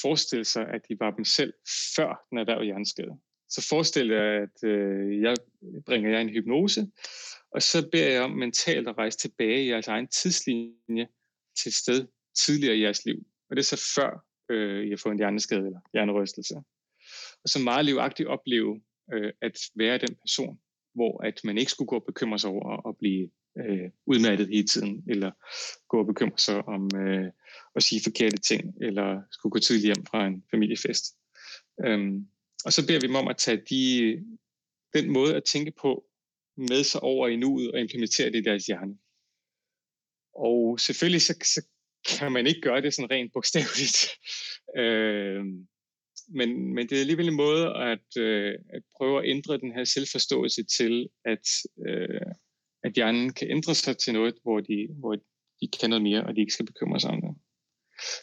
forestille 0.03 0.45
sig, 0.45 0.69
at 0.69 0.81
de 0.89 0.97
var 1.01 1.11
dem 1.11 1.25
selv 1.25 1.53
før 1.97 2.27
den 2.31 2.39
erhvervede 2.39 2.65
hjerneskade. 2.65 3.19
Så 3.49 3.67
forestil 3.69 4.09
jer, 4.09 4.43
at 4.43 4.69
øh, 4.69 5.23
jeg 5.23 5.37
bringer 5.87 6.11
jer 6.11 6.21
en 6.21 6.29
hypnose, 6.29 6.87
og 7.51 7.63
så 7.63 7.89
beder 7.93 8.11
jeg 8.11 8.23
om 8.23 8.31
mentalt 8.31 8.89
at 8.89 8.99
rejse 8.99 9.19
tilbage 9.19 9.65
i 9.65 9.69
jeres 9.69 9.89
egen 9.89 10.09
tidslinje 10.09 11.09
til 11.59 11.69
et 11.69 11.75
sted 11.75 12.07
tidligere 12.45 12.77
i 12.77 12.83
jeres 12.83 13.05
liv. 13.05 13.27
Og 13.51 13.57
det 13.57 13.63
er 13.63 13.77
så 13.77 13.93
før 13.95 14.25
øh, 14.51 14.87
I 14.87 14.91
har 14.91 14.97
fået 14.97 15.13
en 15.13 15.19
hjerneskade 15.19 15.67
eller 15.67 15.81
hjernerystelse. 15.93 16.55
Og 17.43 17.49
så 17.49 17.59
meget 17.59 17.85
livagtigt 17.85 18.29
opleve 18.29 18.83
øh, 19.13 19.33
at 19.43 19.59
være 19.75 19.99
den 19.99 20.15
person, 20.15 20.61
hvor 20.95 21.25
at 21.25 21.41
man 21.45 21.59
ikke 21.59 21.71
skulle 21.71 21.89
gå 21.89 21.97
og 21.97 22.07
bekymre 22.07 22.39
sig 22.39 22.51
over 22.51 22.89
at 22.89 22.99
blive 22.99 23.31
øh, 23.59 23.91
udmattet 24.07 24.49
hele 24.49 24.67
tiden, 24.67 25.05
eller 25.09 25.31
gå 25.89 25.99
og 25.99 26.07
bekymre 26.07 26.39
sig 26.39 26.69
om 26.69 26.91
øh, 26.97 27.31
at 27.77 27.83
sige 27.83 28.01
forkerte 28.05 28.37
ting, 28.37 28.75
eller 28.83 29.23
skulle 29.31 29.51
gå 29.51 29.59
tidligt 29.59 29.85
hjem 29.85 30.07
fra 30.07 30.27
en 30.27 30.45
familiefest. 30.51 31.05
Øhm, 31.85 32.27
og 32.65 32.73
så 32.73 32.87
beder 32.87 33.01
vi 33.01 33.07
dem 33.07 33.15
om 33.15 33.29
at 33.29 33.37
tage 33.37 33.63
de, 33.71 34.25
den 34.95 35.13
måde 35.13 35.37
at 35.37 35.45
tænke 35.45 35.73
på 35.81 36.05
med 36.57 36.85
sig 36.85 37.03
over 37.03 37.29
i 37.29 37.37
nuet 37.37 37.73
og 37.73 37.81
implementere 37.81 38.31
det 38.31 38.39
i 38.39 38.43
deres 38.43 38.67
hjerne. 38.67 38.99
Og 40.35 40.81
selvfølgelig 40.81 41.23
så, 41.23 41.35
så 41.43 41.63
kan 42.09 42.33
man 42.33 42.47
ikke 42.47 42.61
gøre 42.61 42.81
det 42.81 42.95
sådan 42.95 43.11
rent 43.11 43.33
bogstaveligt. 43.33 44.11
øh, 44.81 45.45
men, 46.29 46.75
men 46.75 46.89
det 46.89 46.97
er 46.97 47.01
alligevel 47.01 47.29
en 47.29 47.37
måde 47.37 47.75
at, 47.75 48.17
øh, 48.19 48.55
at 48.75 48.83
prøve 48.97 49.19
at 49.19 49.31
ændre 49.31 49.59
den 49.59 49.73
her 49.73 49.85
selvforståelse 49.85 50.65
til, 50.65 51.09
at, 51.25 51.49
øh, 51.89 52.33
at 52.85 52.93
hjernen 52.93 53.33
kan 53.33 53.51
ændre 53.51 53.75
sig 53.75 53.99
til 53.99 54.13
noget, 54.13 54.35
hvor 54.43 54.61
de, 54.61 54.89
hvor 54.99 55.15
de 55.61 55.69
kan 55.81 55.91
noget 55.91 56.03
mere, 56.03 56.25
og 56.27 56.35
de 56.35 56.41
ikke 56.41 56.53
skal 56.53 56.67
bekymre 56.67 57.01
sig 57.01 57.11
om 57.11 57.21
det. 57.23 57.35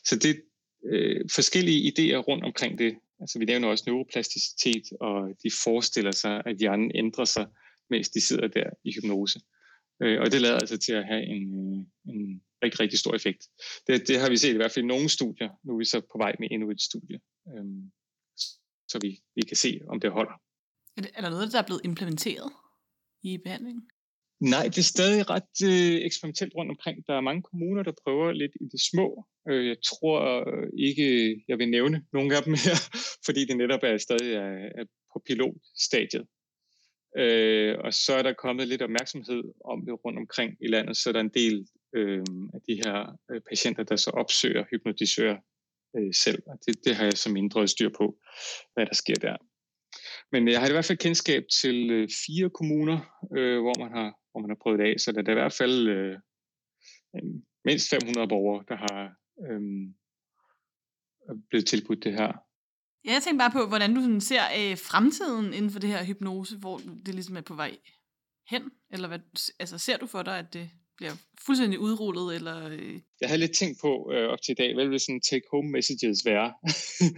Så 0.03 0.15
det 0.15 0.29
er 0.29 0.39
øh, 0.85 1.21
forskellige 1.35 1.79
idéer 1.91 2.17
rundt 2.17 2.43
omkring 2.43 2.79
det. 2.79 2.97
Altså 3.19 3.39
vi 3.39 3.45
nævner 3.45 3.67
også 3.67 3.83
neuroplasticitet, 3.87 4.85
og 4.99 5.29
de 5.43 5.49
forestiller 5.63 6.11
sig, 6.11 6.41
at 6.45 6.57
hjernen 6.57 6.91
ændrer 6.95 7.25
sig, 7.25 7.47
mens 7.89 8.09
de 8.09 8.21
sidder 8.21 8.47
der 8.47 8.69
i 8.83 8.93
hypnose. 8.95 9.39
Øh, 10.01 10.19
og 10.21 10.31
det 10.31 10.41
lader 10.41 10.59
altså 10.59 10.77
til 10.77 10.93
at 10.93 11.05
have 11.05 11.23
en, 11.23 11.43
øh, 11.61 12.13
en 12.13 12.41
rigtig, 12.63 12.79
rigtig 12.79 12.99
stor 12.99 13.15
effekt. 13.15 13.47
Det, 13.87 14.07
det 14.07 14.19
har 14.19 14.29
vi 14.29 14.37
set 14.37 14.53
i 14.53 14.55
hvert 14.55 14.71
fald 14.71 14.85
i 14.85 14.87
nogle 14.87 15.09
studier. 15.09 15.49
Nu 15.63 15.73
er 15.73 15.77
vi 15.77 15.85
så 15.85 15.99
på 16.11 16.17
vej 16.17 16.35
med 16.39 16.47
endnu 16.51 16.69
et 16.71 16.81
studie. 16.81 17.19
øh, 17.47 17.65
så 18.91 18.99
vi, 19.01 19.09
vi 19.35 19.41
kan 19.41 19.57
se, 19.57 19.79
om 19.87 19.99
det 19.99 20.11
holder. 20.11 20.35
Er, 20.97 21.01
det, 21.01 21.11
er 21.13 21.21
der 21.21 21.29
noget, 21.29 21.51
der 21.51 21.59
er 21.59 21.65
blevet 21.65 21.81
implementeret 21.83 22.51
i 23.23 23.37
behandlingen? 23.37 23.83
Nej, 24.41 24.63
det 24.63 24.77
er 24.77 24.93
stadig 24.95 25.29
ret 25.29 25.55
øh, 25.63 26.05
eksperimentelt 26.05 26.53
rundt 26.55 26.71
omkring. 26.71 27.07
Der 27.07 27.13
er 27.13 27.21
mange 27.21 27.41
kommuner, 27.41 27.83
der 27.83 27.91
prøver 28.03 28.31
lidt 28.31 28.51
i 28.61 28.65
det 28.71 28.81
små. 28.91 29.25
Øh, 29.49 29.67
jeg 29.67 29.77
tror 29.89 30.45
ikke, 30.87 31.05
jeg 31.47 31.57
vil 31.57 31.69
nævne 31.69 32.03
nogle 32.13 32.37
af 32.37 32.43
dem 32.43 32.53
her, 32.53 32.77
fordi 33.25 33.45
det 33.45 33.57
netop 33.57 33.83
er 33.83 33.97
stadig 33.97 34.33
er, 34.33 34.51
er 34.79 34.85
på 35.13 35.21
pilotstadiet. 35.27 36.25
Øh, 37.17 37.75
og 37.83 37.93
så 37.93 38.13
er 38.13 38.21
der 38.21 38.33
kommet 38.33 38.67
lidt 38.67 38.81
opmærksomhed 38.81 39.43
om 39.65 39.85
det 39.85 40.05
rundt 40.05 40.19
omkring 40.19 40.57
i 40.61 40.67
landet, 40.67 40.97
så 40.97 41.11
der 41.11 41.19
er 41.19 41.23
en 41.23 41.37
del 41.43 41.67
øh, 41.95 42.25
af 42.53 42.61
de 42.67 42.75
her 42.85 43.19
øh, 43.31 43.41
patienter, 43.49 43.83
der 43.83 43.95
så 43.95 44.09
opsøger 44.09 44.63
hypnotisører 44.71 45.37
øh, 45.97 46.13
selv. 46.13 46.43
Og 46.47 46.59
det, 46.65 46.75
det 46.85 46.95
har 46.95 47.03
jeg 47.03 47.17
så 47.17 47.31
mindre 47.31 47.67
styr 47.67 47.89
på, 47.97 48.17
hvad 48.73 48.85
der 48.85 48.93
sker 48.93 49.15
der. 49.15 49.37
Men 50.31 50.47
jeg 50.47 50.59
har 50.59 50.67
i 50.67 50.71
hvert 50.71 50.85
fald 50.85 50.97
kendskab 50.97 51.43
til 51.61 51.91
øh, 51.91 52.09
fire 52.25 52.49
kommuner, 52.49 52.99
øh, 53.37 53.61
hvor, 53.61 53.79
man 53.79 53.91
har, 53.97 54.09
hvor 54.31 54.41
man 54.41 54.49
har 54.49 54.57
prøvet 54.61 54.79
det 54.79 54.85
af, 54.85 54.99
så 54.99 55.11
der 55.11 55.21
er 55.21 55.31
i 55.31 55.41
hvert 55.41 55.53
fald 55.53 55.87
øh, 55.87 56.17
mindst 57.65 57.89
500 57.89 58.27
borgere, 58.27 58.63
der 58.67 58.75
har 58.75 59.01
øh, 59.45 59.61
blevet 61.49 61.67
tilbudt 61.67 62.03
det 62.03 62.13
her. 62.13 62.31
Ja, 63.05 63.11
jeg 63.13 63.23
tænker 63.23 63.39
bare 63.43 63.51
på, 63.51 63.67
hvordan 63.67 63.95
du 63.95 64.01
sådan 64.01 64.21
ser 64.21 64.43
øh, 64.59 64.77
fremtiden 64.77 65.53
inden 65.53 65.71
for 65.71 65.79
det 65.79 65.89
her 65.89 66.05
hypnose, 66.05 66.57
hvor 66.57 66.77
det 67.05 67.13
ligesom 67.15 67.37
er 67.37 67.41
på 67.41 67.55
vej 67.55 67.77
hen? 68.49 68.63
Eller 68.93 69.07
hvad, 69.07 69.19
altså, 69.59 69.77
ser 69.77 69.97
du 69.97 70.07
for 70.07 70.23
dig, 70.23 70.39
at 70.39 70.53
det 70.53 70.69
bliver 70.97 71.11
fuldstændig 71.45 71.79
udrullet? 71.79 72.35
Eller, 72.35 72.67
øh... 72.69 72.99
Jeg 73.21 73.29
havde 73.29 73.39
lidt 73.39 73.55
tænkt 73.55 73.77
på 73.81 74.11
øh, 74.13 74.29
op 74.29 74.41
til 74.41 74.51
i 74.51 74.61
dag, 74.61 74.73
hvad 74.73 74.87
vil 74.87 74.99
sådan 74.99 75.21
take-home 75.21 75.71
messages 75.71 76.25
være? 76.25 76.53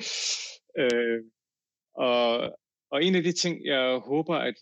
øh, 0.81 1.19
og, 1.95 2.57
og 2.93 3.03
en 3.03 3.15
af 3.15 3.23
de 3.23 3.31
ting, 3.31 3.65
jeg 3.65 4.01
håber, 4.05 4.35
at, 4.35 4.55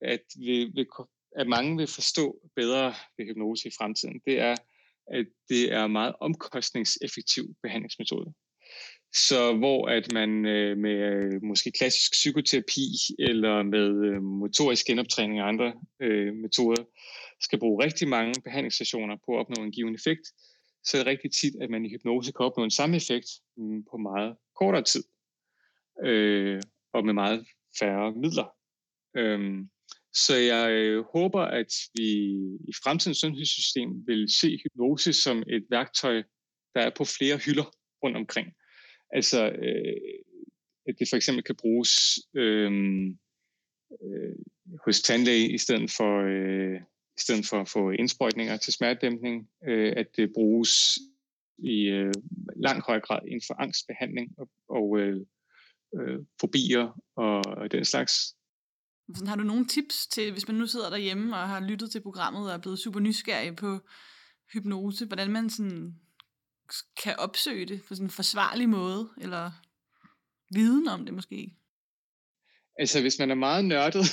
at, 0.00 0.22
vi, 0.36 0.70
vi, 0.74 0.86
at 1.36 1.46
mange 1.46 1.76
vil 1.76 1.86
forstå 1.86 2.50
bedre 2.56 2.94
ved 3.16 3.24
hypnose 3.26 3.68
i 3.68 3.72
fremtiden, 3.78 4.20
det 4.26 4.40
er, 4.40 4.56
at 5.06 5.26
det 5.48 5.72
er 5.72 5.86
meget 5.86 6.14
omkostningseffektiv 6.20 7.44
behandlingsmetode. 7.62 8.32
Så 9.28 9.56
hvor 9.56 9.88
at 9.88 10.12
man 10.12 10.46
øh, 10.46 10.78
med 10.78 10.96
øh, 11.12 11.42
måske 11.42 11.70
klassisk 11.70 12.12
psykoterapi 12.12 12.86
eller 13.18 13.62
med 13.62 13.88
øh, 14.08 14.22
motorisk 14.22 14.86
genoptræning 14.86 15.42
og 15.42 15.48
andre 15.48 15.72
øh, 16.00 16.34
metoder 16.34 16.82
skal 17.40 17.58
bruge 17.58 17.84
rigtig 17.84 18.08
mange 18.08 18.34
behandlingssessioner 18.44 19.16
på 19.26 19.34
at 19.34 19.38
opnå 19.40 19.64
en 19.64 19.72
given 19.72 19.94
effekt, 19.94 20.26
så 20.84 20.96
er 20.96 20.98
det 20.98 21.06
rigtig 21.06 21.32
tit, 21.32 21.54
at 21.60 21.70
man 21.70 21.84
i 21.84 21.90
hypnose 21.90 22.32
kan 22.32 22.46
opnå 22.46 22.64
en 22.64 22.70
samme 22.70 22.96
effekt 22.96 23.28
mm, 23.56 23.84
på 23.90 23.96
meget 23.96 24.36
kortere 24.54 24.82
tid 24.82 25.04
øh, 26.02 26.62
og 26.94 27.04
med 27.04 27.14
meget 27.14 27.46
færre 27.78 28.12
midler. 28.12 28.48
Øhm, 29.16 29.70
så 30.12 30.36
jeg 30.36 30.70
øh, 30.70 31.04
håber, 31.12 31.40
at 31.40 31.72
vi 31.94 32.10
i 32.68 32.72
fremtidens 32.84 33.18
sundhedssystem 33.18 34.06
vil 34.06 34.28
se 34.40 34.58
hypnose 34.62 35.12
som 35.12 35.42
et 35.46 35.66
værktøj, 35.70 36.22
der 36.74 36.80
er 36.80 36.90
på 36.96 37.04
flere 37.04 37.38
hylder 37.38 37.64
rundt 38.02 38.16
omkring. 38.16 38.48
Altså, 39.10 39.46
øh, 39.48 40.22
at 40.88 40.94
det 40.98 41.08
for 41.10 41.16
eksempel 41.16 41.44
kan 41.44 41.56
bruges 41.56 41.90
øh, 42.34 42.72
øh, 44.02 44.36
hos 44.84 45.02
tandlæge 45.02 45.52
i 45.52 45.58
stedet 45.58 45.90
for, 45.90 46.22
øh, 46.22 46.80
i 47.16 47.20
stedet 47.20 47.46
for 47.46 47.60
at 47.60 47.68
få 47.68 47.90
indsprøjtninger 47.90 48.56
til 48.56 48.72
smertedæmpning, 48.72 49.48
øh, 49.68 49.92
at 49.96 50.06
det 50.16 50.32
bruges 50.34 50.98
i 51.58 51.84
øh, 51.84 52.14
langt 52.56 52.86
højere 52.86 53.00
grad 53.00 53.20
inden 53.26 53.46
for 53.46 53.54
angstbehandling 53.54 54.34
og, 54.38 54.48
og 54.68 54.98
øh, 54.98 55.26
øh, 56.00 56.18
fobier 56.40 57.00
og 57.16 57.70
den 57.70 57.84
slags. 57.84 58.12
Sådan, 59.14 59.28
har 59.28 59.36
du 59.36 59.42
nogle 59.42 59.66
tips 59.66 60.06
til, 60.06 60.32
hvis 60.32 60.48
man 60.48 60.56
nu 60.56 60.66
sidder 60.66 60.90
derhjemme 60.90 61.36
og 61.36 61.48
har 61.48 61.60
lyttet 61.60 61.90
til 61.90 62.02
programmet 62.02 62.48
og 62.48 62.54
er 62.54 62.58
blevet 62.58 62.78
super 62.78 63.00
nysgerrig 63.00 63.56
på 63.56 63.78
hypnose, 64.52 65.06
hvordan 65.06 65.30
man 65.30 65.50
sådan 65.50 65.94
kan 67.02 67.16
opsøge 67.18 67.66
det 67.66 67.82
på 67.88 67.94
sådan 67.94 68.06
en 68.06 68.10
forsvarlig 68.10 68.68
måde, 68.68 69.10
eller 69.20 69.50
viden 70.50 70.88
om 70.88 71.04
det 71.04 71.14
måske? 71.14 71.56
Altså, 72.78 73.00
hvis 73.00 73.18
man 73.18 73.30
er 73.30 73.34
meget 73.34 73.64
nørdet, 73.64 74.06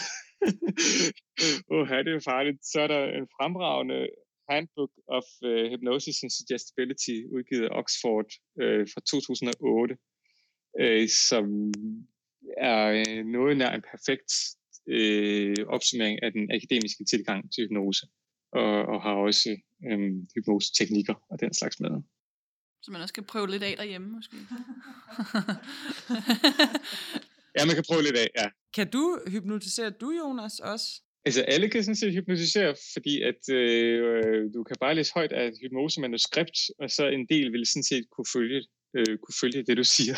oh, 1.73 1.87
det 2.05 2.11
er 2.15 2.29
farligt, 2.31 2.59
så 2.71 2.77
er 2.81 2.87
der 2.87 3.03
en 3.19 3.27
fremragende 3.37 3.99
Handbook 4.49 4.93
of 5.17 5.27
uh, 5.47 5.65
Hypnosis 5.71 6.23
and 6.23 6.31
Suggestibility, 6.37 7.17
udgivet 7.35 7.65
af 7.69 7.73
Oxford 7.81 8.29
uh, 8.61 8.83
fra 8.91 9.01
2008, 9.11 9.97
uh, 10.79 11.07
som 11.27 11.45
er 12.57 13.23
noget 13.23 13.57
nær 13.57 13.71
en 13.71 13.83
perfekt 13.91 14.31
uh, 14.95 15.73
opsummering 15.75 16.23
af 16.23 16.31
den 16.31 16.51
akademiske 16.51 17.03
tilgang 17.03 17.53
til 17.53 17.63
hypnose, 17.63 18.07
og, 18.51 18.85
og 18.91 19.01
har 19.01 19.13
også 19.13 19.57
um, 19.91 20.27
hypnoseteknikker 20.35 21.15
og 21.29 21.39
den 21.39 21.53
slags 21.53 21.79
med. 21.79 21.89
Så 22.83 22.91
man 22.91 23.01
også 23.01 23.13
kan 23.13 23.23
prøve 23.23 23.47
lidt 23.47 23.63
af 23.63 23.75
derhjemme, 23.77 24.07
måske. 24.07 24.35
ja, 27.57 27.65
man 27.65 27.75
kan 27.75 27.83
prøve 27.89 28.03
lidt 28.03 28.17
af, 28.17 28.27
ja. 28.39 28.49
Kan 28.73 28.91
du 28.91 29.19
hypnotisere 29.27 29.89
du, 29.89 30.11
Jonas, 30.11 30.59
også? 30.59 31.01
Altså, 31.25 31.41
alle 31.41 31.69
kan 31.69 31.83
sådan 31.83 31.95
set 31.95 32.13
hypnotisere, 32.13 32.75
fordi 32.93 33.21
at 33.21 33.49
øh, 33.49 34.53
du 34.53 34.63
kan 34.63 34.75
bare 34.79 34.95
læse 34.95 35.13
højt 35.13 35.31
af 35.31 35.47
et 35.47 35.57
hypnosemanuskript, 35.61 36.59
og 36.79 36.91
så 36.91 37.07
en 37.07 37.27
del 37.29 37.51
vil 37.51 37.65
sådan 37.65 37.83
set 37.83 38.05
kunne 38.11 38.25
følge, 38.33 38.63
øh, 38.93 39.17
kunne 39.17 39.35
følge 39.41 39.63
det, 39.63 39.77
du 39.77 39.83
siger, 39.83 40.17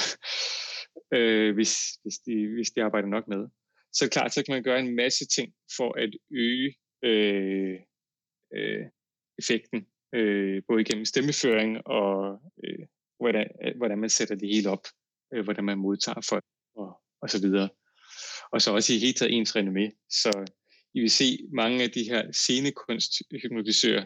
øh, 1.15 1.53
hvis, 1.53 1.73
hvis, 2.03 2.17
de, 2.25 2.53
hvis 2.55 2.71
de 2.71 2.83
arbejder 2.83 3.07
nok 3.07 3.27
med. 3.27 3.47
Så 3.93 4.09
klart, 4.09 4.33
så 4.33 4.43
kan 4.43 4.53
man 4.53 4.63
gøre 4.63 4.79
en 4.79 4.95
masse 4.95 5.25
ting 5.25 5.53
for 5.77 5.97
at 5.97 6.09
øge 6.31 6.75
øh, 7.03 7.79
øh, 8.55 8.85
effekten 9.39 9.87
øh, 10.15 10.61
både 10.67 10.81
igennem 10.81 11.05
stemmeføring 11.05 11.87
og 11.87 12.41
øh, 12.63 12.85
hvordan, 13.19 13.47
hvordan 13.75 13.99
man 13.99 14.09
sætter 14.09 14.35
det 14.35 14.49
hele 14.49 14.69
op, 14.69 14.85
øh, 15.33 15.43
hvordan 15.43 15.63
man 15.63 15.77
modtager 15.77 16.21
folk 16.29 16.45
og, 16.75 17.01
og 17.21 17.29
så 17.29 17.41
videre. 17.41 17.69
Og 18.51 18.61
så 18.61 18.73
også 18.73 18.93
i 18.93 18.99
hele 18.99 19.13
taget 19.13 19.33
ens 19.33 19.55
renommé. 19.55 20.07
Så 20.09 20.45
I 20.93 20.99
vil 20.99 21.11
se 21.11 21.37
mange 21.53 21.83
af 21.83 21.91
de 21.91 22.03
her 22.03 22.31
scenekunsthypnotisører, 22.31 24.05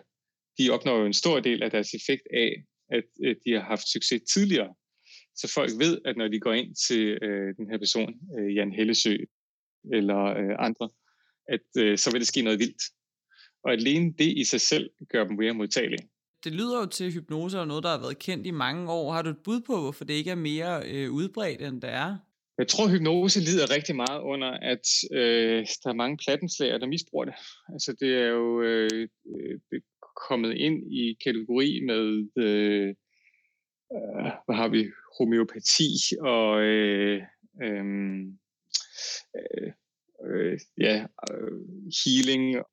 de 0.58 0.70
opnår 0.70 1.00
jo 1.00 1.06
en 1.06 1.14
stor 1.14 1.40
del 1.40 1.64
af 1.64 1.72
deres 1.72 1.94
effekt 1.94 2.28
af, 2.34 2.66
at 2.92 3.04
øh, 3.24 3.36
de 3.46 3.52
har 3.54 3.62
haft 3.62 3.88
succes 3.88 4.22
tidligere. 4.34 4.74
Så 5.36 5.52
folk 5.54 5.72
ved, 5.80 6.02
at 6.06 6.18
når 6.18 6.28
de 6.28 6.40
går 6.40 6.54
ind 6.54 6.76
til 6.88 7.18
øh, 7.22 7.56
den 7.58 7.70
her 7.70 7.78
person, 7.78 8.14
øh, 8.40 8.56
Jan 8.56 8.72
Hellesø 8.72 9.18
eller 9.94 10.24
øh, 10.24 10.56
andre, 10.60 10.90
at 11.48 11.68
øh, 11.78 11.98
så 11.98 12.12
vil 12.12 12.20
det 12.20 12.28
ske 12.28 12.42
noget 12.42 12.60
vildt. 12.60 12.84
Og 13.64 13.72
alene 13.72 14.14
det 14.14 14.38
i 14.38 14.44
sig 14.44 14.62
selv 14.62 14.90
gør 15.10 15.24
dem 15.28 15.38
mere 15.38 15.54
modtagelige. 15.54 16.10
Det 16.44 16.54
lyder 16.54 16.80
jo 16.80 16.86
til 16.86 17.12
hypnose 17.12 17.60
og 17.60 17.68
noget, 17.68 17.84
der 17.84 17.90
har 17.90 18.00
været 18.00 18.20
kendt 18.20 18.48
i 18.48 18.52
mange 18.52 18.92
år. 18.92 19.12
Har 19.12 19.22
du 19.22 19.30
et 19.30 19.44
bud 19.44 19.62
på, 19.62 19.82
hvorfor 19.82 20.06
det 20.06 20.14
ikke 20.14 20.32
er 20.32 20.36
mere 20.36 20.84
øh, 20.86 21.12
udbredt, 21.12 21.62
end 21.62 21.82
det 21.82 21.90
er? 21.90 22.18
Jeg 22.58 22.68
tror, 22.68 22.88
hypnose 22.88 23.40
lider 23.40 23.76
rigtig 23.76 23.96
meget 23.96 24.22
under, 24.22 24.52
at 24.52 24.88
øh, 25.12 25.66
der 25.84 25.90
er 25.90 25.94
mange 25.94 26.18
plattenslager, 26.18 26.78
der 26.78 26.88
misbruger 26.88 27.26
det. 27.26 27.34
Altså, 27.74 27.96
det 28.00 28.12
er 28.24 28.28
jo 28.28 28.62
øh, 28.62 29.10
det 29.72 29.82
kommet 30.28 30.54
ind 30.54 30.94
i 30.94 31.18
kategori 31.24 31.82
med, 31.86 32.28
øh, 32.44 32.90
øh, 33.94 34.32
hvad 34.46 34.56
har 34.56 34.68
vi, 34.68 34.92
homeopati 35.18 35.90
og 36.20 36.62
øh, 36.62 37.22
øh, 37.64 37.86
øh, 39.38 39.72
øh, 40.26 40.60
ja, 40.78 41.06
øh, 41.32 41.62
healing 42.04 42.64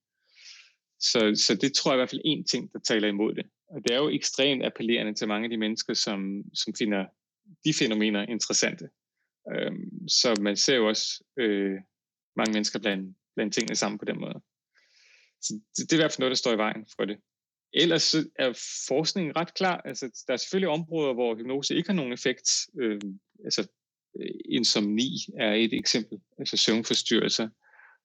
så, 1.11 1.43
så 1.47 1.59
det 1.61 1.75
tror 1.75 1.91
jeg 1.91 1.97
i 1.97 2.01
hvert 2.01 2.11
fald 2.11 2.21
en 2.25 2.45
ting, 2.45 2.73
der 2.73 2.79
taler 2.79 3.09
imod 3.09 3.35
det. 3.35 3.47
Og 3.69 3.83
det 3.83 3.91
er 3.91 3.99
jo 3.99 4.09
ekstremt 4.09 4.65
appellerende 4.65 5.15
til 5.15 5.29
mange 5.29 5.45
af 5.45 5.51
de 5.51 5.57
mennesker, 5.57 5.95
som, 5.95 6.43
som 6.55 6.75
finder 6.79 7.05
de 7.65 7.75
fænomener 7.75 8.23
interessante. 8.23 8.89
Øh, 9.53 9.73
så 10.09 10.35
man 10.41 10.57
ser 10.57 10.77
jo 10.77 10.89
også 10.89 11.25
øh, 11.37 11.77
mange 12.37 12.53
mennesker 12.53 12.79
blandt, 12.79 13.17
blandt 13.35 13.55
tingene 13.55 13.77
sammen 13.77 13.99
på 13.99 14.05
den 14.05 14.21
måde. 14.21 14.41
Så 15.43 15.61
det, 15.77 15.91
det 15.91 15.93
er 15.93 15.97
i 15.97 16.03
hvert 16.03 16.13
fald 16.13 16.21
noget, 16.21 16.31
der 16.31 16.43
står 16.45 16.53
i 16.53 16.63
vejen 16.67 16.87
for 16.97 17.05
det. 17.05 17.19
Ellers 17.75 18.15
er 18.15 18.79
forskningen 18.89 19.37
ret 19.37 19.55
klar. 19.55 19.81
Altså, 19.85 20.25
der 20.27 20.33
er 20.33 20.37
selvfølgelig 20.37 20.69
områder, 20.69 21.15
hvor 21.15 21.37
hypnose 21.37 21.75
ikke 21.75 21.89
har 21.89 21.95
nogen 21.95 22.13
effekt. 22.13 22.49
Øh, 22.81 23.01
altså, 23.45 23.69
øh, 24.21 24.31
insomni 24.45 25.11
er 25.41 25.53
et 25.53 25.73
eksempel. 25.73 26.19
Altså 26.39 26.57
søvnforstyrrelser 26.57 27.49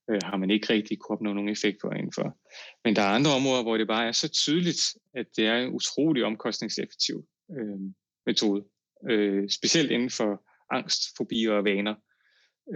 øh, 0.10 0.20
har 0.24 0.38
man 0.38 0.52
ikke 0.52 0.74
rigtig 0.74 1.00
kunne 1.00 1.16
opnå 1.16 1.34
nogen 1.34 1.50
effekt 1.50 1.78
på 1.82 1.90
indenfor. 1.92 2.38
Men 2.84 2.96
der 2.96 3.02
er 3.02 3.16
andre 3.18 3.32
områder, 3.32 3.64
hvor 3.64 3.78
det 3.78 3.88
bare 3.88 4.08
er 4.08 4.12
så 4.12 4.28
tydeligt, 4.28 4.82
at 5.14 5.26
det 5.36 5.46
er 5.46 5.58
en 5.58 5.74
utrolig 5.74 6.24
omkostningseffektiv 6.24 7.28
øh, 7.52 7.80
metode. 8.26 8.64
Øh, 9.10 9.50
specielt 9.50 9.92
inden 9.92 10.10
for 10.10 10.44
angst, 10.72 11.02
fobier 11.18 11.52
og 11.52 11.64
vaner. 11.64 11.96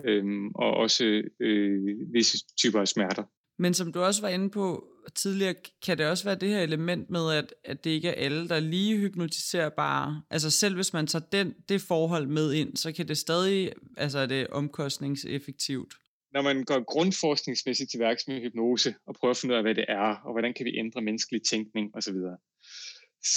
Øh, 0.05 0.25
og 0.55 0.73
også 0.73 1.23
øh, 1.39 2.13
visse 2.13 2.37
typer 2.57 2.79
af 2.79 2.87
smerter. 2.87 3.23
Men 3.59 3.73
som 3.73 3.93
du 3.93 3.99
også 3.99 4.21
var 4.21 4.29
inde 4.29 4.49
på 4.49 4.87
tidligere, 5.15 5.55
kan 5.85 5.97
det 5.97 6.05
også 6.05 6.23
være 6.23 6.35
det 6.35 6.49
her 6.49 6.61
element 6.61 7.09
med, 7.09 7.31
at, 7.31 7.53
at 7.63 7.83
det 7.83 7.89
ikke 7.89 8.07
er 8.07 8.25
alle, 8.25 8.49
der 8.49 8.59
lige 8.59 8.83
lige 8.83 8.97
hypnotiserbare. 8.97 10.21
Altså 10.29 10.49
selv 10.49 10.75
hvis 10.75 10.93
man 10.93 11.07
tager 11.07 11.25
den, 11.31 11.53
det 11.69 11.81
forhold 11.81 12.27
med 12.27 12.53
ind, 12.53 12.77
så 12.77 12.91
kan 12.91 13.07
det 13.07 13.17
stadig, 13.17 13.71
altså 13.97 14.19
er 14.19 14.25
det 14.25 14.47
omkostningseffektivt. 14.47 15.93
Når 16.33 16.41
man 16.41 16.63
går 16.63 16.83
grundforskningsmæssigt 16.93 17.91
til 17.91 17.99
værks 17.99 18.27
med 18.27 18.41
hypnose, 18.41 18.95
og 19.07 19.15
prøver 19.15 19.31
at 19.31 19.37
finde 19.37 19.53
ud 19.53 19.57
af, 19.57 19.63
hvad 19.63 19.75
det 19.75 19.85
er, 19.87 20.09
og 20.25 20.31
hvordan 20.33 20.53
kan 20.53 20.65
vi 20.65 20.77
ændre 20.77 21.01
menneskelig 21.01 21.41
tænkning 21.51 21.95
osv., 21.95 22.19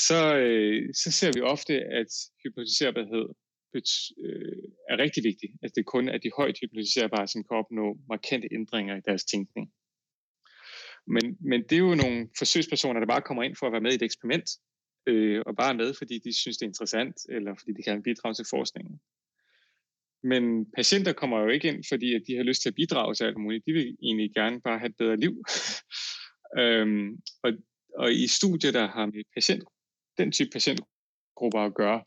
så, 0.06 0.36
øh, 0.36 0.94
så 0.94 1.12
ser 1.18 1.30
vi 1.34 1.40
ofte, 1.40 1.74
at 2.00 2.10
hypnotiserbarhed 2.42 3.26
øh, 4.26 4.62
er 4.90 4.96
rigtig 5.04 5.24
vigtig. 5.24 5.48
At 5.62 5.70
det 5.76 5.86
kun 5.86 6.08
er 6.08 6.18
de 6.18 6.30
højt 6.36 6.58
hypnotiserbare, 6.62 7.26
som 7.28 7.44
kan 7.44 7.56
opnå 7.56 7.86
markante 8.08 8.48
ændringer 8.58 8.96
i 8.96 9.06
deres 9.08 9.24
tænkning. 9.24 9.66
Men, 11.06 11.36
men 11.40 11.62
det 11.62 11.72
er 11.72 11.86
jo 11.88 11.94
nogle 11.94 12.28
forsøgspersoner, 12.38 13.00
der 13.00 13.06
bare 13.06 13.22
kommer 13.22 13.42
ind 13.42 13.56
for 13.56 13.66
at 13.66 13.72
være 13.72 13.80
med 13.80 13.92
i 13.92 13.94
et 13.94 14.02
eksperiment, 14.02 14.50
øh, 15.06 15.42
og 15.46 15.56
bare 15.56 15.72
er 15.72 15.76
med, 15.76 15.94
fordi 15.98 16.18
de 16.18 16.40
synes, 16.40 16.56
det 16.56 16.66
er 16.66 16.70
interessant, 16.70 17.16
eller 17.28 17.54
fordi 17.58 17.72
de 17.72 17.82
kan 17.82 18.02
bidrage 18.02 18.34
til 18.34 18.46
forskningen. 18.50 19.00
Men 20.22 20.72
patienter 20.76 21.12
kommer 21.12 21.40
jo 21.40 21.48
ikke 21.48 21.68
ind, 21.68 21.84
fordi 21.88 22.14
at 22.14 22.22
de 22.26 22.36
har 22.36 22.42
lyst 22.42 22.62
til 22.62 22.68
at 22.68 22.74
bidrage 22.74 23.14
til 23.14 23.24
alt 23.24 23.36
muligt. 23.36 23.66
De 23.66 23.72
vil 23.72 23.96
egentlig 24.02 24.30
gerne 24.34 24.60
bare 24.60 24.78
have 24.78 24.88
et 24.88 24.96
bedre 24.96 25.16
liv. 25.16 25.44
øhm, 26.60 27.08
og, 27.42 27.52
og 27.98 28.12
i 28.12 28.26
studier, 28.26 28.72
der 28.72 28.86
har 28.88 29.06
med 29.06 29.24
patient, 29.34 29.64
den 30.18 30.32
type 30.32 30.50
patientgrupper 30.52 31.60
at 31.60 31.74
gøre, 31.74 32.04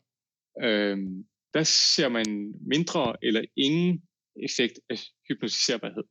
øhm, 0.62 1.24
der 1.54 1.62
ser 1.62 2.08
man 2.08 2.54
mindre 2.66 3.16
eller 3.22 3.44
ingen 3.56 4.02
effekt 4.42 4.80
af 4.90 4.98
hypnotiserbarhed. 5.28 6.04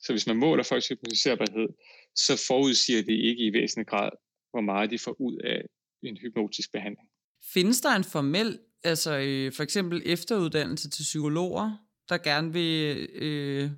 Så 0.00 0.12
hvis 0.12 0.26
man 0.26 0.36
måler 0.36 0.62
folks 0.62 0.88
hypnotiserbarhed, 0.88 1.68
så 2.16 2.44
forudsiger 2.46 3.02
det 3.02 3.12
ikke 3.12 3.44
i 3.46 3.52
væsentlig 3.52 3.86
grad, 3.86 4.10
hvor 4.50 4.60
meget 4.60 4.90
de 4.90 4.98
får 4.98 5.20
ud 5.20 5.36
af 5.36 5.62
en 6.02 6.16
hypnotisk 6.16 6.72
behandling. 6.72 7.08
Findes 7.52 7.80
der 7.80 7.90
en 7.90 8.04
formel, 8.04 8.58
altså 8.84 9.18
øh, 9.18 9.52
for 9.52 9.62
eksempel 9.62 10.02
efteruddannelse 10.04 10.90
til 10.90 11.02
psykologer, 11.02 11.76
der 12.08 12.18
gerne 12.18 12.52
vil 12.52 13.08
øh, 13.12 13.70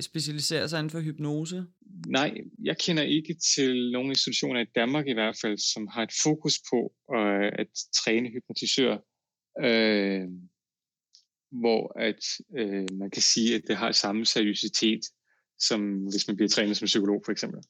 specialisere 0.00 0.68
sig 0.68 0.78
inden 0.78 0.90
for 0.90 1.00
hypnose? 1.00 1.64
Nej, 2.06 2.34
jeg 2.62 2.78
kender 2.78 3.02
ikke 3.02 3.34
til 3.56 3.90
nogen 3.90 4.10
institutioner 4.10 4.60
i 4.60 4.66
Danmark 4.74 5.06
i 5.08 5.12
hvert 5.12 5.36
fald, 5.42 5.58
som 5.58 5.88
har 5.88 6.02
et 6.02 6.12
fokus 6.22 6.54
på 6.70 6.92
øh, 7.14 7.52
at 7.58 7.68
træne 8.04 8.28
hypnotisører, 8.28 8.98
øh, 9.64 10.28
hvor 11.50 11.98
at 11.98 12.24
øh, 12.58 12.86
man 12.98 13.10
kan 13.10 13.22
sige, 13.22 13.54
at 13.54 13.62
det 13.68 13.76
har 13.76 13.92
samme 13.92 14.26
seriøsitet 14.26 15.00
som 15.60 15.80
hvis 16.10 16.28
man 16.28 16.36
bliver 16.36 16.48
trænet 16.48 16.76
som 16.76 16.86
psykolog 16.86 17.22
for 17.24 17.32
eksempel. 17.32 17.60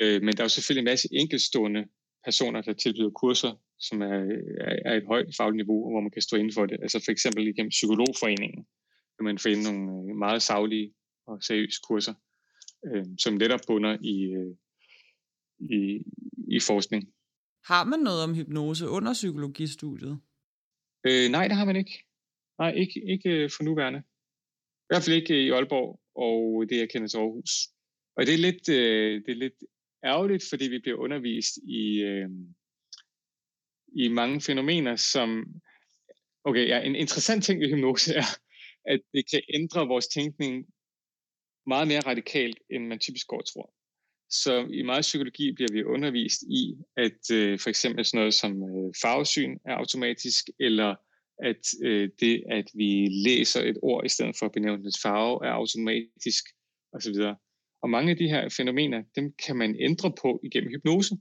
Øh, 0.00 0.22
men 0.22 0.32
der 0.34 0.40
er 0.40 0.44
jo 0.44 0.48
selvfølgelig 0.48 0.80
en 0.80 0.92
masse 0.92 1.08
enkeltstående 1.12 1.84
personer, 2.24 2.60
der 2.62 2.72
tilbyder 2.72 3.10
kurser, 3.10 3.52
som 3.78 4.02
er, 4.02 4.18
er, 4.60 4.76
er 4.84 4.94
et 4.96 5.06
højt 5.06 5.36
fagligt 5.36 5.56
niveau, 5.56 5.90
hvor 5.90 6.00
man 6.00 6.10
kan 6.10 6.22
stå 6.22 6.36
inden 6.36 6.52
for 6.52 6.66
det. 6.66 6.78
Altså 6.82 7.02
for 7.04 7.12
eksempel 7.12 7.48
igennem 7.48 7.70
Psykologforeningen, 7.70 8.66
kan 9.16 9.24
man 9.24 9.38
finde 9.38 9.62
nogle 9.62 10.10
øh, 10.10 10.16
meget 10.16 10.42
savlige 10.42 10.94
og 11.26 11.42
seriøse 11.42 11.80
kurser, 11.88 12.14
øh, 12.86 13.04
som 13.18 13.34
netop 13.34 13.60
bunder 13.66 13.96
i, 14.00 14.16
øh, 14.22 14.54
i, 15.58 15.80
i 16.56 16.60
forskning. 16.60 17.02
Har 17.64 17.84
man 17.84 17.98
noget 17.98 18.24
om 18.24 18.34
hypnose 18.34 18.88
under 18.88 19.12
psykologistudiet? 19.12 20.20
Øh, 21.06 21.30
nej, 21.30 21.48
det 21.48 21.56
har 21.56 21.64
man 21.64 21.76
ikke. 21.76 22.04
Nej, 22.58 22.72
ikke, 22.72 23.02
ikke 23.12 23.30
øh, 23.30 23.50
for 23.56 23.62
nuværende. 23.64 24.02
I 24.84 24.88
hvert 24.88 25.02
fald 25.02 25.16
ikke 25.16 25.44
i 25.44 25.50
Aalborg 25.50 26.00
og 26.14 26.68
det, 26.68 26.78
jeg 26.78 26.90
kender 26.90 27.08
til 27.08 27.18
Aarhus. 27.18 27.52
Og 28.16 28.26
det 28.26 28.34
er 28.34 28.38
lidt, 28.38 28.68
øh, 28.68 29.22
det 29.24 29.32
er 29.32 29.40
lidt 29.44 29.58
ærgerligt, 30.04 30.44
fordi 30.50 30.68
vi 30.68 30.78
bliver 30.78 30.98
undervist 30.98 31.56
i, 31.56 32.00
øh, 32.00 32.28
i 33.96 34.08
mange 34.08 34.40
fænomener, 34.40 34.96
som... 34.96 35.44
Okay, 36.44 36.68
ja, 36.68 36.80
en 36.80 36.96
interessant 36.96 37.44
ting 37.44 37.60
ved 37.60 37.68
hypnose 37.68 38.14
er, 38.14 38.24
at 38.84 39.00
det 39.14 39.30
kan 39.30 39.42
ændre 39.54 39.88
vores 39.88 40.06
tænkning 40.06 40.66
meget 41.66 41.88
mere 41.88 42.00
radikalt, 42.00 42.58
end 42.70 42.86
man 42.86 42.98
typisk 42.98 43.26
går 43.26 43.40
tror. 43.40 43.72
Så 44.30 44.66
i 44.72 44.82
meget 44.82 45.02
psykologi 45.02 45.52
bliver 45.52 45.72
vi 45.72 45.84
undervist 45.84 46.42
i, 46.42 46.76
at 46.96 47.30
øh, 47.32 47.58
for 47.58 47.70
eksempel 47.70 48.04
sådan 48.04 48.18
noget 48.18 48.34
som 48.34 48.52
øh, 48.62 48.92
farvesyn 49.02 49.58
er 49.64 49.74
automatisk, 49.74 50.44
eller 50.60 50.94
at 51.42 51.64
øh, 51.82 52.10
det, 52.20 52.44
at 52.50 52.64
vi 52.74 53.08
læser 53.26 53.62
et 53.62 53.78
ord 53.82 54.04
i 54.04 54.08
stedet 54.08 54.36
for 54.38 54.46
at 54.46 54.52
benævne 54.52 54.84
dets 54.84 55.02
farve, 55.02 55.46
er 55.46 55.50
automatisk 55.50 56.44
osv. 56.92 57.14
Og 57.82 57.90
mange 57.90 58.10
af 58.10 58.16
de 58.16 58.28
her 58.28 58.48
fænomener, 58.56 59.02
dem 59.16 59.32
kan 59.46 59.56
man 59.56 59.76
ændre 59.80 60.12
på 60.22 60.40
igennem 60.44 60.70
hypnose. 60.70 61.14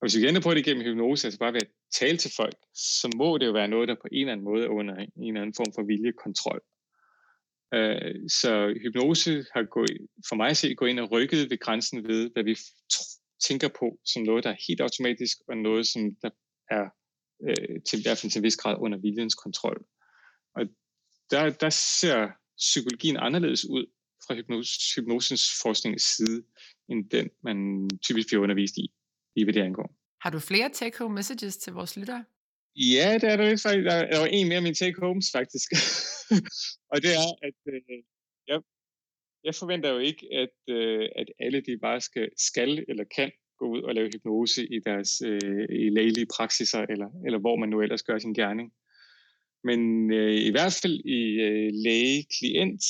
Og 0.00 0.02
hvis 0.02 0.16
vi 0.16 0.26
ændrer 0.26 0.42
på 0.42 0.50
det 0.50 0.66
igennem 0.66 0.84
hypnose, 0.84 1.26
altså 1.26 1.38
bare 1.38 1.52
ved 1.52 1.62
at 1.62 1.70
tale 2.00 2.16
til 2.18 2.32
folk, 2.36 2.56
så 2.74 3.10
må 3.16 3.38
det 3.38 3.46
jo 3.46 3.52
være 3.52 3.68
noget, 3.68 3.88
der 3.88 3.94
på 3.94 4.08
en 4.12 4.20
eller 4.20 4.32
anden 4.32 4.44
måde 4.44 4.64
er 4.64 4.68
under 4.68 4.94
en 4.94 5.10
eller 5.16 5.40
anden 5.40 5.54
form 5.56 5.72
for 5.74 5.82
viljekontrol. 5.82 6.60
Øh, 7.74 8.30
så 8.40 8.74
hypnose 8.82 9.44
har 9.54 9.62
gået, 9.62 9.96
for 10.28 10.36
mig 10.36 10.48
at 10.50 10.56
se 10.56 10.74
gået 10.74 10.90
ind 10.90 11.00
og 11.00 11.10
rykket 11.12 11.50
ved 11.50 11.58
grænsen 11.58 12.08
ved, 12.08 12.30
hvad 12.32 12.44
vi 12.44 12.56
tænker 13.48 13.68
på 13.68 13.98
som 14.04 14.22
noget, 14.22 14.44
der 14.44 14.50
er 14.50 14.64
helt 14.68 14.80
automatisk, 14.80 15.36
og 15.48 15.56
noget, 15.56 15.86
som 15.86 16.02
der 16.22 16.30
er 16.70 16.86
øh, 17.48 17.82
til 17.88 17.98
i 17.98 18.02
hvert 18.02 18.18
fald 18.18 18.30
til 18.30 18.38
en 18.38 18.42
vis 18.42 18.56
grad 18.56 18.76
under 18.78 18.98
viljens 18.98 19.34
kontrol. 19.34 19.84
Og 20.56 20.62
der, 21.30 21.50
der 21.50 21.70
ser 21.70 22.28
psykologien 22.56 23.16
anderledes 23.16 23.64
ud 23.64 23.86
fra 24.26 24.34
hypnos, 24.34 24.94
hypnosens 24.94 25.44
forskningens 25.62 26.02
side, 26.02 26.42
end 26.88 27.10
den, 27.10 27.30
man 27.42 27.88
typisk 28.02 28.28
bliver 28.28 28.42
undervist 28.42 28.76
i, 28.76 28.90
lige 29.36 29.46
ved 29.46 29.52
det 29.52 29.62
angår. 29.62 29.96
Har 30.20 30.30
du 30.30 30.38
flere 30.38 30.68
take-home 30.68 31.14
messages 31.14 31.56
til 31.56 31.72
vores 31.72 31.96
lyttere? 31.96 32.24
Ja, 32.76 33.14
det 33.20 33.28
er 33.32 33.36
der 33.36 33.48
lidt 33.48 33.62
faktisk. 33.62 33.84
Der 33.84 33.92
er 33.92 34.26
en 34.26 34.48
mere 34.48 34.56
af 34.56 34.62
mine 34.62 34.74
take-homes, 34.74 35.30
faktisk. 35.32 35.68
og 36.92 37.02
det 37.02 37.10
er, 37.20 37.28
at 37.48 37.58
øh, 37.72 37.80
jeg, 38.48 38.60
jeg 39.44 39.54
forventer 39.54 39.90
jo 39.90 39.98
ikke, 39.98 40.26
at, 40.42 40.74
øh, 40.74 41.08
at 41.16 41.28
alle 41.38 41.60
de 41.60 41.78
bare 41.78 42.00
skal, 42.00 42.28
skal 42.36 42.84
eller 42.88 43.04
kan 43.16 43.30
gå 43.58 43.66
ud 43.74 43.82
og 43.82 43.94
lave 43.94 44.10
hypnose 44.14 44.66
i 44.76 44.78
deres 44.86 45.10
øh, 45.20 45.66
i 45.70 45.88
lægelige 45.96 46.26
praksiser, 46.36 46.80
eller, 46.92 47.10
eller 47.26 47.38
hvor 47.38 47.56
man 47.56 47.68
nu 47.68 47.80
ellers 47.80 48.02
gør 48.02 48.18
sin 48.18 48.34
gerning. 48.34 48.72
Men 49.64 50.12
øh, 50.12 50.34
i 50.48 50.50
hvert 50.50 50.78
fald 50.82 50.96
i 51.04 51.20
øh, 51.48 51.70
læge-klient 51.84 52.84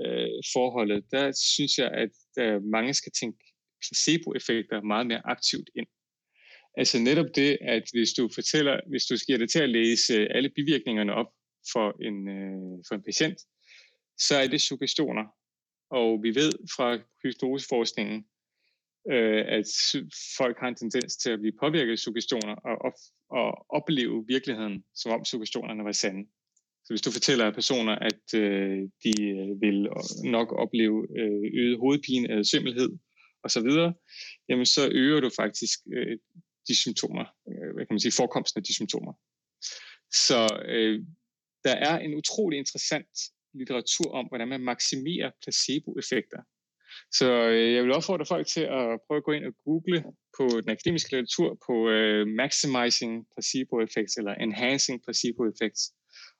øh, 0.00 0.28
forholdet, 0.52 1.04
der 1.10 1.32
synes 1.54 1.78
jeg, 1.78 1.90
at 1.90 2.16
øh, 2.38 2.62
mange 2.62 2.94
skal 2.94 3.12
tænke 3.20 3.38
placeboeffekter 3.82 4.82
meget 4.82 5.06
mere 5.06 5.26
aktivt 5.26 5.70
ind. 5.74 5.86
Altså 6.76 6.98
netop 6.98 7.26
det, 7.34 7.58
at 7.60 7.84
hvis 7.92 8.12
du 8.12 8.30
fortæller, 8.34 8.80
hvis 8.88 9.06
du 9.06 9.14
giver 9.26 9.38
det 9.38 9.50
til 9.50 9.58
at 9.58 9.70
læse 9.70 10.26
alle 10.36 10.50
bivirkningerne 10.56 11.14
op 11.14 11.30
for 11.72 11.86
en, 12.08 12.28
øh, 12.28 12.84
for 12.88 12.94
en 12.94 13.02
patient, 13.02 13.38
så 14.18 14.34
er 14.36 14.46
det 14.46 14.60
suggestioner. 14.60 15.24
Og 15.90 16.22
vi 16.22 16.34
ved 16.34 16.52
fra 16.76 16.98
hypnoseforskningen, 17.22 18.26
øh, 19.12 19.44
at 19.48 19.66
folk 20.36 20.56
har 20.60 20.68
en 20.68 20.74
tendens 20.74 21.16
til 21.16 21.30
at 21.30 21.40
blive 21.40 21.58
påvirket 21.60 21.92
af 21.92 21.98
suggestioner 21.98 22.54
og, 22.54 22.76
op, 22.88 22.98
og 23.30 23.66
opleve 23.68 24.24
virkeligheden, 24.28 24.84
som 24.94 25.12
om 25.12 25.24
suggestionerne 25.24 25.84
var 25.84 25.92
sande. 25.92 26.28
Så 26.84 26.88
hvis 26.92 27.02
du 27.02 27.10
fortæller 27.10 27.50
personer, 27.60 27.94
at 28.10 28.24
øh, 28.34 28.78
de 29.04 29.14
øh, 29.30 29.60
vil 29.60 29.88
nok 30.24 30.48
opleve 30.52 30.98
øh, 31.18 31.44
øget 31.60 31.78
hovedpine 31.78 32.28
eller 32.30 32.42
svimmelhed 32.42 32.90
osv., 33.44 33.70
jamen 34.48 34.66
så 34.66 34.82
øger 34.92 35.20
du 35.20 35.30
faktisk 35.36 35.78
øh, 35.96 36.18
de 36.68 36.76
symptomer, 36.76 37.24
øh, 37.48 37.74
hvad 37.74 37.86
kan 37.86 37.94
man 37.94 38.00
sige, 38.00 38.18
forekomsten 38.20 38.58
af 38.58 38.64
de 38.64 38.74
symptomer. 38.74 39.12
Så 40.26 40.40
øh, 40.68 41.00
der 41.64 41.74
er 41.88 41.98
en 41.98 42.14
utrolig 42.14 42.58
interessant 42.58 43.12
litteratur 43.54 44.12
om, 44.12 44.26
hvordan 44.26 44.48
man 44.48 44.60
maksimerer 44.60 45.30
placeboeffekter 45.42 46.40
så 47.12 47.28
øh, 47.48 47.74
jeg 47.74 47.82
vil 47.84 47.92
opfordre 47.92 48.26
folk 48.26 48.46
til 48.46 48.60
at 48.60 49.00
prøve 49.06 49.18
at 49.18 49.24
gå 49.24 49.32
ind 49.32 49.44
og 49.44 49.54
google 49.64 50.04
på 50.38 50.44
den 50.60 50.70
akademiske 50.70 51.10
litteratur 51.10 51.58
på 51.66 51.74
øh, 51.88 52.26
maximizing 52.26 53.26
placebo 53.34 53.80
effects 53.80 54.16
eller 54.16 54.34
enhancing 54.34 55.02
placebo 55.04 55.42
effects. 55.52 55.82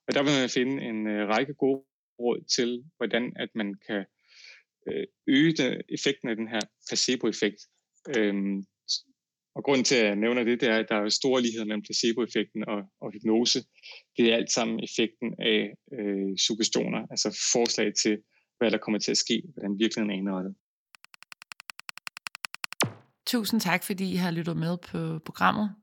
Og 0.06 0.14
der 0.14 0.22
vil 0.22 0.32
man 0.40 0.50
finde 0.58 0.82
en 0.82 1.06
øh, 1.06 1.28
række 1.28 1.54
gode 1.54 1.82
råd 2.18 2.44
til, 2.56 2.84
hvordan 2.96 3.32
at 3.36 3.48
man 3.54 3.74
kan 3.86 4.04
øh, 4.88 5.06
øge 5.26 5.52
den, 5.52 5.80
effekten 5.88 6.28
af 6.28 6.36
den 6.36 6.48
her 6.48 6.60
placebo-effekt. 6.88 7.60
Øhm, 8.16 8.64
og 9.56 9.64
grunden 9.64 9.84
til, 9.84 9.94
at 9.94 10.06
jeg 10.06 10.16
nævner 10.16 10.44
det, 10.44 10.60
det 10.60 10.68
er, 10.68 10.78
at 10.78 10.86
der 10.88 10.96
er 10.96 11.08
store 11.08 11.42
ligheder 11.42 11.64
mellem 11.64 11.82
placeboeffekten 11.82 12.68
og, 12.68 12.82
og 13.00 13.12
hypnose. 13.12 13.60
Det 14.16 14.24
er 14.30 14.36
alt 14.36 14.50
sammen 14.50 14.84
effekten 14.84 15.34
af 15.38 15.74
øh, 15.98 16.32
suggestioner, 16.46 17.00
altså 17.10 17.28
forslag 17.52 17.92
til, 18.02 18.18
hvad 18.58 18.70
der 18.70 18.78
kommer 18.78 18.98
til 18.98 19.10
at 19.10 19.16
ske, 19.16 19.42
hvordan 19.52 19.78
virkeligheden 19.78 20.10
er 20.10 20.20
indrettet. 20.22 20.54
Tusind 23.26 23.60
tak, 23.60 23.84
fordi 23.84 24.12
I 24.12 24.16
har 24.16 24.30
lyttet 24.30 24.56
med 24.56 24.78
på 24.78 25.18
programmet. 25.18 25.74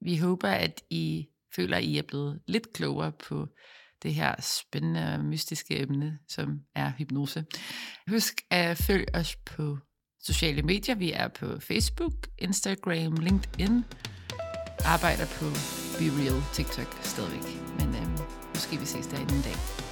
Vi 0.00 0.16
håber, 0.16 0.48
at 0.48 0.84
I 0.90 1.28
føler, 1.56 1.76
at 1.76 1.84
I 1.84 1.98
er 1.98 2.02
blevet 2.02 2.40
lidt 2.46 2.72
klogere 2.72 3.12
på 3.28 3.46
det 4.02 4.14
her 4.14 4.34
spændende 4.40 5.14
og 5.14 5.24
mystiske 5.24 5.80
emne, 5.80 6.18
som 6.28 6.60
er 6.74 6.92
hypnose. 6.98 7.44
Husk 8.10 8.34
at 8.50 8.76
følge 8.76 9.14
os 9.14 9.36
på 9.36 9.78
sociale 10.22 10.62
medier. 10.62 10.94
Vi 10.94 11.12
er 11.12 11.28
på 11.28 11.60
Facebook, 11.60 12.28
Instagram, 12.38 13.14
LinkedIn. 13.14 13.84
Arbejder 14.84 15.26
på 15.26 15.46
BeReal 15.98 16.42
TikTok 16.54 16.98
stadigvæk. 17.02 17.46
Men 17.78 17.88
øhm, 17.96 18.18
måske 18.54 18.78
vi 18.78 18.86
ses 18.86 19.06
derinde 19.06 19.34
en 19.34 19.42
dag. 19.42 19.87